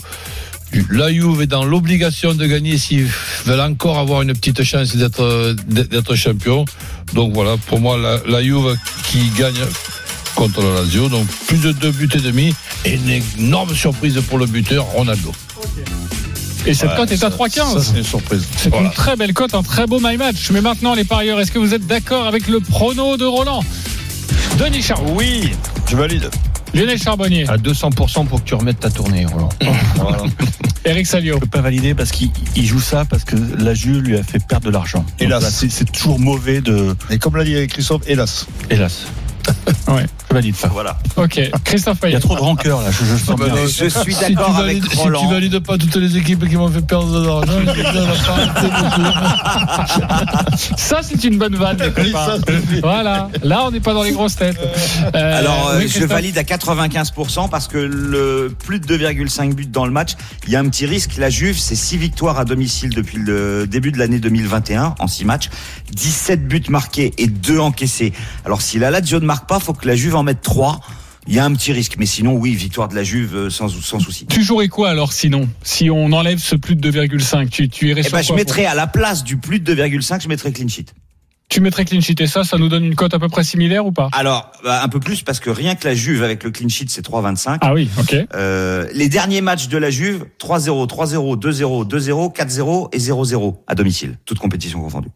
La 0.92 1.12
Juve 1.12 1.42
est 1.42 1.48
dans 1.48 1.66
l'obligation 1.66 2.36
de 2.36 2.46
gagner 2.46 2.78
s'ils 2.78 3.08
veulent 3.46 3.60
encore 3.60 3.98
avoir 3.98 4.22
une 4.22 4.34
petite 4.34 4.64
chance 4.64 4.96
d'être 4.96 5.56
d'être 5.68 6.16
champion. 6.16 6.66
Donc 7.14 7.34
voilà, 7.34 7.58
pour 7.68 7.80
moi, 7.80 7.98
la, 7.98 8.20
la 8.28 8.44
Juve 8.44 8.78
qui 9.04 9.30
gagne 9.38 9.66
contre 10.36 10.62
la 10.62 10.82
Lazio. 10.82 11.10
Donc 11.10 11.28
plus 11.48 11.58
de 11.58 11.72
deux 11.72 11.92
buts 11.92 12.10
et 12.14 12.20
demi 12.20 12.54
et 12.86 12.94
une 12.94 13.10
énorme 13.40 13.74
surprise 13.74 14.22
pour 14.30 14.38
le 14.38 14.46
buteur 14.46 14.86
Ronaldo. 14.86 15.32
Et 16.66 16.74
cette 16.74 16.90
Ouais, 16.90 16.96
cote 16.98 17.12
est 17.12 17.24
à 17.24 17.30
Ça, 17.30 17.30
3,15. 17.30 17.82
c'est 17.82 17.98
une 17.98 18.04
surprise. 18.04 18.46
C'est 18.58 18.70
Voilà. 18.70 18.88
une 18.88 18.94
très 18.94 19.16
belle 19.16 19.34
cote, 19.34 19.54
un 19.56 19.64
très 19.64 19.88
beau 19.88 20.00
my 20.02 20.18
match. 20.18 20.52
Mais 20.52 20.62
maintenant, 20.62 20.94
les 20.94 21.06
parieurs, 21.06 21.40
est-ce 21.40 21.52
que 21.52 21.60
vous 21.60 21.74
êtes 21.74 21.88
d'accord 21.88 22.28
avec 22.28 22.48
le 22.48 22.60
prono 22.60 23.18
de 23.18 23.26
Roland? 23.26 23.64
Denis 24.58 24.82
Charbonnier, 24.82 25.14
Oui, 25.16 25.52
je 25.90 25.96
valide. 25.96 26.30
Lionel 26.74 27.02
Charbonnier, 27.02 27.48
à 27.50 27.58
200% 27.58 28.28
pour 28.28 28.44
que 28.44 28.48
tu 28.48 28.54
remettes 28.54 28.80
ta 28.82 28.92
tournée, 28.92 29.26
Roland. 29.26 29.50
Voilà. 29.96 30.20
Eric 30.86 31.08
Salio. 31.08 31.36
Je 31.36 31.40
peux 31.40 31.48
pas 31.48 31.62
valider 31.62 31.94
parce 31.96 32.12
qu'il 32.12 32.30
il 32.56 32.66
joue 32.66 32.80
ça 32.80 33.06
parce 33.06 33.24
que 33.24 33.36
la 33.58 33.74
Juve 33.74 34.00
lui 34.02 34.18
a 34.18 34.24
fait 34.24 34.40
perdre 34.46 34.68
de 34.68 34.72
l'argent. 34.72 35.04
Hélas. 35.20 35.50
c'est 35.70 35.92
toujours 35.92 36.20
mauvais 36.20 36.62
de. 36.62 36.96
Et 37.10 37.18
comme 37.18 37.36
l'a 37.38 37.44
dit 37.44 37.68
Christophe, 37.68 38.04
hélas. 38.08 38.46
Hélas. 38.70 39.06
Ouais. 39.88 40.06
Je 40.30 40.34
valide 40.36 40.56
ça. 40.56 40.68
Voilà. 40.68 40.98
Ok, 41.18 41.40
Christophe 41.64 41.98
Il 42.04 42.12
y 42.12 42.16
a 42.16 42.20
trop 42.20 42.36
de 42.36 42.40
rancœur 42.42 42.82
là. 42.82 42.90
Je, 42.92 43.04
je 43.06 43.16
sens 43.18 43.36
bah, 43.38 43.46
bien. 43.46 43.56
non, 43.56 43.62
Je 43.68 43.86
suis 43.90 44.14
Si 44.14 44.20
d'accord 44.36 44.56
avec 44.58 44.78
valides, 44.78 44.84
si 44.84 44.90
tu 44.92 44.98
Roland. 44.98 45.30
valides 45.30 45.60
pas 45.60 45.78
toutes 45.78 45.96
les 45.96 46.18
équipes 46.18 46.48
qui 46.48 46.56
m'ont 46.56 46.70
fait 46.70 46.82
perdre 46.86 47.20
de 47.20 47.26
l'argent, 47.26 47.54
je 47.66 47.72
vais 47.72 47.92
dire, 47.92 48.16
Ça, 50.78 51.00
c'est 51.02 51.24
une 51.24 51.38
bonne 51.38 51.56
vanne, 51.56 51.78
les. 51.98 52.12
Voilà. 52.82 53.30
Là, 53.44 53.64
on 53.66 53.72
n'est 53.72 53.80
pas 53.80 53.94
dans 53.94 54.04
les 54.04 54.12
grosses 54.12 54.36
têtes. 54.36 54.60
Euh, 55.16 55.40
Alors, 55.40 55.70
euh, 55.70 55.80
oui, 55.80 55.88
je 55.88 56.04
valide 56.06 56.38
à 56.38 56.44
95% 56.44 57.50
parce 57.50 57.68
que 57.68 57.78
le 57.78 58.54
plus 58.66 58.80
de 58.80 58.98
2,5 58.98 59.54
buts 59.54 59.66
dans 59.66 59.86
le 59.86 59.92
match, 59.92 60.14
il 60.48 60.54
y 60.54 60.56
a 60.56 60.60
un 60.60 60.70
petit 60.70 60.86
risque. 60.86 61.18
La 61.18 61.30
Juve, 61.30 61.58
c'est 61.58 61.76
6 61.76 61.98
victoires 61.98 62.40
à 62.40 62.46
domicile 62.46 62.94
depuis 62.94 63.18
le 63.18 63.66
début 63.68 63.92
de 63.92 63.98
l'année 63.98 64.20
2021 64.20 64.96
en 65.00 65.08
6 65.08 65.26
matchs, 65.26 65.50
17 65.92 66.48
buts 66.48 66.62
marqués 66.70 67.14
et 67.18 67.28
2 67.28 67.60
encaissés. 67.60 68.14
Alors, 68.46 68.62
si 68.62 68.80
la 68.80 68.92
Lazio 68.92 69.20
ne 69.20 69.26
marque 69.26 69.48
pas, 69.48 69.60
faut 69.60 69.74
que 69.74 69.88
la 69.88 69.96
Juve 69.96 70.16
en 70.20 70.24
mette 70.24 70.42
3. 70.42 70.80
Il 71.28 71.36
y 71.36 71.40
a 71.40 71.46
un 71.46 71.54
petit 71.54 71.72
risque, 71.74 71.96
mais 72.00 72.06
sinon, 72.06 72.34
oui, 72.34 72.56
victoire 72.56 72.88
de 72.88 72.96
la 72.96 73.04
Juve 73.04 73.36
euh, 73.36 73.50
sans, 73.50 73.68
sans 73.70 74.00
souci. 74.00 74.26
Tu 74.26 74.42
jouerais 74.42 74.68
quoi 74.68 74.90
alors 74.90 75.14
sinon? 75.14 75.48
Si 75.64 75.90
on 75.90 76.12
enlève 76.12 76.40
ce 76.40 76.56
plus 76.56 76.76
de 76.76 76.92
2,5, 76.92 77.50
tu, 77.50 77.70
tu 77.70 77.90
irais 77.90 78.02
Eh 78.02 78.08
sur 78.08 78.14
ben, 78.14 78.24
je 78.24 78.34
mettrais 78.34 78.66
à 78.66 78.74
la 78.74 78.88
place 78.88 79.24
du 79.24 79.38
plus 79.38 79.60
de 79.60 79.76
2,5, 79.76 80.24
je 80.24 80.28
mettrais 80.28 80.52
clean 80.52 80.68
sheet. 80.68 80.88
Tu 81.50 81.62
mettrais 81.62 81.84
clean 81.84 82.00
sheet 82.00 82.22
et 82.22 82.28
ça, 82.28 82.44
ça 82.44 82.58
nous 82.58 82.70
donne 82.70 82.86
une 82.86 82.96
cote 82.96 83.14
à 83.14 83.20
peu 83.20 83.28
près 83.28 83.44
similaire 83.44 83.86
ou 83.86 83.92
pas? 83.92 84.10
Alors, 84.14 84.52
bah, 84.64 84.82
un 84.84 84.88
peu 84.88 85.00
plus 85.00 85.24
parce 85.24 85.40
que 85.40 85.50
rien 85.50 85.76
que 85.76 85.88
la 85.88 85.96
Juve 85.96 86.24
avec 86.24 86.44
le 86.44 86.52
clean 86.52 86.70
sheet, 86.70 86.86
c'est 86.90 87.06
3,25. 87.06 87.58
Ah 87.62 87.74
oui, 87.74 87.90
ok. 88.00 88.16
Euh, 88.36 88.88
les 88.94 89.10
derniers 89.10 89.42
matchs 89.42 89.68
de 89.68 89.78
la 89.78 89.90
Juve, 89.90 90.26
3-0, 90.40 90.88
3-0, 90.88 91.40
2-0, 91.40 91.88
2-0, 91.88 92.36
4-0 92.36 92.90
et 92.94 92.98
0-0 92.98 93.56
à 93.68 93.76
domicile, 93.76 94.18
toutes 94.26 94.40
compétitions 94.40 94.80
confondues. 94.80 95.10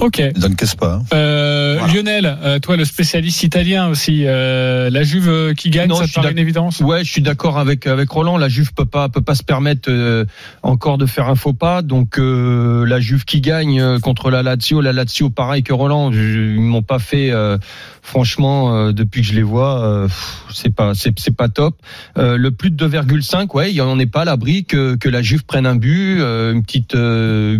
Ok. 0.00 0.22
N'encaissent 0.36 0.74
pas. 0.74 0.94
hein. 0.94 1.02
Euh, 1.14 1.78
Lionel, 1.86 2.26
euh, 2.42 2.58
toi 2.58 2.76
le 2.76 2.84
spécialiste 2.84 3.42
italien 3.42 3.88
aussi, 3.88 4.24
euh, 4.26 4.90
la 4.90 5.02
Juve 5.04 5.28
euh, 5.28 5.54
qui 5.54 5.70
gagne, 5.70 5.88
Non, 5.88 5.96
ça 5.96 6.06
te 6.06 6.12
paraît 6.12 6.32
une 6.32 6.38
évidence? 6.38 6.80
Ouais, 6.80 7.04
je 7.04 7.10
suis 7.10 7.22
d'accord 7.22 7.58
avec 7.58 7.86
avec 7.86 8.10
Roland. 8.10 8.36
La 8.36 8.48
Juve 8.48 8.72
peut 8.74 8.84
pas 8.84 9.08
peut 9.08 9.22
pas 9.22 9.34
se 9.34 9.42
permettre 9.42 9.88
euh, 9.90 10.24
encore 10.62 10.98
de 10.98 11.06
faire 11.06 11.28
un 11.28 11.34
faux 11.34 11.52
pas. 11.52 11.82
Donc 11.82 12.18
euh, 12.18 12.84
la 12.86 13.00
Juve 13.00 13.24
qui 13.24 13.40
gagne 13.40 13.98
contre 14.00 14.30
la 14.30 14.42
Lazio, 14.42 14.80
la 14.80 14.92
Lazio 14.92 15.30
pareil 15.30 15.62
que 15.62 15.72
Roland, 15.72 16.10
ils 16.12 16.60
m'ont 16.60 16.82
pas 16.82 16.98
fait 16.98 17.30
euh, 17.30 17.56
franchement 18.02 18.74
euh, 18.74 18.92
depuis 18.92 19.22
que 19.22 19.26
je 19.28 19.34
les 19.34 19.42
vois, 19.42 19.82
euh, 19.82 20.08
c'est 20.52 20.74
pas 20.74 20.92
c'est 20.94 21.18
c'est 21.18 21.34
pas 21.36 21.48
top. 21.48 21.76
Euh, 22.18 22.36
le 22.36 22.50
plus 22.50 22.70
de 22.70 22.88
2,5, 22.88 23.54
ouais, 23.56 23.70
il 23.70 23.76
y 23.76 23.80
en 23.80 23.98
est 23.98 24.06
pas 24.06 24.22
à 24.22 24.24
l'abri 24.24 24.64
que 24.64 24.96
que 24.96 25.08
la 25.08 25.22
Juve 25.22 25.44
prenne 25.44 25.66
un 25.66 25.76
but, 25.76 26.20
euh, 26.20 26.52
une 26.52 26.62
petite 26.62 26.94
euh, 26.94 27.58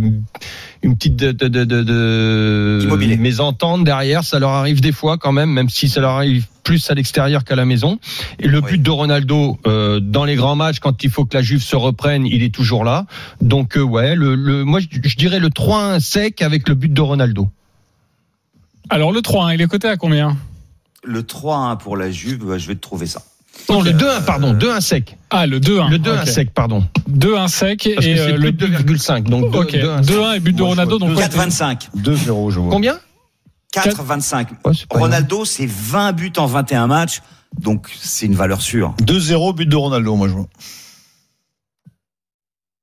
une 0.83 0.95
petite 0.97 1.17
de, 1.17 1.33
de, 1.33 1.49
de, 1.49 1.65
de 1.65 1.83
Immobilier. 2.83 3.17
mésentente 3.17 3.85
derrière, 3.85 4.25
ça 4.25 4.39
leur 4.39 4.51
arrive 4.51 4.81
des 4.81 4.93
fois 4.93 5.19
quand 5.19 5.33
même, 5.33 5.51
même 5.51 5.69
si 5.69 5.89
ça 5.89 6.01
leur 6.01 6.13
arrive 6.13 6.47
plus 6.63 6.91
à 6.91 6.95
l'extérieur 6.95 7.45
qu'à 7.45 7.55
la 7.57 7.65
maison. 7.65 7.99
Et 8.41 8.49
le 8.49 8.59
Oui. 8.59 8.73
but 8.73 8.83
de 8.83 8.91
Ronaldo 8.91 9.59
euh, 9.67 10.01
dans 10.01 10.25
les 10.25 10.35
grands 10.35 10.57
matchs, 10.57 10.81
quand 10.81 11.05
il 11.05 11.11
faut 11.11 11.25
que 11.25 11.37
la 11.37 11.43
Juve 11.43 11.63
se 11.63 11.77
reprenne, 11.77 12.27
il 12.27 12.43
est 12.43 12.55
toujours 12.55 12.85
là. 12.85 13.07
Donc 13.41 13.77
euh, 13.77 13.83
ouais, 13.83 14.15
le, 14.17 14.35
le, 14.35 14.65
moi 14.65 14.81
je, 14.81 14.87
je 15.03 15.17
dirais 15.17 15.39
le 15.39 15.49
3-1 15.49 16.01
sec 16.01 16.43
avec 16.43 16.69
le 16.69 16.75
but 16.75 16.93
de 16.93 17.01
Ronaldo. 17.01 17.49
Alors 18.91 19.13
le 19.13 19.21
3-1, 19.21 19.55
il 19.55 19.61
est 19.63 19.67
coté 19.67 19.89
à 19.89 19.97
combien? 19.97 20.37
Le 21.05 21.23
3-1 21.23 21.79
pour 21.79 21.97
la 21.97 22.11
Juve, 22.11 22.45
bah, 22.47 22.59
je 22.59 22.67
vais 22.67 22.75
te 22.75 22.81
trouver 22.81 23.07
ça. 23.07 23.23
Non, 23.69 23.83
le 23.83 23.91
2-1, 23.93 24.25
pardon, 24.25 24.55
2-1 24.55 24.81
sec. 24.81 25.17
Ah, 25.31 25.47
le 25.47 25.59
2-1. 25.61 25.91
Le 25.91 25.99
2-1 25.99 26.23
ok. 26.23 26.29
sec, 26.29 26.51
pardon. 26.55 26.87
2-1 27.11 27.49
sec 27.49 27.91
Parce 27.95 28.07
et 28.07 28.15
que 28.15 28.19
euh, 28.21 28.27
c'est 28.27 28.33
le 28.37 28.53
plus 28.53 28.69
de 28.69 28.77
2,5. 28.97 29.25
Donc 29.25 29.51
deux- 29.53 29.59
Ok, 29.59 29.73
2-1 29.75 30.03
sec. 30.05 30.15
2-1 30.17 30.33
et 30.37 30.41
but 30.41 30.53
de 30.53 30.61
Moi, 30.61 30.69
Ronaldo. 30.71 30.99
vois 30.99 31.09
Donc, 31.09 31.17
ouais, 31.19 31.25
4-25. 31.25 31.89
2-0, 31.97 32.51
je 32.51 32.61
vois. 32.61 32.71
Combien 32.71 32.99
4-25. 33.73 34.47
Ouais, 34.65 34.73
c'est 34.75 34.87
pas 34.89 34.99
Ronaldo, 34.99 35.45
c'est 35.45 35.67
20 35.69 36.13
buts 36.13 36.33
en 36.37 36.47
21 36.47 36.87
matchs. 36.87 37.21
Donc, 37.61 37.89
c'est 38.01 38.27
une 38.27 38.35
valeur 38.35 38.61
sûre. 38.63 38.95
2-0, 39.03 39.55
but 39.55 39.67
de 39.69 39.77
Ronaldo, 39.77 40.15
moi 40.15 40.29
je 40.29 40.33
vois. 40.35 40.47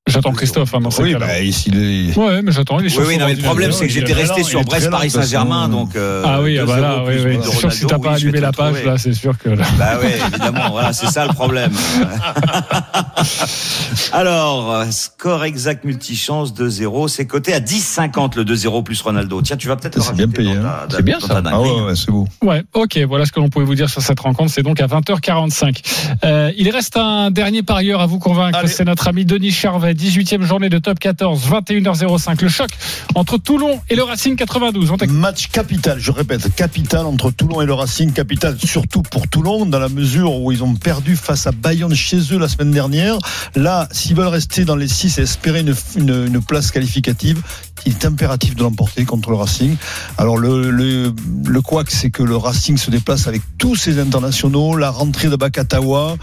J'attends 0.06 0.34
Christophe 0.34 0.76
hein, 0.76 0.82
dans 0.82 0.90
Oui, 1.00 1.16
bah, 1.18 1.28
s'il 1.54 1.78
est. 1.78 2.18
Ouais, 2.18 2.42
mais 2.42 2.52
j'attends. 2.52 2.76
Oui, 2.78 2.94
oui, 3.08 3.18
non, 3.18 3.26
mais 3.26 3.36
le 3.36 3.42
problème, 3.42 3.72
c'est 3.72 3.88
que 3.88 3.94
j'étais 3.94 4.12
resté 4.12 4.44
sur 4.44 4.62
Brest, 4.66 4.90
Paris 4.90 5.10
Saint-Germain, 5.10 5.70
donc. 5.70 5.96
euh, 5.96 6.24
Ah 6.26 6.42
oui, 6.42 6.60
ah 6.60 6.64
2-0 6.64 6.68
bah 6.68 6.80
là, 6.82 7.04
oui, 7.08 7.14
oui. 7.26 7.38
C'est 7.42 7.52
sûr 7.56 7.70
que 7.70 7.76
si 7.76 7.86
t'as 7.86 7.96
oui, 7.96 8.02
pas 8.04 8.10
vais 8.10 8.16
allumé 8.16 8.40
la 8.42 8.52
page, 8.52 8.74
trouver. 8.74 8.84
là, 8.86 8.98
c'est 8.98 9.14
sûr 9.14 9.38
que. 9.38 9.48
là- 9.50 9.64
Bah 9.80 10.00
ouais, 10.02 10.20
évidemment, 10.28 10.72
voilà, 10.72 10.92
c'est 10.92 11.08
ça 11.08 11.26
le 11.26 11.34
problème. 11.34 11.72
Alors, 14.12 14.84
score 14.92 15.46
exact 15.46 15.86
multichance 15.86 16.54
2-0, 16.54 17.08
c'est 17.08 17.26
coté 17.26 17.54
à 17.54 17.62
10,50 17.62 18.36
le 18.36 18.44
2-0 18.44 18.84
plus 18.84 19.02
Ronaldo. 19.02 19.42
Tiens, 19.42 19.56
tu 19.56 19.70
vas 19.70 19.78
peut-être 19.78 19.96
le 19.96 20.02
C'est 20.02 20.16
bien 20.16 20.28
payé, 20.28 20.52
hein. 20.52 20.74
C'est 20.90 21.02
bien, 21.04 21.20
ça. 21.22 21.42
Ah 21.46 21.62
ouais, 21.62 21.82
ouais, 21.82 21.96
c'est 21.96 22.12
beau. 22.12 22.28
Ouais, 22.44 22.62
ok, 22.74 22.98
voilà 23.08 23.26
ce 23.26 23.32
que 23.32 23.40
l'on 23.40 23.50
pouvait 23.50 23.66
vous 23.66 23.76
dire 23.76 23.90
sur 23.90 24.02
cette 24.02 24.20
rencontre. 24.20 24.52
C'est 24.52 24.64
donc 24.64 24.82
à 24.82 24.88
20h45. 24.88 25.80
Euh, 26.26 26.52
il 26.58 26.70
reste 26.70 26.98
un 26.98 27.32
dernier 27.32 27.64
parieur 27.64 28.02
à 28.02 28.06
vous 28.06 28.20
convaincre. 28.20 28.60
C'est 28.68 28.84
notre 28.86 29.08
ami 29.08 29.24
Denis 29.26 29.52
Charvet, 29.52 29.93
18e 29.94 30.44
journée 30.44 30.70
de 30.70 30.80
top 30.80 31.00
14, 31.00 31.50
21h05. 31.50 32.42
Le 32.42 32.50
choc 32.50 32.70
entre 33.16 33.38
Toulon 33.38 33.82
et 33.90 33.96
le 33.96 34.04
Racing 34.04 34.36
92. 34.36 34.92
On 34.92 34.98
t'écoute. 34.98 35.16
Match 35.16 35.48
capital, 35.48 36.00
je 36.00 36.12
répète, 36.12 36.54
capital 36.56 37.06
entre 37.06 37.32
Toulon 37.32 37.62
et 37.62 37.66
le 37.66 37.74
Racing, 37.74 38.12
capital 38.12 38.58
surtout 38.64 39.02
pour 39.02 39.28
Toulon, 39.28 39.66
dans 39.66 39.80
la 39.80 39.90
mesure 39.90 40.36
où 40.40 40.52
ils 40.52 40.64
ont 40.64 40.76
perdu 40.76 41.16
face 41.16 41.48
à 41.48 41.52
Bayonne 41.52 41.96
chez 41.96 42.20
eux 42.34 42.40
la 42.40 42.48
semaine 42.48 42.72
dernière. 42.72 43.18
Là, 43.56 43.88
s'ils 43.92 44.16
veulent 44.16 44.28
rester 44.28 44.66
dans 44.66 44.76
les 44.76 44.88
6 44.88 45.20
et 45.20 45.22
espérer 45.22 45.62
une, 45.62 45.76
une 45.98 46.42
place 46.42 46.72
qualificative, 46.72 47.42
il 47.86 47.94
est 47.94 48.06
impératif 48.06 48.56
de 48.56 48.64
l'emporter 48.64 49.06
contre 49.06 49.30
le 49.30 49.36
Racing. 49.36 49.76
Alors 50.18 50.38
le, 50.38 50.72
le, 50.72 51.14
le 51.46 51.62
c'est 51.90 52.12
que 52.12 52.24
le 52.24 52.38
Racing 52.38 52.78
se 52.78 52.92
déplace 52.92 53.28
avec 53.28 53.42
tous 53.58 53.76
ses 53.76 54.00
internationaux, 54.00 54.76
la 54.76 54.90
rentrée 54.90 55.30
de 55.30 55.36
Bakatawa, 55.36 56.16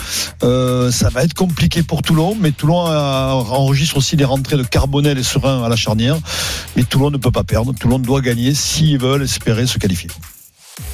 euh, 0.42 0.90
ça 0.90 1.08
va 1.10 1.24
être 1.24 1.34
compliqué 1.34 1.82
pour 1.82 2.02
Toulon, 2.02 2.36
mais 2.40 2.52
Toulon 2.52 2.78
enregistre 2.78 3.96
aussi 3.96 4.16
des 4.16 4.24
rentrées 4.24 4.56
de 4.56 4.62
Carbonel 4.62 5.18
et 5.18 5.22
Serein 5.22 5.62
à 5.62 5.68
la 5.68 5.76
charnière. 5.76 6.16
Mais 6.76 6.84
Toulon 6.84 7.10
ne 7.10 7.18
peut 7.18 7.32
pas 7.32 7.44
perdre. 7.44 7.74
Toulon 7.74 7.98
doit 7.98 8.20
gagner 8.20 8.54
s'ils 8.54 8.98
veulent 8.98 9.22
espérer 9.22 9.66
se 9.66 9.78
qualifier. 9.78 10.10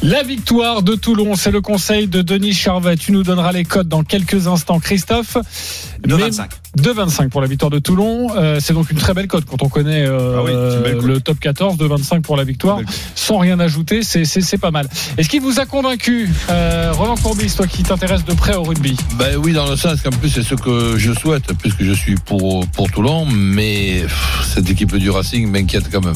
La 0.02 0.22
victoire 0.22 0.82
de 0.82 0.94
Toulon, 0.94 1.34
c'est 1.36 1.50
le 1.50 1.60
conseil 1.60 2.06
de 2.06 2.22
Denis 2.22 2.52
Charvet. 2.52 2.96
Tu 2.96 3.12
nous 3.12 3.22
donneras 3.22 3.52
les 3.52 3.64
codes 3.64 3.88
dans 3.88 4.02
quelques 4.04 4.46
instants, 4.46 4.78
Christophe. 4.78 5.36
Mais- 6.06 6.12
2,25. 6.14 6.48
2,25 6.78 7.28
pour 7.30 7.40
la 7.40 7.46
victoire 7.46 7.70
de 7.70 7.78
Toulon. 7.78 8.28
Euh, 8.36 8.58
c'est 8.60 8.74
donc 8.74 8.90
une 8.90 8.98
très 8.98 9.14
belle 9.14 9.26
cote 9.26 9.44
quand 9.46 9.62
on 9.62 9.68
connaît 9.68 10.04
euh, 10.06 10.36
Ah 10.38 10.42
oui, 10.44 10.52
le 11.06 11.20
top 11.20 11.40
14, 11.40 11.76
2,25 11.78 12.20
pour 12.20 12.36
la 12.36 12.44
victoire. 12.44 12.80
Sans 13.14 13.38
rien 13.38 13.58
ajouter, 13.60 14.02
c'est- 14.02 14.26
pas 14.60 14.70
mal. 14.70 14.88
Est-ce 15.18 15.28
qu'il 15.28 15.40
vous 15.40 15.58
a 15.60 15.66
convaincu, 15.66 16.28
euh, 16.50 16.92
Roland 16.94 17.16
Courbis, 17.16 17.52
toi 17.56 17.66
qui 17.66 17.82
t'intéresses 17.82 18.24
de 18.24 18.32
près 18.34 18.54
au 18.54 18.62
rugby? 18.62 18.96
Ben 19.18 19.36
oui, 19.36 19.52
dans 19.52 19.68
le 19.68 19.76
sens 19.76 20.00
qu'en 20.02 20.10
plus 20.10 20.28
c'est 20.30 20.42
ce 20.42 20.54
que 20.54 20.96
je 20.98 21.12
souhaite, 21.12 21.52
puisque 21.60 21.82
je 21.82 21.92
suis 21.92 22.14
pour 22.14 22.66
pour 22.68 22.90
Toulon, 22.90 23.26
mais 23.26 24.00
pff, 24.02 24.48
cette 24.54 24.70
équipe 24.70 24.94
du 24.96 25.10
Racing 25.10 25.50
m'inquiète 25.50 25.90
quand 25.90 26.04
même. 26.04 26.14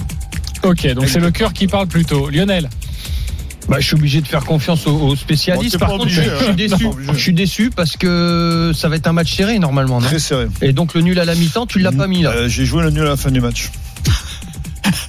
Ok, 0.63 0.87
donc 0.95 1.09
c'est 1.09 1.21
le 1.21 1.31
cœur 1.31 1.53
qui 1.53 1.67
parle 1.67 1.87
plutôt. 1.89 2.29
Lionel? 2.31 2.69
Bah, 3.71 3.77
je 3.79 3.87
suis 3.87 3.95
obligé 3.95 4.21
de 4.21 4.27
faire 4.27 4.45
confiance 4.45 4.87
aux, 4.89 4.91
aux 4.97 5.15
spécialistes. 5.17 5.75
Bon, 5.75 5.79
Par 5.79 5.89
contre, 5.91 6.03
obligé, 6.03 6.23
je, 6.25 6.31
je 6.31 6.37
suis 6.37 6.47
hein. 6.49 6.55
déçu. 6.55 6.85
Non, 6.85 6.91
obligé. 6.91 7.13
Je 7.15 7.19
suis 7.19 7.33
déçu 7.33 7.71
parce 7.75 7.97
que 7.97 8.73
ça 8.75 8.89
va 8.89 8.97
être 8.97 9.07
un 9.07 9.13
match 9.13 9.33
serré 9.37 9.59
normalement. 9.61 10.01
Non? 10.01 10.07
Très 10.09 10.19
serré. 10.19 10.49
Et 10.61 10.73
donc 10.73 10.95
le 10.95 11.03
nul 11.03 11.19
à 11.21 11.25
la 11.25 11.37
mi-temps, 11.37 11.67
tu 11.67 11.79
l'as 11.79 11.93
pas 11.93 12.09
mis 12.09 12.23
là. 12.23 12.31
Euh, 12.31 12.49
J'ai 12.49 12.65
joué 12.67 12.83
le 12.83 12.91
nul 12.91 13.03
à 13.03 13.11
la 13.11 13.17
fin 13.17 13.31
du 13.31 13.41
match. 13.41 13.71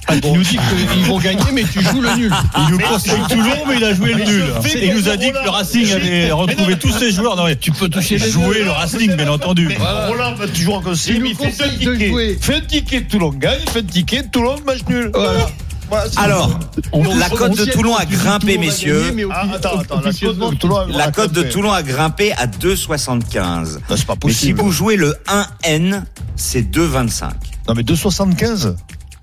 Ah, 0.06 0.14
tu 0.20 0.30
nous 0.30 0.42
dis 0.42 0.58
qu'ils 0.58 1.04
vont 1.06 1.18
gagner, 1.18 1.42
mais 1.52 1.64
tu 1.64 1.82
joues 1.82 2.02
le 2.02 2.14
nul. 2.16 2.32
Il 2.58 2.72
nous 2.72 2.78
conseille 2.78 3.18
Toulon, 3.28 3.64
mais 3.66 3.76
il 3.78 3.84
a 3.84 3.94
joué 3.94 4.12
le 4.14 4.24
nul. 4.24 4.44
Et 4.76 4.86
il 4.86 4.94
nous 4.94 5.08
a 5.08 5.16
dit 5.16 5.30
que 5.32 5.42
le 5.42 5.50
Racing 5.50 5.90
allait 5.92 6.30
retrouver 6.30 6.76
tous 6.76 6.92
ses 6.92 7.10
joueurs. 7.10 7.34
Non, 7.36 7.46
mais 7.46 7.56
tu 7.56 7.72
peux 7.72 7.88
toucher 7.88 8.18
les 8.18 8.30
jouer 8.30 8.62
le 8.62 8.70
Racing, 8.70 9.16
bien 9.16 9.28
entendu. 9.28 9.68
Voilà. 9.78 10.06
Roland 10.08 10.34
va 10.34 10.46
toujours 10.46 10.76
en 10.76 10.82
conseil, 10.82 11.16
Il 11.16 11.22
mais 11.22 11.30
nous 11.30 11.36
conseille 11.36 11.78
de 11.78 11.94
jouer. 11.94 12.38
Fais 12.40 12.56
un 12.56 12.60
ticket, 12.60 13.02
Toulon 13.02 13.30
gagne, 13.30 13.60
fais 13.72 13.80
un 13.80 13.82
ticket, 13.82 14.22
Toulon 14.30 14.56
match 14.66 14.80
nul. 14.88 15.10
Voilà. 15.14 15.50
Voilà, 15.92 16.08
c'est 16.10 16.18
Alors, 16.18 16.58
On- 16.92 17.02
la 17.16 17.28
cote 17.28 17.54
de 17.54 17.66
Toulon 17.66 17.94
a 17.94 18.06
grimpé, 18.06 18.56
messieurs. 18.56 19.14
Ah, 19.30 19.44
attends, 19.54 19.78
attends, 19.78 20.00
la 20.00 21.10
cote 21.12 21.32
de 21.32 21.42
Toulon, 21.42 21.70
a 21.70 21.82
grimpé 21.82 22.32
à 22.32 22.46
2,75. 22.46 23.78
Non, 23.90 23.96
c'est 23.96 24.06
pas 24.06 24.14
Mais 24.24 24.32
si 24.32 24.38
possible. 24.54 24.60
vous 24.62 24.72
jouez 24.72 24.96
le 24.96 25.14
1N, 25.28 26.04
c'est 26.34 26.62
2,25. 26.62 27.30
Non, 27.68 27.74
mais 27.74 27.82
2,75. 27.82 28.74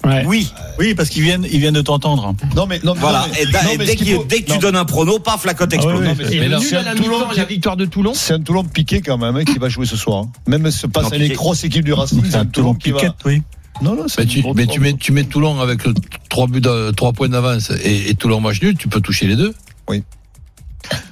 Ouais. 0.06 0.24
Oui, 0.28 0.50
Oui, 0.78 0.94
parce 0.94 1.10
qu'ils 1.10 1.24
viennent, 1.24 1.46
ils 1.52 1.60
viennent 1.60 1.74
de 1.74 1.82
t'entendre. 1.82 2.34
Non, 2.56 2.66
mais, 2.68 2.80
non, 2.84 2.94
mais- 2.94 3.00
voilà. 3.02 3.22
non, 3.22 3.34
mais- 3.34 3.42
Et 3.42 3.46
non, 3.46 3.52
dès, 3.84 3.98
faut- 3.98 4.24
que 4.24 4.36
tu 4.44 4.52
non, 4.52 4.58
donnes 4.60 4.76
un 4.78 4.86
prono, 4.86 5.20
paf, 5.20 5.44
la 5.44 5.54
cote 5.56 5.74
explose. 5.74 6.00
oui, 6.02 6.08
mais 6.40 6.48
nul 6.48 6.54
à 6.54 6.58
un 6.80 6.84
la 6.84 6.96
Toulon 6.96 7.18
mi-temps 7.18 7.32
et 7.32 7.34
qui- 7.34 7.40
la 7.40 7.46
victoire 7.46 7.76
de 7.78 7.86
Toulon. 7.86 8.14
C'est 8.14 8.34
un 8.34 8.40
Toulon 8.40 8.64
piqué 8.64 9.02
quand 9.02 9.18
même 9.18 9.36
hein, 9.36 9.44
qui 9.44 9.58
va 9.58 9.68
jouer 9.70 9.86
ce 9.88 9.98
soir. 9.98 10.24
hein. 10.24 10.30
Même 10.48 10.70
si 10.72 10.88
passe 10.88 11.12
les 11.12 11.20
piqué. 11.24 11.34
grosses 11.36 11.64
équipes 11.66 11.84
du 11.84 11.92
Racing, 11.94 12.22
c'est 12.30 12.38
un 12.38 12.46
Toulon 12.46 12.72
va. 12.74 12.78
piquette, 12.78 13.12
oui. 13.26 13.42
Non, 13.82 13.96
non, 13.96 14.08
c'est 14.08 14.22
Mais 14.22 14.26
tu, 14.28 14.44
mais 14.56 14.64
Toulon. 14.66 14.74
tu 14.74 14.80
mets, 14.82 14.94
tu 14.94 15.12
mets 15.14 15.24
Toulon 15.24 15.60
avec 15.62 15.82
3 16.30 16.48
buts, 16.48 16.62
de- 16.62 16.92
trois 16.92 17.14
points 17.14 17.30
d'avance 17.30 17.72
et, 17.84 18.10
et 18.10 18.16
Toulon 18.16 18.42
match 18.42 18.62
nul, 18.62 18.76
tu 18.78 18.88
peux 18.90 19.02
toucher 19.02 19.28
les 19.28 19.36
deux. 19.36 19.54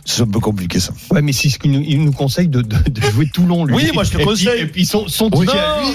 C'est 0.05 0.21
un 0.23 0.27
peu 0.27 0.39
compliqué 0.39 0.79
ça. 0.79 0.93
Ouais, 1.11 1.21
mais 1.21 1.33
c'est 1.33 1.49
ce 1.49 1.59
qu'il 1.59 1.71
nous, 1.71 1.83
il 1.85 2.01
nous 2.03 2.13
conseille 2.13 2.47
de, 2.47 2.61
de, 2.61 2.77
de 2.89 3.01
jouer 3.01 3.29
Toulon. 3.31 3.65
Lui. 3.65 3.75
Oui, 3.75 3.91
moi, 3.93 4.05
je 4.05 4.09
te 4.11 4.15
Et 4.15 4.17
puis- 4.19 4.25
conseille. 4.25 4.61
Et 4.61 4.65
puis 4.65 4.85
son, 4.85 5.07
son 5.09 5.29
Oui, 5.35 5.45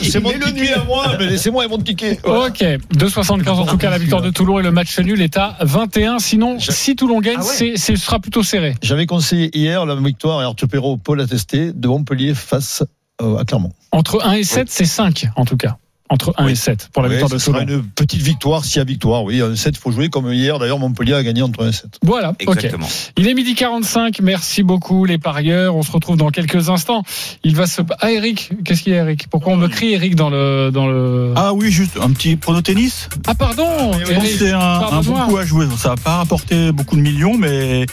c'est 0.02 0.20
mon 0.20 0.30
le 0.30 0.38
ticket 0.44 0.74
à 0.74 0.84
moi, 0.84 1.16
mais 1.18 1.26
laissez-moi 1.26 1.66
mon 1.68 1.78
ticket. 1.78 2.18
Voilà. 2.22 2.48
Ok, 2.48 2.58
2,75 2.94 3.48
en 3.48 3.66
tout 3.66 3.78
cas 3.78 3.88
la 3.90 3.96
victoire 3.98 4.20
de 4.20 4.30
Toulon 4.30 4.60
et 4.60 4.62
le 4.62 4.70
match 4.70 4.96
nul 5.00 5.20
est 5.22 5.36
à 5.38 5.56
21. 5.62 6.18
Sinon, 6.18 6.58
Je- 6.58 6.70
si 6.70 6.94
Toulon 6.94 7.20
gagne, 7.20 7.36
Ah 7.38 7.42
ouais. 7.44 7.46
c'est- 7.54 7.76
c'est- 7.76 7.96
ce 7.96 8.02
sera 8.04 8.20
plutôt 8.20 8.42
serré. 8.42 8.74
J'avais 8.82 9.06
conseillé 9.06 9.50
hier 9.58 9.84
la 9.86 9.96
victoire, 9.96 10.42
et 10.42 10.44
Arthur 10.44 10.68
Perrault, 10.68 10.98
Paul 10.98 11.20
attesté, 11.20 11.72
de 11.72 11.88
Montpellier 11.88 12.34
face 12.34 12.84
euh, 13.22 13.38
à 13.38 13.44
Clermont. 13.44 13.72
Entre 13.90 14.24
1 14.24 14.34
et 14.34 14.44
7, 14.44 14.68
c'est 14.70 14.84
5 14.84 15.26
en 15.36 15.44
tout 15.46 15.56
cas. 15.56 15.78
Entre 16.12 16.34
1 16.36 16.44
Oui. 16.44 16.52
et 16.52 16.56
7 16.56 16.90
pour 16.92 17.02
la 17.02 17.08
victoire 17.08 17.30
ce 17.40 17.50
de 17.50 17.72
une 17.72 17.82
petite 17.82 18.20
victoire 18.20 18.66
s'il 18.66 18.76
y 18.76 18.80
a 18.80 18.84
victoire. 18.84 19.24
Oui, 19.24 19.40
un 19.40 19.56
7, 19.56 19.74
il 19.74 19.80
faut 19.80 19.90
jouer 19.90 20.10
comme 20.10 20.30
hier. 20.30 20.58
D'ailleurs, 20.58 20.78
Montpellier 20.78 21.14
a 21.14 21.22
gagné 21.22 21.40
entre 21.40 21.64
1 21.64 21.68
et 21.70 21.72
7. 21.72 21.98
Voilà, 22.02 22.30
ok. 22.30 22.42
Exactement. 22.42 22.86
Il 23.16 23.26
est 23.28 23.32
midi 23.32 23.54
45. 23.54 24.20
Merci 24.20 24.62
beaucoup 24.62 25.06
les 25.06 25.16
parieurs. 25.16 25.74
On 25.74 25.82
se 25.82 25.90
retrouve 25.90 26.18
dans 26.18 26.28
quelques 26.28 26.68
instants. 26.68 27.02
Il 27.44 27.56
va 27.56 27.66
se. 27.66 27.80
Ah 28.00 28.12
Eric, 28.12 28.50
qu'est-ce 28.62 28.82
qu'il 28.82 28.92
y 28.92 28.96
a 28.96 29.00
Eric? 29.00 29.28
Pourquoi 29.30 29.54
on 29.54 29.56
me 29.56 29.68
crie 29.68 29.94
Eric 29.94 30.14
dans 30.14 30.28
le 30.28 30.70
dans 30.70 30.86
le 30.86 31.32
Ah 31.34 31.54
oui, 31.54 31.70
juste 31.70 31.96
un 31.98 32.10
petit 32.10 32.36
prono 32.36 32.60
tennis. 32.60 33.08
Ah 33.26 33.34
pardon. 33.34 33.92
Eric. 34.10 34.36
c'est 34.38 34.52
un, 34.52 34.60
un 34.60 35.00
bon 35.00 35.18
coup 35.26 35.38
à 35.38 35.46
jouer. 35.46 35.66
Ça 35.78 35.90
va 35.90 35.96
pas 35.96 36.16
rapporter 36.18 36.72
beaucoup 36.72 36.96
de 36.96 37.00
millions, 37.00 37.38
mais 37.38 37.86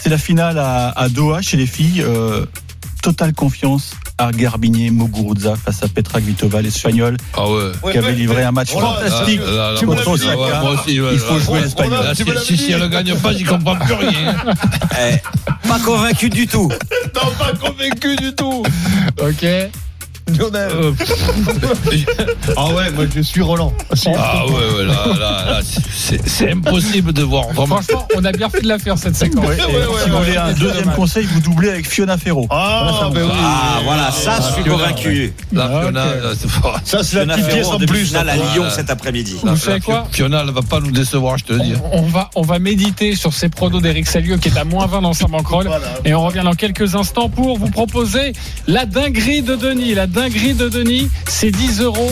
c'est 0.00 0.08
la 0.08 0.18
finale 0.18 0.58
à, 0.58 0.88
à 0.88 1.10
Doha 1.10 1.42
chez 1.42 1.58
les 1.58 1.66
filles. 1.66 2.00
Euh, 2.02 2.46
totale 3.02 3.32
confiance 3.34 3.94
à 4.18 4.30
Garbinier 4.32 4.90
Muguruza 4.90 5.54
face 5.56 5.82
à 5.82 5.88
Petra 5.88 6.20
Kvitova, 6.20 6.62
l'Espagnol, 6.62 7.16
Ah 7.36 7.48
ouais. 7.50 7.92
qui 7.92 7.98
avait 7.98 8.12
livré 8.12 8.42
un 8.44 8.52
match 8.52 8.70
fantastique. 8.72 9.40
Là, 9.40 9.50
là, 9.52 9.72
là, 9.72 9.78
Tu 9.78 9.86
moi 9.86 9.96
aussi, 10.06 10.26
l'as 10.26 10.32
dit, 10.34 10.40
ouais, 10.40 10.60
moi 10.60 10.70
aussi, 10.72 11.00
ouais, 11.00 11.08
Il 11.14 11.18
faut 11.18 11.38
jouer 11.38 11.60
l'Espagnol. 11.60 12.04
si 12.44 12.72
elle 12.72 12.80
ne 12.80 12.88
gagne 12.88 13.14
pas, 13.16 13.32
j'y 13.32 13.44
comprends 13.44 13.76
plus 13.76 13.94
rien. 13.94 14.36
Eh, 15.00 15.68
pas 15.68 15.78
convaincu 15.80 16.28
du 16.30 16.46
tout. 16.46 16.68
Non, 17.14 17.30
pas 17.38 17.52
convaincu 17.54 18.16
du 18.16 18.34
tout. 18.34 18.62
Ok. 19.20 19.44
Lionel. 20.28 20.70
Euh, 20.72 20.92
ah 22.56 22.66
ouais, 22.72 22.90
moi 22.92 23.04
je 23.14 23.20
suis 23.20 23.42
Roland. 23.42 23.72
Ah 24.16 24.46
ouais, 24.46 24.52
ouais, 24.52 24.84
là, 24.84 25.06
là, 25.18 25.44
là, 25.50 25.60
c'est 26.26 26.50
impossible 26.52 27.12
de 27.12 27.22
voir. 27.22 27.48
Vraiment. 27.52 27.76
Franchement, 27.80 28.06
on 28.16 28.24
a 28.24 28.32
bien 28.32 28.48
fait 28.48 28.60
de 28.60 28.68
la 28.68 28.78
faire 28.78 28.96
cette 28.98 29.16
séquence. 29.16 29.44
Ouais, 29.46 29.56
si 29.58 30.10
vous 30.10 30.18
voulez 30.18 30.36
un 30.36 30.52
deuxième 30.52 30.92
conseil, 30.92 31.24
vous 31.26 31.40
doublez 31.40 31.70
avec 31.70 31.88
Fiona 31.88 32.16
Ferro. 32.18 32.46
Ah, 32.50 33.10
ben 33.12 33.24
oui. 33.24 33.30
Ah, 33.34 33.80
voilà, 33.84 34.10
ça, 34.10 34.38
je 34.48 34.54
suis 34.54 34.70
convaincu. 34.70 35.32
Là, 35.52 35.70
Ah, 35.72 35.80
Fiona, 35.82 36.04
fort. 36.48 36.80
Ça, 36.84 37.02
c'est 37.02 37.24
la 37.24 37.34
petite 37.34 37.48
pièce 37.48 37.66
en 37.68 37.78
plus. 37.78 38.14
à 38.14 38.24
ça. 38.24 38.34
Lyon 38.54 38.64
cet 38.70 38.90
après-midi. 38.90 39.36
Vous 39.42 39.56
savez 39.56 39.80
quoi? 39.80 40.06
Fiona, 40.10 40.42
elle 40.46 40.52
va 40.52 40.62
pas 40.62 40.80
nous 40.80 40.90
décevoir, 40.92 41.38
je 41.38 41.44
te 41.44 41.52
le 41.52 41.60
dis. 41.60 41.74
on 41.92 42.02
va, 42.02 42.30
on 42.34 42.42
va 42.42 42.58
méditer 42.58 43.14
sur 43.14 43.32
ces 43.32 43.48
pronos 43.48 43.80
d'Eric 43.82 44.06
Salio 44.06 44.38
qui 44.38 44.48
est 44.48 44.56
à 44.58 44.64
moins 44.64 44.86
20 44.86 45.02
dans 45.02 45.12
sa 45.12 45.26
bankroll. 45.26 45.68
Et 46.04 46.14
on 46.14 46.24
revient 46.24 46.42
dans 46.44 46.54
quelques 46.54 46.94
instants 46.94 47.28
pour 47.28 47.58
vous 47.58 47.70
proposer 47.70 48.32
la 48.66 48.86
dinguerie 48.86 49.42
de 49.42 49.56
Denis. 49.56 49.94
La 49.94 50.06
dinguerie 50.12 50.54
de 50.54 50.68
Denis, 50.68 51.10
c'est 51.26 51.50
10 51.50 51.80
euros, 51.80 52.10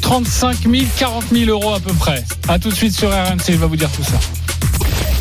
35 0.00 0.62
000, 0.62 0.84
40 0.98 1.24
000 1.32 1.50
euros 1.50 1.74
à 1.74 1.80
peu 1.80 1.92
près. 1.92 2.24
À 2.48 2.58
tout 2.58 2.70
de 2.70 2.74
suite 2.74 2.94
sur 2.94 3.10
RMC, 3.10 3.50
il 3.50 3.58
va 3.58 3.66
vous 3.66 3.76
dire 3.76 3.90
tout 3.90 4.02
ça. 4.02 4.18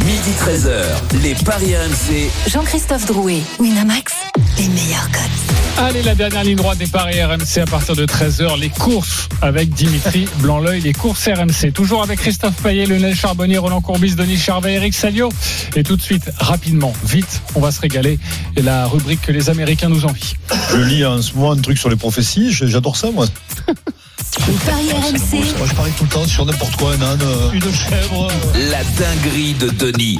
Midi 0.06 0.32
13h, 0.40 1.22
les 1.22 1.36
Paris 1.36 1.76
RMC. 1.76 2.30
Jean-Christophe 2.50 3.06
Drouet, 3.06 3.42
Winamax, 3.60 4.14
les 4.58 4.68
meilleurs 4.70 5.12
cotes. 5.12 5.69
Allez, 5.82 6.04
la 6.04 6.14
dernière 6.14 6.44
ligne 6.44 6.58
droite 6.58 6.78
des 6.78 6.88
paris 6.88 7.24
RMC 7.24 7.62
à 7.62 7.66
partir 7.66 7.96
de 7.96 8.06
13h. 8.06 8.60
Les 8.60 8.68
courses 8.68 9.30
avec 9.42 9.70
Dimitri 9.70 10.28
Blanc-L'œil, 10.40 10.82
les 10.82 10.92
courses 10.92 11.26
RMC. 11.26 11.72
Toujours 11.74 12.04
avec 12.04 12.20
Christophe 12.20 12.62
Payet, 12.62 12.86
Lionel 12.86 13.16
Charbonnier, 13.16 13.58
Roland 13.58 13.80
Courbis, 13.80 14.16
Denis 14.16 14.38
Charvet, 14.38 14.74
Eric 14.74 14.94
Salio. 14.94 15.30
Et 15.78 15.84
tout 15.84 15.96
de 15.96 16.02
suite, 16.02 16.30
rapidement, 16.38 16.92
vite, 17.06 17.42
on 17.56 17.62
va 17.62 17.72
se 17.72 17.80
régaler. 17.80 18.20
Et 18.58 18.62
la 18.62 18.88
rubrique 18.88 19.22
que 19.22 19.32
les 19.32 19.50
Américains 19.50 19.88
nous 19.88 20.04
envient. 20.06 20.34
Je 20.72 20.82
lis 20.82 21.06
en 21.06 21.22
ce 21.22 21.34
moment 21.34 21.54
un 21.54 21.58
truc 21.62 21.78
sur 21.78 21.90
les 21.90 21.96
prophéties. 21.96 22.52
J'adore 22.52 22.98
ça, 22.98 23.10
moi. 23.12 23.26
Paris 24.66 24.90
RMC, 24.92 25.58
Moi, 25.58 25.68
je 25.70 25.76
parie 25.76 25.92
tout 25.98 26.04
le 26.04 26.10
temps 26.10 26.26
sur 26.26 26.46
n'importe 26.46 26.76
quoi, 26.76 26.94
un 26.94 27.02
âne. 27.02 27.20
euh, 27.22 27.52
Une 27.52 27.62
chèvre. 27.74 28.28
La 28.72 28.84
dinguerie 28.98 29.54
de 29.54 29.70
Denis. 29.70 30.20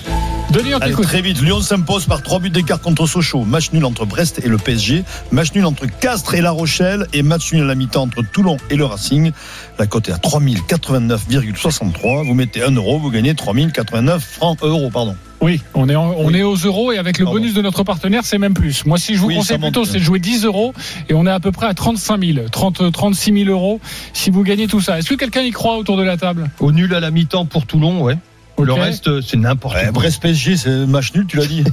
Denis, 0.52 0.74
on 0.74 0.78
Allez, 0.78 0.92
t'écoute. 0.92 1.06
très 1.06 1.22
vite, 1.22 1.42
Lyon 1.42 1.62
s'impose 1.62 2.06
par 2.06 2.22
3 2.24 2.40
buts 2.40 2.50
d'écart 2.50 2.80
contre 2.82 3.06
Sochaux. 3.06 3.44
Match 3.46 3.72
nul 3.72 3.86
entre 3.86 4.06
Brest 4.06 4.42
et 4.44 4.48
le 4.48 4.58
PSG. 4.58 5.04
Match 5.32 5.54
nul 5.54 5.66
entre 5.66 5.86
Castres 5.86 6.34
et 6.36 6.42
La 6.42 6.52
Rochelle. 6.52 7.08
Et 7.14 7.22
match 7.24 7.52
nul 7.54 7.64
à 7.64 7.66
la 7.66 7.76
mi-temps 7.76 8.04
entre 8.04 8.22
Toulon 8.24 8.58
et 8.70 8.76
le 8.76 8.86
Racing. 8.86 9.32
La 9.78 9.86
cote 9.88 10.10
est 10.10 10.14
à 10.14 10.18
3089,63. 10.18 12.26
Vous 12.26 12.34
mettez 12.34 12.64
1 12.64 12.72
euro, 12.72 13.00
vous 13.00 13.12
gagnez 13.12 13.36
3089 13.36 14.24
francs 14.24 14.58
euros. 14.62 14.90
Pardon. 14.92 15.16
Oui, 15.42 15.62
on 15.74 15.88
est, 15.88 15.96
en- 15.96 16.12
on 16.18 16.28
Oui. 16.28 16.38
est 16.38 16.44
aux 16.44 16.56
euros 16.56 16.92
et 16.92 16.98
avec 16.98 17.18
le 17.18 17.24
Pardon. 17.26 17.40
bonus 17.40 17.54
de 17.54 17.62
notre 17.62 17.84
partenaire, 17.84 18.24
c'est 18.26 18.38
même 18.38 18.54
plus. 18.54 18.86
Moi, 18.86 18.98
si 18.98 19.16
je 19.16 19.20
vous 19.22 19.28
Oui, 19.28 19.36
conseille 19.36 19.58
plutôt, 19.58 19.86
c'est 19.86 20.00
de 20.00 20.04
jouer 20.04 20.20
10 20.20 20.44
euros 20.44 20.74
et 21.08 21.14
on 21.14 21.26
est 21.26 21.32
à 21.32 21.40
peu 21.40 21.52
près 21.54 21.66
à 21.68 21.74
35 21.74 22.22
000, 22.24 22.50
30, 22.50 22.92
36 22.92 23.34
000 23.46 23.50
euros 23.50 23.80
si 24.14 24.32
vous 24.32 24.44
gagnez 24.44 24.68
tout 24.68 24.82
ça. 24.82 25.00
Est-ce 25.00 25.10
que 25.10 25.16
quelqu'un 25.16 25.42
y 25.42 25.52
croit 25.52 25.78
autour 25.78 25.96
de 25.96 26.04
la 26.04 26.18
table? 26.18 26.50
Au 26.60 26.72
nul 26.74 26.94
à 26.94 27.00
la 27.00 27.10
mi-temps 27.12 27.46
pour 27.46 27.66
Toulon, 27.66 28.02
ouais. 28.02 28.18
Le 28.64 28.74
reste, 28.74 29.22
c'est 29.22 29.38
n'importe 29.38 29.76
Ouais, 29.76 29.84
quoi. 29.84 29.92
Brest 29.94 30.22
PSG, 30.22 30.58
c'est 30.58 30.86
match 30.86 31.14
nul, 31.14 31.26
tu 31.28 31.38
l'as 31.38 31.46
dit 31.46 31.64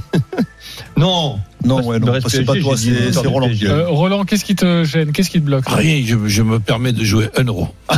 Non. 0.97 1.39
Non, 1.65 1.83
ouais, 1.83 1.99
non, 1.99 2.07
Brest 2.07 2.27
c'est 2.29 2.43
pas 2.45 2.53
PSG, 2.53 2.65
toi, 2.67 2.75
j'ai 2.77 2.91
dit 2.91 2.95
c'est 2.97 3.03
victoire 3.05 3.23
c'est 3.23 3.27
du 3.29 3.33
Roland. 3.33 3.47
PSG. 3.47 3.67
Euh, 3.67 3.87
Roland, 3.89 4.23
qu'est-ce 4.25 4.45
qui 4.45 4.55
te 4.55 4.83
gêne? 4.83 5.11
Qu'est-ce 5.11 5.29
qui 5.29 5.39
te 5.39 5.45
bloque? 5.45 5.63
Rien, 5.67 6.01
je, 6.05 6.15
je 6.27 6.41
me 6.43 6.59
permets 6.59 6.93
de 6.93 7.03
jouer 7.03 7.29
1 7.37 7.43
euro. 7.45 7.69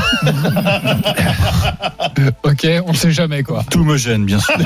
Ok, 2.43 2.67
on 2.85 2.93
sait 2.93 3.11
jamais 3.11 3.43
quoi. 3.43 3.63
Tout 3.69 3.83
me 3.83 3.95
gêne, 3.97 4.25
bien 4.25 4.39
sûr. 4.39 4.53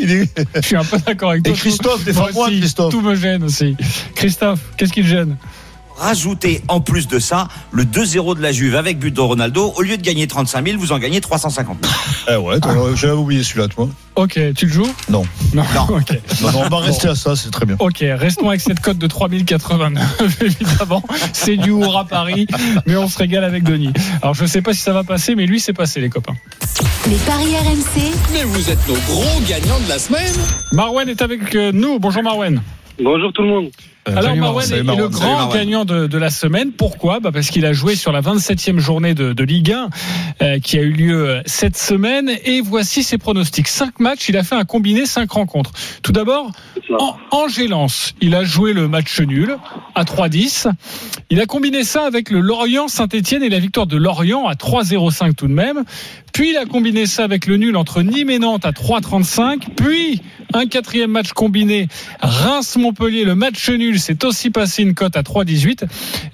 Il 0.00 0.10
est- 0.12 0.46
Je 0.56 0.60
suis 0.60 0.76
un 0.76 0.84
peu 0.84 0.98
d'accord 0.98 1.30
avec 1.30 1.46
Et 1.46 1.50
toi. 1.50 1.58
Christophe, 1.58 1.98
Tout- 2.00 2.04
défends-moi, 2.04 2.48
aussi, 2.48 2.58
Christophe. 2.60 2.90
Tout 2.92 3.00
me 3.00 3.14
gêne 3.14 3.44
aussi. 3.44 3.76
Christophe, 4.14 4.60
qu'est-ce 4.76 4.92
qui 4.92 5.02
te 5.02 5.06
gêne? 5.06 5.36
Rajoutez 5.98 6.62
en 6.68 6.80
plus 6.80 7.08
de 7.08 7.18
ça 7.18 7.48
le 7.72 7.84
2-0 7.84 8.36
de 8.36 8.42
la 8.42 8.52
Juve 8.52 8.76
avec 8.76 8.98
but 8.98 9.12
de 9.14 9.20
Ronaldo. 9.20 9.72
Au 9.76 9.82
lieu 9.82 9.96
de 9.96 10.02
gagner 10.02 10.26
35 10.26 10.66
000, 10.66 10.78
vous 10.78 10.92
en 10.92 10.98
gagnez 10.98 11.20
350 11.20 11.78
000. 11.82 11.94
Eh 12.30 12.36
ouais, 12.36 12.60
toi, 12.60 12.72
j'avais 12.94 13.12
oublié 13.14 13.42
celui-là, 13.42 13.68
toi. 13.68 13.88
Ok, 14.14 14.38
tu 14.56 14.66
le 14.66 14.72
joues? 14.72 14.92
Non. 15.08 15.24
Non. 15.54 15.64
Non. 15.74 15.86
Ok. 15.98 16.18
Non, 16.42 16.52
non, 16.52 16.62
on 16.66 16.68
va 16.68 16.78
rester 16.78 17.08
à 17.08 17.14
ça, 17.14 17.34
c'est 17.34 17.50
très 17.50 17.66
bien. 17.66 17.76
Ok, 17.80 17.98
restons 18.00 18.48
avec 18.48 18.60
cette 18.60 18.80
cote 18.80 18.98
de 18.98 19.06
3089, 19.06 20.38
évidemment. 20.42 21.02
C'est 21.32 21.56
du 21.56 21.70
Hour 21.70 21.98
à 21.98 22.04
Paris, 22.04 22.46
mais 22.86 22.96
on 22.96 23.08
se 23.08 23.18
régale 23.18 23.42
avec 23.44 23.64
Denis. 23.64 23.92
Alors, 24.22 24.34
je 24.34 24.46
sais 24.46 24.62
pas 24.62 24.72
si 24.74 24.80
ça 24.80 24.92
va 24.92 25.02
passer, 25.02 25.34
mais 25.34 25.46
lui, 25.46 25.58
c'est 25.58 25.72
passé, 25.72 26.00
les 26.00 26.10
copains. 26.10 26.34
les 27.08 27.16
paris 27.16 27.56
RMC, 27.56 28.12
Mais 28.32 28.44
vous 28.44 28.70
êtes 28.70 28.86
nos 28.88 28.94
gros 28.94 29.40
gagnants 29.48 29.80
de 29.80 29.88
la 29.88 29.98
semaine. 29.98 30.34
Marwen 30.72 31.08
est 31.08 31.22
avec 31.22 31.54
euh, 31.54 31.72
nous. 31.72 31.98
Bonjour, 31.98 32.22
Marwen. 32.22 32.62
Bonjour 33.02 33.32
tout 33.32 33.42
le 33.42 33.48
monde. 33.48 33.70
Alors, 34.10 34.22
salut, 34.24 34.40
Marwen 34.40 34.66
salut, 34.66 34.80
est 34.80 34.84
Marwan. 34.84 35.02
le 35.04 35.08
grand 35.08 35.36
Marwan. 35.36 35.58
gagnant 35.58 35.84
de, 35.84 36.06
de 36.06 36.18
la 36.18 36.30
semaine. 36.30 36.72
Pourquoi? 36.72 37.20
Bah 37.20 37.30
Parce 37.32 37.48
qu'il 37.50 37.64
a 37.66 37.72
joué 37.72 37.94
sur 37.96 38.12
la 38.12 38.20
27e 38.20 38.78
journée 38.78 39.14
de, 39.14 39.32
de 39.32 39.44
Ligue 39.44 39.72
1 39.72 39.88
euh, 40.42 40.58
qui 40.60 40.78
a 40.78 40.82
eu 40.82 40.92
lieu 40.92 41.28
euh, 41.28 41.42
cette 41.46 41.76
semaine. 41.76 42.30
Et 42.44 42.60
voici 42.60 43.02
ses 43.02 43.18
pronostics. 43.18 43.68
Cinq 43.68 44.00
matchs, 44.00 44.28
il 44.28 44.36
a 44.36 44.42
fait 44.42 44.54
un 44.54 44.64
combiné, 44.64 45.06
cinq 45.06 45.30
rencontres. 45.32 45.72
Tout 46.02 46.12
d'abord, 46.12 46.52
Angélance, 47.30 48.14
il 48.20 48.34
a 48.34 48.44
joué 48.44 48.72
le 48.72 48.88
match 48.88 49.20
nul 49.20 49.56
à 49.94 50.04
3-10. 50.04 50.70
Il 51.30 51.40
a 51.40 51.46
combiné 51.46 51.84
ça 51.84 52.04
avec 52.06 52.30
le 52.30 52.40
Lorient 52.40 52.88
Saint-Etienne 52.88 53.42
et 53.42 53.48
la 53.48 53.58
victoire 53.58 53.86
de 53.86 53.96
Lorient 53.96 54.46
à 54.46 54.54
3-0-5 54.54 55.34
tout 55.34 55.46
de 55.46 55.52
même. 55.52 55.84
Puis 56.32 56.50
il 56.50 56.56
a 56.56 56.66
combiné 56.66 57.06
ça 57.06 57.24
avec 57.24 57.46
le 57.46 57.56
nul 57.56 57.76
entre 57.76 58.02
Nîmes 58.02 58.30
et 58.30 58.38
Nantes 58.38 58.64
à 58.64 58.70
3-35. 58.70 59.74
Puis 59.76 60.22
un 60.54 60.66
quatrième 60.66 61.10
match 61.10 61.32
combiné 61.32 61.88
Reims-Montpellier, 62.20 63.24
le 63.24 63.34
match 63.34 63.68
nul, 63.70 63.97
c'est 63.98 64.24
aussi 64.24 64.50
passé 64.50 64.82
une 64.82 64.94
cote 64.94 65.16
à 65.16 65.22
3-18. 65.22 65.84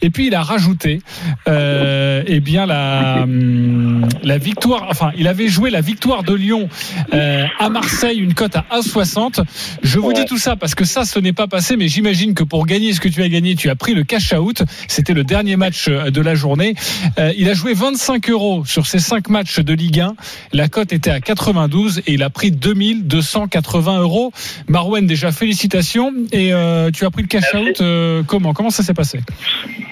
Et 0.02 0.10
puis 0.10 0.26
il 0.28 0.34
a 0.34 0.42
rajouté 0.42 1.00
euh, 1.48 2.22
eh 2.26 2.40
bien 2.40 2.66
la, 2.66 3.22
hum, 3.22 4.08
la 4.22 4.38
victoire, 4.38 4.86
enfin 4.90 5.10
il 5.16 5.28
avait 5.28 5.48
joué 5.48 5.70
la 5.70 5.80
victoire 5.80 6.22
de 6.22 6.34
Lyon 6.34 6.68
euh, 7.12 7.46
à 7.58 7.68
Marseille, 7.68 8.18
une 8.18 8.34
cote 8.34 8.56
à 8.56 8.64
1,60. 8.72 9.42
Je 9.82 9.98
vous 9.98 10.08
Ouais. 10.08 10.14
dis 10.14 10.24
tout 10.26 10.38
ça 10.38 10.56
parce 10.56 10.74
que 10.74 10.84
ça, 10.84 11.04
ce 11.04 11.18
n'est 11.18 11.32
pas 11.32 11.46
passé, 11.46 11.76
mais 11.76 11.88
j'imagine 11.88 12.34
que 12.34 12.44
pour 12.44 12.66
gagner 12.66 12.92
ce 12.92 13.00
que 13.00 13.08
tu 13.08 13.22
as 13.22 13.28
gagné, 13.28 13.54
tu 13.56 13.70
as 13.70 13.74
pris 13.74 13.94
le 13.94 14.04
cash 14.04 14.32
out. 14.34 14.62
C'était 14.88 15.14
le 15.14 15.24
dernier 15.24 15.56
match 15.56 15.86
euh, 15.88 16.10
de 16.10 16.20
la 16.20 16.34
journée. 16.34 16.74
Euh, 17.18 17.32
il 17.36 17.48
a 17.48 17.54
joué 17.54 17.72
25 17.74 18.28
euros 18.30 18.64
sur 18.66 18.86
ces 18.86 18.98
5 18.98 19.28
matchs 19.30 19.60
de 19.60 19.72
Ligue 19.72 20.00
1. 20.00 20.14
La 20.52 20.68
cote 20.68 20.92
était 20.92 21.10
à 21.10 21.20
92 21.20 21.98
et 22.06 22.12
il 22.14 22.22
a 22.22 22.30
pris 22.30 22.50
2280 22.50 24.00
euros. 24.00 24.32
Marouane, 24.68 25.06
déjà 25.06 25.32
félicitations. 25.32 26.12
Et 26.32 26.52
euh, 26.52 26.90
tu 26.90 27.04
as 27.04 27.10
pris 27.10 27.22
le 27.22 27.28
cash 27.28 27.43
Merci. 27.52 27.70
out 27.70 27.80
euh, 27.80 28.22
comment 28.26 28.52
Comment 28.54 28.70
ça 28.70 28.82
s'est 28.82 28.94
passé 28.94 29.20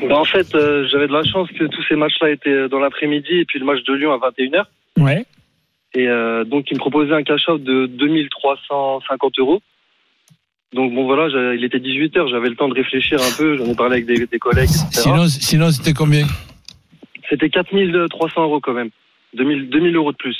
Bah, 0.08 0.16
en 0.18 0.24
fait, 0.24 0.54
euh, 0.54 0.86
j'avais 0.90 1.06
de 1.08 1.12
la 1.12 1.22
chance 1.24 1.48
que 1.50 1.64
tous 1.64 1.82
ces 1.88 1.96
matchs-là 1.96 2.30
étaient 2.30 2.68
dans 2.68 2.78
l'après-midi 2.78 3.32
et 3.40 3.44
puis 3.44 3.58
le 3.58 3.64
match 3.66 3.82
de 3.84 3.92
Lyon 3.94 4.12
à 4.12 4.18
21h. 4.18 4.64
Ouais. 4.98 5.24
Et 5.94 6.08
euh, 6.08 6.44
donc, 6.44 6.66
il 6.70 6.74
me 6.74 6.78
proposait 6.80 7.12
un 7.14 7.22
cash-out 7.22 7.62
de 7.62 7.86
2350 7.86 9.38
euros. 9.38 9.60
Donc, 10.74 10.94
bon, 10.94 11.04
voilà, 11.04 11.28
il 11.54 11.64
était 11.64 11.78
18h, 11.78 12.30
j'avais 12.30 12.48
le 12.48 12.56
temps 12.56 12.68
de 12.68 12.74
réfléchir 12.74 13.20
un 13.20 13.36
peu, 13.36 13.58
j'en 13.58 13.66
ai 13.66 13.74
parlé 13.74 13.94
avec 13.96 14.06
des, 14.06 14.26
des 14.26 14.38
collègues, 14.38 14.70
etc. 14.70 14.86
Sinon, 15.02 15.26
sinon 15.26 15.70
c'était 15.70 15.92
combien 15.92 16.26
C'était 17.28 17.50
4300 17.50 18.42
euros 18.42 18.60
quand 18.60 18.72
même. 18.72 18.88
2000, 19.34 19.68
2000 19.68 19.96
euros 19.96 20.12
de 20.12 20.16
plus. 20.16 20.36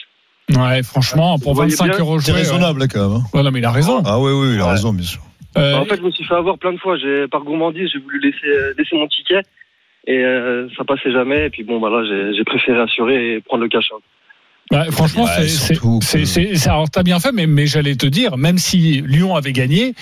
Ouais, 0.56 0.82
franchement, 0.82 1.38
pour 1.38 1.52
Vous 1.52 1.56
voyez 1.56 1.70
25 1.76 1.84
bien, 1.90 1.98
euros 1.98 2.18
C'est 2.20 2.32
ouais. 2.32 2.38
raisonnable, 2.38 2.88
quand 2.88 3.08
même. 3.08 3.18
hein. 3.18 3.22
Ouais, 3.34 3.42
non, 3.42 3.50
mais 3.50 3.58
il 3.58 3.64
a 3.66 3.70
raison. 3.70 4.02
Ah 4.06 4.18
oui, 4.18 4.32
oui, 4.32 4.54
il 4.54 4.60
a 4.60 4.64
Ouais. 4.64 4.70
raison, 4.72 4.92
bien 4.94 5.04
sûr. 5.04 5.20
Euh, 5.58 5.74
en 5.76 5.84
fait, 5.84 5.96
je 5.96 6.02
me 6.02 6.10
suis 6.10 6.24
fait 6.24 6.34
avoir 6.34 6.58
plein 6.58 6.72
de 6.72 6.78
fois. 6.78 6.96
J'ai, 6.96 7.26
par 7.28 7.42
gourmandise, 7.42 7.90
j'ai 7.92 7.98
voulu 7.98 8.20
laisser, 8.20 8.46
euh, 8.46 8.72
laisser 8.78 8.96
mon 8.96 9.06
ticket 9.08 9.42
et 10.06 10.18
euh, 10.18 10.68
ça 10.76 10.84
passait 10.84 11.12
jamais. 11.12 11.46
Et 11.46 11.50
puis 11.50 11.62
bon, 11.64 11.78
voilà, 11.78 12.06
j'ai, 12.08 12.34
j'ai 12.36 12.44
préféré 12.44 12.80
assurer 12.80 13.34
et 13.34 13.40
prendre 13.40 13.62
le 13.62 13.68
cash-out. 13.68 14.02
Bah, 14.70 14.84
franchement, 14.90 15.24
Ouais, 15.24 15.30
c'est- 15.46 15.48
c'est, 15.48 15.74
c'est, 16.02 16.24
c'est, 16.24 16.54
c'est- 16.54 16.68
alors 16.70 16.88
t'as 16.88 17.02
bien 17.02 17.20
fait, 17.20 17.32
mais, 17.32 17.46
mais 17.46 17.66
j'allais 17.66 17.94
te 17.96 18.06
dire, 18.06 18.36
même 18.38 18.56
si 18.58 19.02
Lyon 19.02 19.34
avait 19.34 19.52
gagné, 19.52 19.92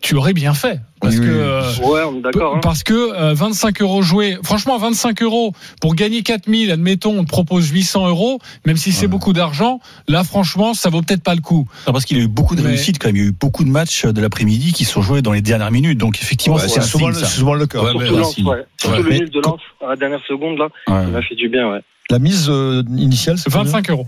tu 0.00 0.14
aurais 0.16 0.32
bien 0.32 0.54
fait. 0.54 0.80
Parce 1.00 1.14
Oui, 1.14 1.20
que, 1.20 1.26
oui. 1.26 1.36
euh, 1.38 1.62
Ouais, 1.88 2.00
on 2.04 2.18
est 2.18 2.20
d'accord. 2.22 2.56
Hein. 2.56 2.60
parce 2.62 2.82
que 2.82 2.92
euh, 2.92 3.32
25 3.34 3.82
euros 3.82 4.02
joués, 4.02 4.36
franchement, 4.42 4.76
25 4.78 5.22
euros 5.22 5.52
pour 5.80 5.94
gagner 5.94 6.22
4000, 6.22 6.70
admettons, 6.72 7.18
on 7.18 7.24
te 7.24 7.28
propose 7.28 7.68
800 7.70 8.08
euros, 8.08 8.38
même 8.66 8.76
si 8.76 8.90
c'est 8.92 9.02
Ouais. 9.02 9.08
beaucoup 9.08 9.32
d'argent, 9.32 9.80
là, 10.08 10.24
franchement, 10.24 10.74
ça 10.74 10.90
vaut 10.90 11.02
peut-être 11.02 11.22
pas 11.22 11.34
le 11.36 11.40
coup. 11.40 11.68
Non, 11.86 11.92
parce 11.92 12.04
qu'il 12.04 12.16
a 12.18 12.20
eu 12.20 12.28
beaucoup 12.28 12.56
de 12.56 12.62
Mais- 12.62 12.68
réussites 12.70 12.98
quand 12.98 13.08
même. 13.08 13.16
Il 13.16 13.22
y 13.22 13.24
a 13.26 13.28
eu 13.28 13.32
beaucoup 13.32 13.62
de 13.64 13.70
matchs 13.70 14.06
de 14.06 14.20
l'après-midi 14.20 14.72
qui 14.72 14.84
sont 14.84 15.02
joués 15.02 15.22
dans 15.22 15.32
les 15.32 15.42
dernières 15.42 15.70
minutes. 15.70 15.98
Donc 15.98 16.20
effectivement, 16.20 16.56
Ouais, 16.58 16.68
c'est 16.68 16.80
souvent, 16.80 17.06
signe, 17.06 17.14
le- 17.14 17.20
ça. 17.20 17.26
c'est 17.26 17.38
souvent 17.38 17.54
le 17.54 17.66
cas. 17.66 17.78
Surtout 17.78 17.98
ouais. 18.48 18.64
Surtout 18.80 18.96
Ouais. 18.96 19.02
le 19.02 19.18
nul 19.20 19.30
de 19.30 19.40
Lens 19.40 19.60
à 19.84 19.90
la 19.90 19.96
dernière 19.96 20.20
seconde, 20.26 20.58
là, 20.58 20.68
Ouais. 20.88 21.04
il 21.06 21.12
m'a 21.12 21.22
fait 21.22 21.34
du 21.36 21.48
bien, 21.48 21.70
ouais. 21.70 21.80
La 22.10 22.18
mise 22.18 22.46
euh, 22.48 22.82
initiale, 22.96 23.36
c'est 23.38 23.50
combien? 23.50 23.64
25 23.64 23.90
euros. 23.90 24.06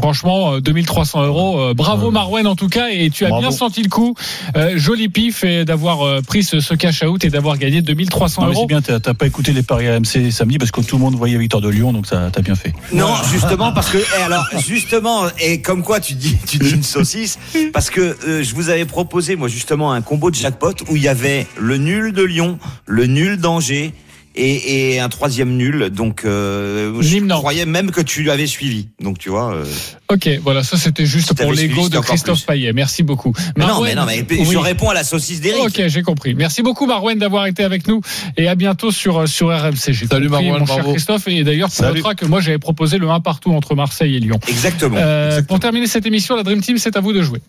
Franchement, 0.00 0.54
euh, 0.54 0.60
2300 0.60 1.24
euros. 1.26 1.60
euh, 1.60 1.74
bravo 1.74 2.06
Ouais. 2.06 2.12
Marwen 2.12 2.46
en 2.46 2.56
tout 2.56 2.68
cas, 2.68 2.88
et 2.90 3.10
tu 3.10 3.24
as 3.24 3.28
Bravo. 3.28 3.42
bien 3.42 3.50
senti 3.50 3.82
le 3.82 3.88
coup. 3.88 4.14
Euh, 4.56 4.72
joli 4.76 5.08
pif 5.08 5.44
et 5.44 5.64
d'avoir 5.64 6.02
euh, 6.02 6.20
pris 6.20 6.42
ce, 6.42 6.60
ce 6.60 6.74
cash 6.74 7.02
out 7.02 7.24
et 7.24 7.30
d'avoir 7.30 7.58
gagné 7.58 7.82
2300 7.82 8.42
Non, 8.42 8.48
mais 8.48 8.54
c'est 8.54 8.58
euros. 8.60 8.66
bien, 8.66 8.80
t'as 8.82 9.00
t'as 9.00 9.14
pas 9.14 9.26
écouté 9.26 9.52
les 9.52 9.62
paris 9.62 9.88
AMC 9.88 10.30
samedi 10.30 10.58
parce 10.58 10.70
que 10.70 10.80
tout 10.80 10.96
le 10.96 11.02
monde 11.02 11.14
voyait 11.14 11.36
Victor 11.38 11.60
de 11.60 11.68
Lyon, 11.68 11.92
donc 11.92 12.06
ça 12.06 12.28
t'as 12.32 12.42
bien 12.42 12.54
fait. 12.54 12.72
Non, 12.92 13.14
justement 13.30 13.72
parce 13.72 13.90
que 13.90 13.98
et 13.98 14.22
alors 14.22 14.44
justement 14.66 15.22
et 15.40 15.60
comme 15.60 15.82
quoi 15.82 16.00
tu 16.00 16.14
dis 16.14 16.36
tu 16.46 16.58
dis 16.58 16.70
une 16.70 16.82
saucisse 16.82 17.38
parce 17.72 17.90
que 17.90 18.16
euh, 18.26 18.42
je 18.42 18.54
vous 18.54 18.70
avais 18.70 18.84
proposé 18.84 19.36
moi 19.36 19.48
justement 19.48 19.92
un 19.92 20.00
combo 20.02 20.30
de 20.30 20.36
jackpot 20.36 20.72
où 20.90 20.96
il 20.96 21.02
y 21.02 21.08
avait 21.08 21.46
le 21.58 21.76
nul 21.76 22.12
de 22.12 22.22
Lyon, 22.22 22.58
le 22.86 23.06
nul 23.06 23.36
d'Angers 23.38 23.92
et, 24.38 24.94
et 24.94 25.00
un 25.00 25.08
troisième 25.08 25.56
nul 25.56 25.90
donc 25.90 26.24
euh, 26.24 26.94
je 27.00 27.18
croyais 27.28 27.66
même 27.66 27.90
que 27.90 28.00
tu 28.00 28.22
l'avais 28.22 28.46
suivi 28.46 28.88
donc 29.00 29.18
tu 29.18 29.28
vois 29.28 29.52
euh, 29.54 29.64
Ok, 30.10 30.28
voilà, 30.42 30.62
ça 30.62 30.78
c'était 30.78 31.04
juste 31.04 31.28
Si 31.28 31.34
pour 31.34 31.52
l'ego 31.52 31.88
de 31.90 31.98
Christophe. 31.98 32.46
Payet. 32.46 32.72
Merci 32.72 33.02
beaucoup. 33.02 33.34
mais 33.56 33.66
non 33.66 33.82
mais 33.82 33.94
non 33.94 34.04
mais 34.06 34.24
oui. 34.30 34.46
je 34.50 34.56
réponds 34.58 34.88
à 34.88 34.94
la 34.94 35.04
saucisse 35.04 35.40
d'Eric 35.42 35.64
Ok, 35.64 35.82
j'ai 35.88 36.02
compris. 36.02 36.34
Merci 36.34 36.62
beaucoup 36.62 36.86
Marouane 36.86 37.18
d'avoir 37.18 37.46
été 37.46 37.62
avec 37.64 37.86
nous 37.88 38.00
et 38.36 38.48
à 38.48 38.54
bientôt 38.54 38.90
sur 38.90 39.28
sur 39.28 39.48
RMC. 39.48 39.92
J'ai 39.92 40.06
Salut, 40.06 40.28
compris, 40.28 40.44
Marouane, 40.46 40.60
mon 40.60 40.66
cher 40.66 40.76
bravo. 40.76 40.92
Christophe 40.92 41.28
et 41.28 41.44
d'ailleurs 41.44 41.68
tu 41.70 41.76
Salut. 41.76 41.96
noteras 41.96 42.14
que 42.14 42.24
moi 42.24 42.40
j'avais 42.40 42.58
proposé 42.58 42.96
le 42.98 43.08
1 43.10 43.20
partout 43.20 43.50
entre 43.52 43.74
Marseille 43.74 44.16
et 44.16 44.20
Lyon. 44.20 44.38
exactement, 44.48 44.96
Euh, 44.98 45.26
exactement. 45.26 45.46
pour 45.48 45.60
terminer 45.60 45.86
cette 45.86 46.06
émission, 46.06 46.36
la 46.36 46.42
Dream 46.42 46.60
Team, 46.62 46.78
c'est 46.78 46.96
à 46.96 47.00
vous 47.00 47.12
de 47.12 47.20
jouer. 47.22 47.40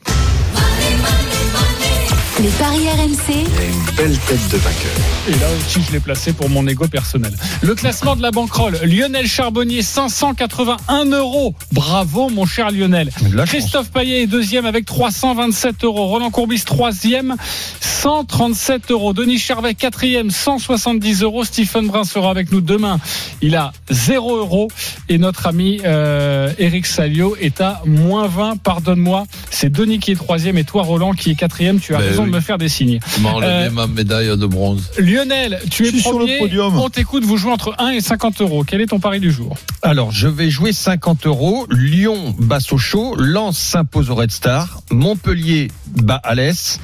Les 2.41 2.47
paris 2.51 2.87
RMC, 2.87 3.35
une 3.35 3.95
belle 3.97 4.17
tête 4.19 4.49
de 4.49 4.57
vainqueur. 4.57 4.91
Et 5.27 5.31
là 5.31 5.47
aussi, 5.57 5.81
je 5.85 5.91
l'ai 5.91 5.99
placé 5.99 6.31
pour 6.31 6.49
mon 6.49 6.65
ego 6.67 6.87
personnel. 6.87 7.33
Le 7.61 7.75
classement 7.75 8.15
de 8.15 8.21
la 8.21 8.31
banquerolle. 8.31 8.79
Lionel 8.85 9.27
Charbonnier, 9.27 9.81
581 9.81 11.05
euros. 11.07 11.53
Bravo, 11.73 12.29
mon 12.29 12.45
cher 12.45 12.71
Lionel. 12.71 13.09
De 13.29 13.35
la 13.35 13.45
chance. 13.45 13.51
Christophe 13.51 13.91
Payet 13.91 14.23
est 14.23 14.27
deuxième 14.27 14.65
avec 14.65 14.85
327 14.85 15.83
euros. 15.83 16.07
Roland 16.07 16.31
Courbis, 16.31 16.63
troisième, 16.65 17.35
137 17.81 18.89
euros. 18.91 19.11
Denis 19.11 19.37
Charvet, 19.37 19.73
quatrième, 19.73 20.31
170 20.31 21.23
euros. 21.23 21.43
Stephen 21.43 21.87
Brun 21.87 22.05
sera 22.05 22.31
avec 22.31 22.53
nous 22.53 22.61
demain. 22.61 23.01
Il 23.41 23.57
a 23.57 23.73
0 23.89 24.37
euros. 24.37 24.69
Et 25.09 25.17
notre 25.17 25.45
ami 25.45 25.81
euh, 25.83 26.53
Eric 26.57 26.85
Salio 26.85 27.35
est 27.41 27.59
à 27.59 27.81
moins 27.85 28.27
20. 28.27 28.61
Pardonne-moi. 28.61 29.25
C'est 29.49 29.69
Denis 29.69 29.99
qui 29.99 30.11
est 30.11 30.15
troisième 30.15 30.57
et 30.57 30.63
toi, 30.63 30.83
Roland, 30.83 31.11
qui 31.11 31.31
est 31.31 31.35
quatrième. 31.35 31.81
Tu 31.81 31.93
as 31.93 31.97
Ben 31.97 32.07
raison 32.07 32.23
oui. 32.23 32.28
De 32.29 32.35
me 32.35 32.41
faire 32.41 32.57
des 32.57 32.69
signes. 32.69 32.99
Euh, 33.41 33.69
ma 33.71 33.87
médaille 33.87 34.27
de 34.37 34.45
bronze. 34.45 34.89
Lionel, 34.97 35.59
tu 35.69 35.83
es 35.83 35.85
Je 35.87 35.91
suis 35.91 36.01
sur 36.01 36.13
le 36.13 36.25
premier. 36.25 36.39
podium. 36.39 36.77
On 36.77 36.89
t'écoute, 36.89 37.23
vous 37.23 37.37
jouez 37.37 37.51
entre 37.51 37.75
1 37.79 37.89
et 37.89 38.01
50 38.01 38.41
euros. 38.41 38.63
Quel 38.65 38.81
est 38.81 38.87
ton 38.87 38.99
pari 38.99 39.19
du 39.19 39.31
jour? 39.31 39.57
Alors, 39.81 40.11
je 40.11 40.27
vais 40.27 40.49
jouer 40.49 40.71
50 40.73 41.25
euros. 41.25 41.65
Lyon 41.69 42.35
bat 42.39 42.59
Sochaux, 42.59 43.15
Lens 43.15 43.57
s'impose 43.57 44.09
au 44.09 44.15
Red 44.15 44.31
Star, 44.31 44.81
Montpellier 44.91 45.69
bat 45.95 46.19
Alès 46.23 46.79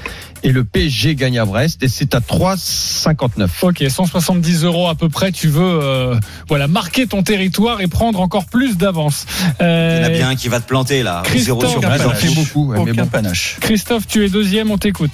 et 0.45 0.51
le 0.51 0.63
PSG 0.63 1.15
gagne 1.15 1.39
à 1.39 1.45
Brest 1.45 1.81
et 1.81 1.87
c'est 1.87 2.13
à 2.13 2.19
3,59. 2.19 3.47
Ok, 3.63 3.83
170 3.89 4.63
euros 4.63 4.87
à 4.87 4.93
peu 4.93 5.09
près. 5.09 5.31
Tu 5.31 5.47
veux 5.47 5.63
euh, 5.81 6.19
voilà 6.47 6.67
marquer 6.67 7.07
ton 7.07 7.23
territoire 7.23 7.81
et 7.81 7.87
prendre 7.87 8.21
encore 8.21 8.45
plus 8.45 8.77
d'avance. 8.77 9.25
il 9.59 9.63
y 9.63 9.65
en 9.65 9.65
a 9.65 9.69
Euh, 9.69 10.09
bien 10.09 10.29
un 10.29 10.35
qui 10.35 10.47
va 10.47 10.59
te 10.59 10.67
planter 10.67 11.01
là 11.01 11.23
Christophe, 11.25 11.61
zéro 11.61 11.81
sur 11.81 11.81
fait 12.15 12.29
beaucoup, 12.35 12.67
ouais, 12.67 12.77
mais 12.85 12.91
Aucun 12.91 13.03
bon. 13.03 13.09
panache. 13.09 13.57
Christophe, 13.59 14.05
tu 14.05 14.23
es 14.23 14.29
deuxième, 14.29 14.69
on 14.69 14.77
t'écoute. 14.77 15.13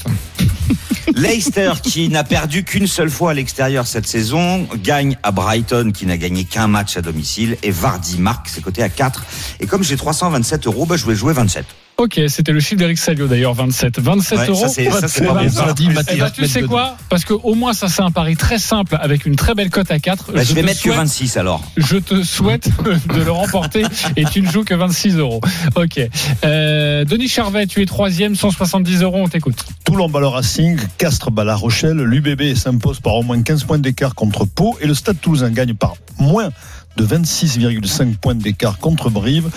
Leicester, 1.15 1.71
qui 1.81 2.09
n'a 2.09 2.23
perdu 2.25 2.63
qu'une 2.63 2.87
seule 2.87 3.09
fois 3.09 3.31
à 3.31 3.33
l'extérieur 3.33 3.87
cette 3.87 4.07
saison, 4.07 4.67
gagne 4.83 5.17
à 5.23 5.31
Brighton, 5.31 5.91
qui 5.93 6.05
n'a 6.05 6.17
gagné 6.17 6.43
qu'un 6.43 6.67
match 6.67 6.97
à 6.97 7.01
domicile, 7.01 7.57
et 7.63 7.71
Vardy 7.71 8.17
marque 8.19 8.49
ses 8.49 8.61
côtés 8.61 8.83
à 8.83 8.89
4. 8.89 9.25
Et 9.61 9.65
comme 9.67 9.83
j'ai 9.83 9.95
327 9.97 10.67
euros, 10.67 10.85
bah, 10.85 10.95
je 10.97 11.05
vais 11.05 11.15
jouer 11.15 11.33
27. 11.33 11.65
Ok, 12.01 12.19
c'était 12.29 12.51
le 12.51 12.59
chiffre 12.59 12.77
d'Eric 12.77 12.97
Salio 12.97 13.27
d'ailleurs, 13.27 13.53
27. 13.53 13.99
27 13.99 14.39
Ouais, 14.39 14.47
euros. 14.49 14.61
ça, 14.61 14.67
c'est- 14.69 14.89
ça, 14.89 15.07
c'est 15.07 15.23
pas 15.25 15.37
Eh 15.43 15.49
ben, 15.49 16.03
tu 16.31 16.41
mettre 16.41 16.45
sais 16.47 16.61
quoi 16.63 16.97
Parce 17.09 17.25
que 17.25 17.33
au 17.33 17.53
moins 17.53 17.73
ça 17.73 17.89
c'est 17.89 18.01
un 18.01 18.09
pari 18.09 18.35
très 18.35 18.57
simple 18.57 18.97
avec 18.99 19.27
une 19.27 19.35
très 19.35 19.53
belle 19.53 19.69
cote 19.69 19.91
à 19.91 19.99
4. 19.99 20.31
Bah, 20.33 20.41
je 20.43 20.53
vais 20.53 20.61
te 20.61 20.65
mettre 20.65 20.79
que 20.81 20.85
souhaite- 20.89 20.97
26 20.97 21.37
alors. 21.37 21.61
Je 21.77 21.97
te 21.97 22.23
souhaite 22.23 22.69
de 23.13 23.21
le 23.23 23.31
remporter 23.31 23.83
et 24.15 24.25
tu 24.25 24.41
ne 24.41 24.49
joues 24.49 24.63
que 24.63 24.73
26 24.73 25.15
euros. 25.17 25.41
Ok. 25.75 25.99
Euh, 26.43 27.05
Denis 27.05 27.27
Charvet, 27.27 27.67
tu 27.67 27.81
es 27.83 27.85
troisième, 27.85 28.35
170 28.35 29.01
euros, 29.03 29.19
on 29.23 29.27
t'écoute. 29.27 29.63
Toulon 29.83 30.09
bat 30.09 30.21
le 30.21 30.27
Racing, 30.27 30.79
Castres 30.97 31.29
bat 31.29 31.43
la 31.43 31.55
Rochelle, 31.55 31.97
l'UBB 31.97 32.55
s'impose 32.55 32.99
par 32.99 33.13
au 33.15 33.21
moins 33.23 33.39
15 33.43 33.63
points 33.65 33.77
d'écart 33.79 34.15
contre 34.15 34.45
Pau 34.45 34.75
et 34.81 34.87
le 34.87 34.95
Stade 34.95 35.19
Toulousain 35.21 35.51
gagne 35.51 35.75
par 35.75 35.93
moins 36.17 36.49
de 36.97 37.05
26,5 37.05 38.17
points 38.17 38.35
d'écart 38.35 38.77
contre 38.79 39.09
Brive. 39.09 39.49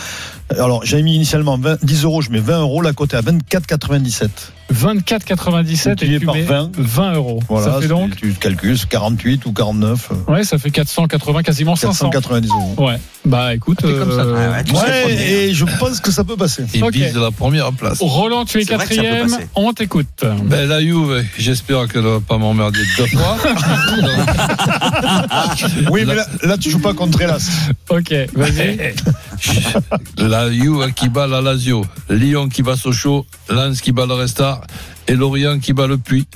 Alors 0.59 0.85
j'avais 0.85 1.03
mis 1.03 1.15
initialement 1.17 1.57
20 1.59 1.85
10 1.85 2.05
euros, 2.05 2.23
je 2.23 2.31
mets 2.31 2.39
20 2.41 2.61
euros, 2.61 2.83
la 2.83 2.93
cote 2.93 3.15
est 3.15 3.17
à 3.17 3.23
24,97. 3.23 4.29
24,97 4.73 5.93
et 6.05 6.19
tu 6.19 6.25
par 6.25 6.35
mets 6.35 6.43
20. 6.43 6.71
20 6.77 7.13
euros. 7.15 7.41
Voilà, 7.49 7.75
ça 7.75 7.81
fait 7.83 7.89
donc, 7.89 8.17
tu 8.17 8.33
calcules 8.33 8.79
c'est 8.79 8.89
48 8.89 9.45
ou 9.45 9.53
49, 9.53 10.09
euh, 10.29 10.33
ouais, 10.33 10.43
ça 10.45 10.57
fait 10.59 10.71
480, 10.71 11.43
quasiment 11.43 11.77
500. 11.77 12.09
490 12.11 12.49
euros. 12.49 12.75
Ouais. 12.79 12.99
Bah 13.27 13.55
écoute, 13.55 13.79
C'est 13.83 13.93
comme 13.93 14.11
ça. 14.11 14.21
euh, 14.21 14.35
Ouais, 14.35 14.73
ouais. 14.73 14.81
Ouais, 14.81 15.13
et 15.49 15.55
je 15.55 15.65
pense 15.79 16.01
que 16.01 16.11
ça 16.11 16.25
peut 16.25 16.37
passer. 16.37 16.65
Il 16.75 16.83
Ok. 16.83 16.93
vise 16.95 17.15
la 17.17 17.31
première 17.31 17.73
place. 17.73 17.99
Roland, 18.01 18.45
tu 18.47 18.61
es 18.61 18.65
quatrième, 18.65 19.29
on 19.55 19.73
t'écoute. 19.75 20.25
Ben, 20.45 20.67
la 20.69 20.81
Juve, 20.81 21.25
j'espère 21.39 21.87
qu'elle 21.89 22.03
ne 22.03 22.09
va 22.09 22.21
pas 22.21 22.39
m'emmerder 22.39 22.81
deux 22.99 23.07
fois. 23.07 23.37
Oui, 25.91 26.05
mais 26.07 26.15
là, 26.15 26.27
là, 26.43 26.57
tu 26.59 26.71
joues 26.71 26.81
pas 26.81 26.95
contre 26.95 27.21
Elas. 27.21 27.49
Ok, 27.89 28.13
vas-y. 28.35 28.95
la 30.18 30.51
Juve 30.51 30.92
qui 30.95 31.09
bat 31.09 31.26
la 31.26 31.40
Lazio, 31.40 31.84
Lyon 32.09 32.49
qui 32.49 32.62
bat 32.62 32.76
Sochaux, 32.76 33.26
Lens 33.49 33.80
qui 33.80 33.92
bat 33.92 34.07
le 34.07 34.14
Restart 34.14 34.62
et 35.09 35.14
Lorient 35.14 35.59
qui 35.59 35.72
bat 35.72 35.86
le 35.86 35.99
Puy. 35.99 36.26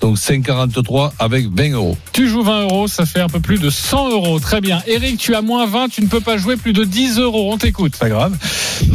Donc 0.00 0.18
5,43 0.18 1.12
avec 1.18 1.46
20 1.48 1.72
euros. 1.72 1.96
Tu 2.12 2.28
joues 2.28 2.42
20 2.42 2.64
euros, 2.64 2.88
ça 2.88 3.06
fait 3.06 3.20
un 3.20 3.28
peu 3.28 3.40
plus 3.40 3.58
de 3.58 3.70
100 3.70 4.10
euros. 4.10 4.38
Très 4.38 4.60
bien. 4.60 4.82
Eric, 4.86 5.18
tu 5.18 5.34
as 5.34 5.40
moins 5.40 5.66
20, 5.66 5.88
tu 5.88 6.02
ne 6.02 6.08
peux 6.08 6.20
pas 6.20 6.36
jouer 6.36 6.56
plus 6.56 6.74
de 6.74 6.84
10 6.84 7.18
euros. 7.18 7.50
On 7.50 7.56
t'écoute. 7.56 7.96
Pas 7.96 8.10
grave. 8.10 8.36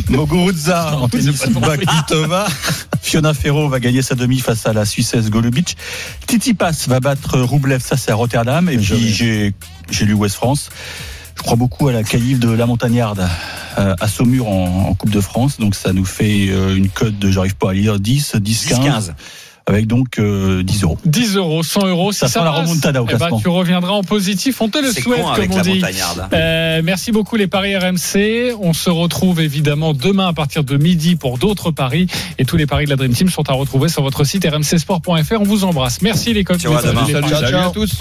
Moguruza 0.10 0.98
en 0.98 1.10
tennis. 1.10 1.48
Fiona 3.02 3.34
Ferro 3.34 3.70
va 3.70 3.80
gagner 3.80 4.04
sa 4.04 4.14
demi 4.14 4.40
face 4.40 4.68
à 4.68 4.74
la 4.74 4.86
Suissesse 4.86 5.32
Golubic. 5.32 5.78
Titi 6.28 6.54
Pass 6.54 6.88
va 6.88 7.00
battre 7.00 7.40
Roublev, 7.40 7.82
ça 7.82 7.98
c'est 7.98 8.12
à 8.12 8.16
Rotterdam. 8.16 8.70
Et 8.70 8.78
puis 8.78 9.10
j'ai 9.12 9.54
j'ai 9.90 10.06
lu 10.06 10.14
West 10.14 10.36
France. 10.36 10.70
Je 11.40 11.44
crois 11.44 11.56
beaucoup 11.56 11.88
à 11.88 11.94
la 11.94 12.04
caïve 12.04 12.38
de 12.40 12.52
la 12.52 12.66
Montagnarde 12.66 13.26
euh, 13.78 13.96
à 13.98 14.08
Saumur 14.10 14.50
en, 14.50 14.90
en 14.90 14.94
Coupe 14.94 15.10
de 15.10 15.22
France. 15.22 15.58
Donc 15.58 15.74
ça 15.74 15.94
nous 15.94 16.04
fait 16.04 16.50
euh, 16.50 16.76
une 16.76 16.90
cote 16.90 17.18
de, 17.18 17.32
j'arrive 17.32 17.56
pas 17.56 17.70
à 17.70 17.74
lire, 17.74 17.98
10, 17.98 18.36
10, 18.36 18.66
15. 18.66 19.10
10-15. 19.10 19.14
Avec 19.66 19.88
donc 19.88 20.20
euh, 20.20 20.64
10 20.64 20.84
euros. 20.84 20.98
10 21.06 21.38
euros, 21.38 21.64
100 21.64 21.88
euros. 21.88 22.12
Ça 22.12 22.28
si 22.28 22.34
sent 22.34 22.40
la 22.44 22.52
remontada 22.52 23.02
au 23.02 23.06
eh 23.08 23.12
ben, 23.14 23.18
classement. 23.18 23.40
tu 23.40 23.48
reviendras 23.48 23.94
en 23.94 24.04
positif. 24.04 24.60
On 24.60 24.68
te 24.68 24.80
le 24.80 24.92
souhaite, 24.92 25.22
con 25.22 25.28
comme 25.28 25.34
avec 25.34 25.52
on 25.54 25.56
la 25.56 25.64
dit. 25.64 25.82
Euh, 26.34 26.82
merci 26.84 27.14
beaucoup 27.14 27.38
les 27.38 27.48
paris 27.48 27.78
RMC. 27.78 28.58
On 28.60 28.74
se 28.74 28.90
retrouve 28.90 29.40
évidemment 29.40 29.94
demain 29.94 30.28
à 30.28 30.34
partir 30.34 30.66
de 30.66 30.76
midi 30.76 31.16
pour 31.16 31.38
d'autres 31.38 31.72
paris. 31.72 32.08
Et 32.38 32.44
tous 32.44 32.58
les 32.58 32.66
paris 32.66 32.84
de 32.84 32.90
la 32.90 32.98
Dream 32.98 33.14
Team 33.14 33.30
sont 33.30 33.50
à 33.50 33.54
retrouver 33.54 33.88
sur 33.88 34.02
votre 34.02 34.26
site 34.26 34.46
rmcsport.fr. 34.46 35.40
On 35.40 35.44
vous 35.44 35.64
embrasse. 35.64 36.02
Merci 36.02 36.34
les 36.34 36.44
coachs. 36.44 36.60
Salut, 36.60 36.76
salut 37.32 37.56
à 37.56 37.70
tous. 37.70 37.98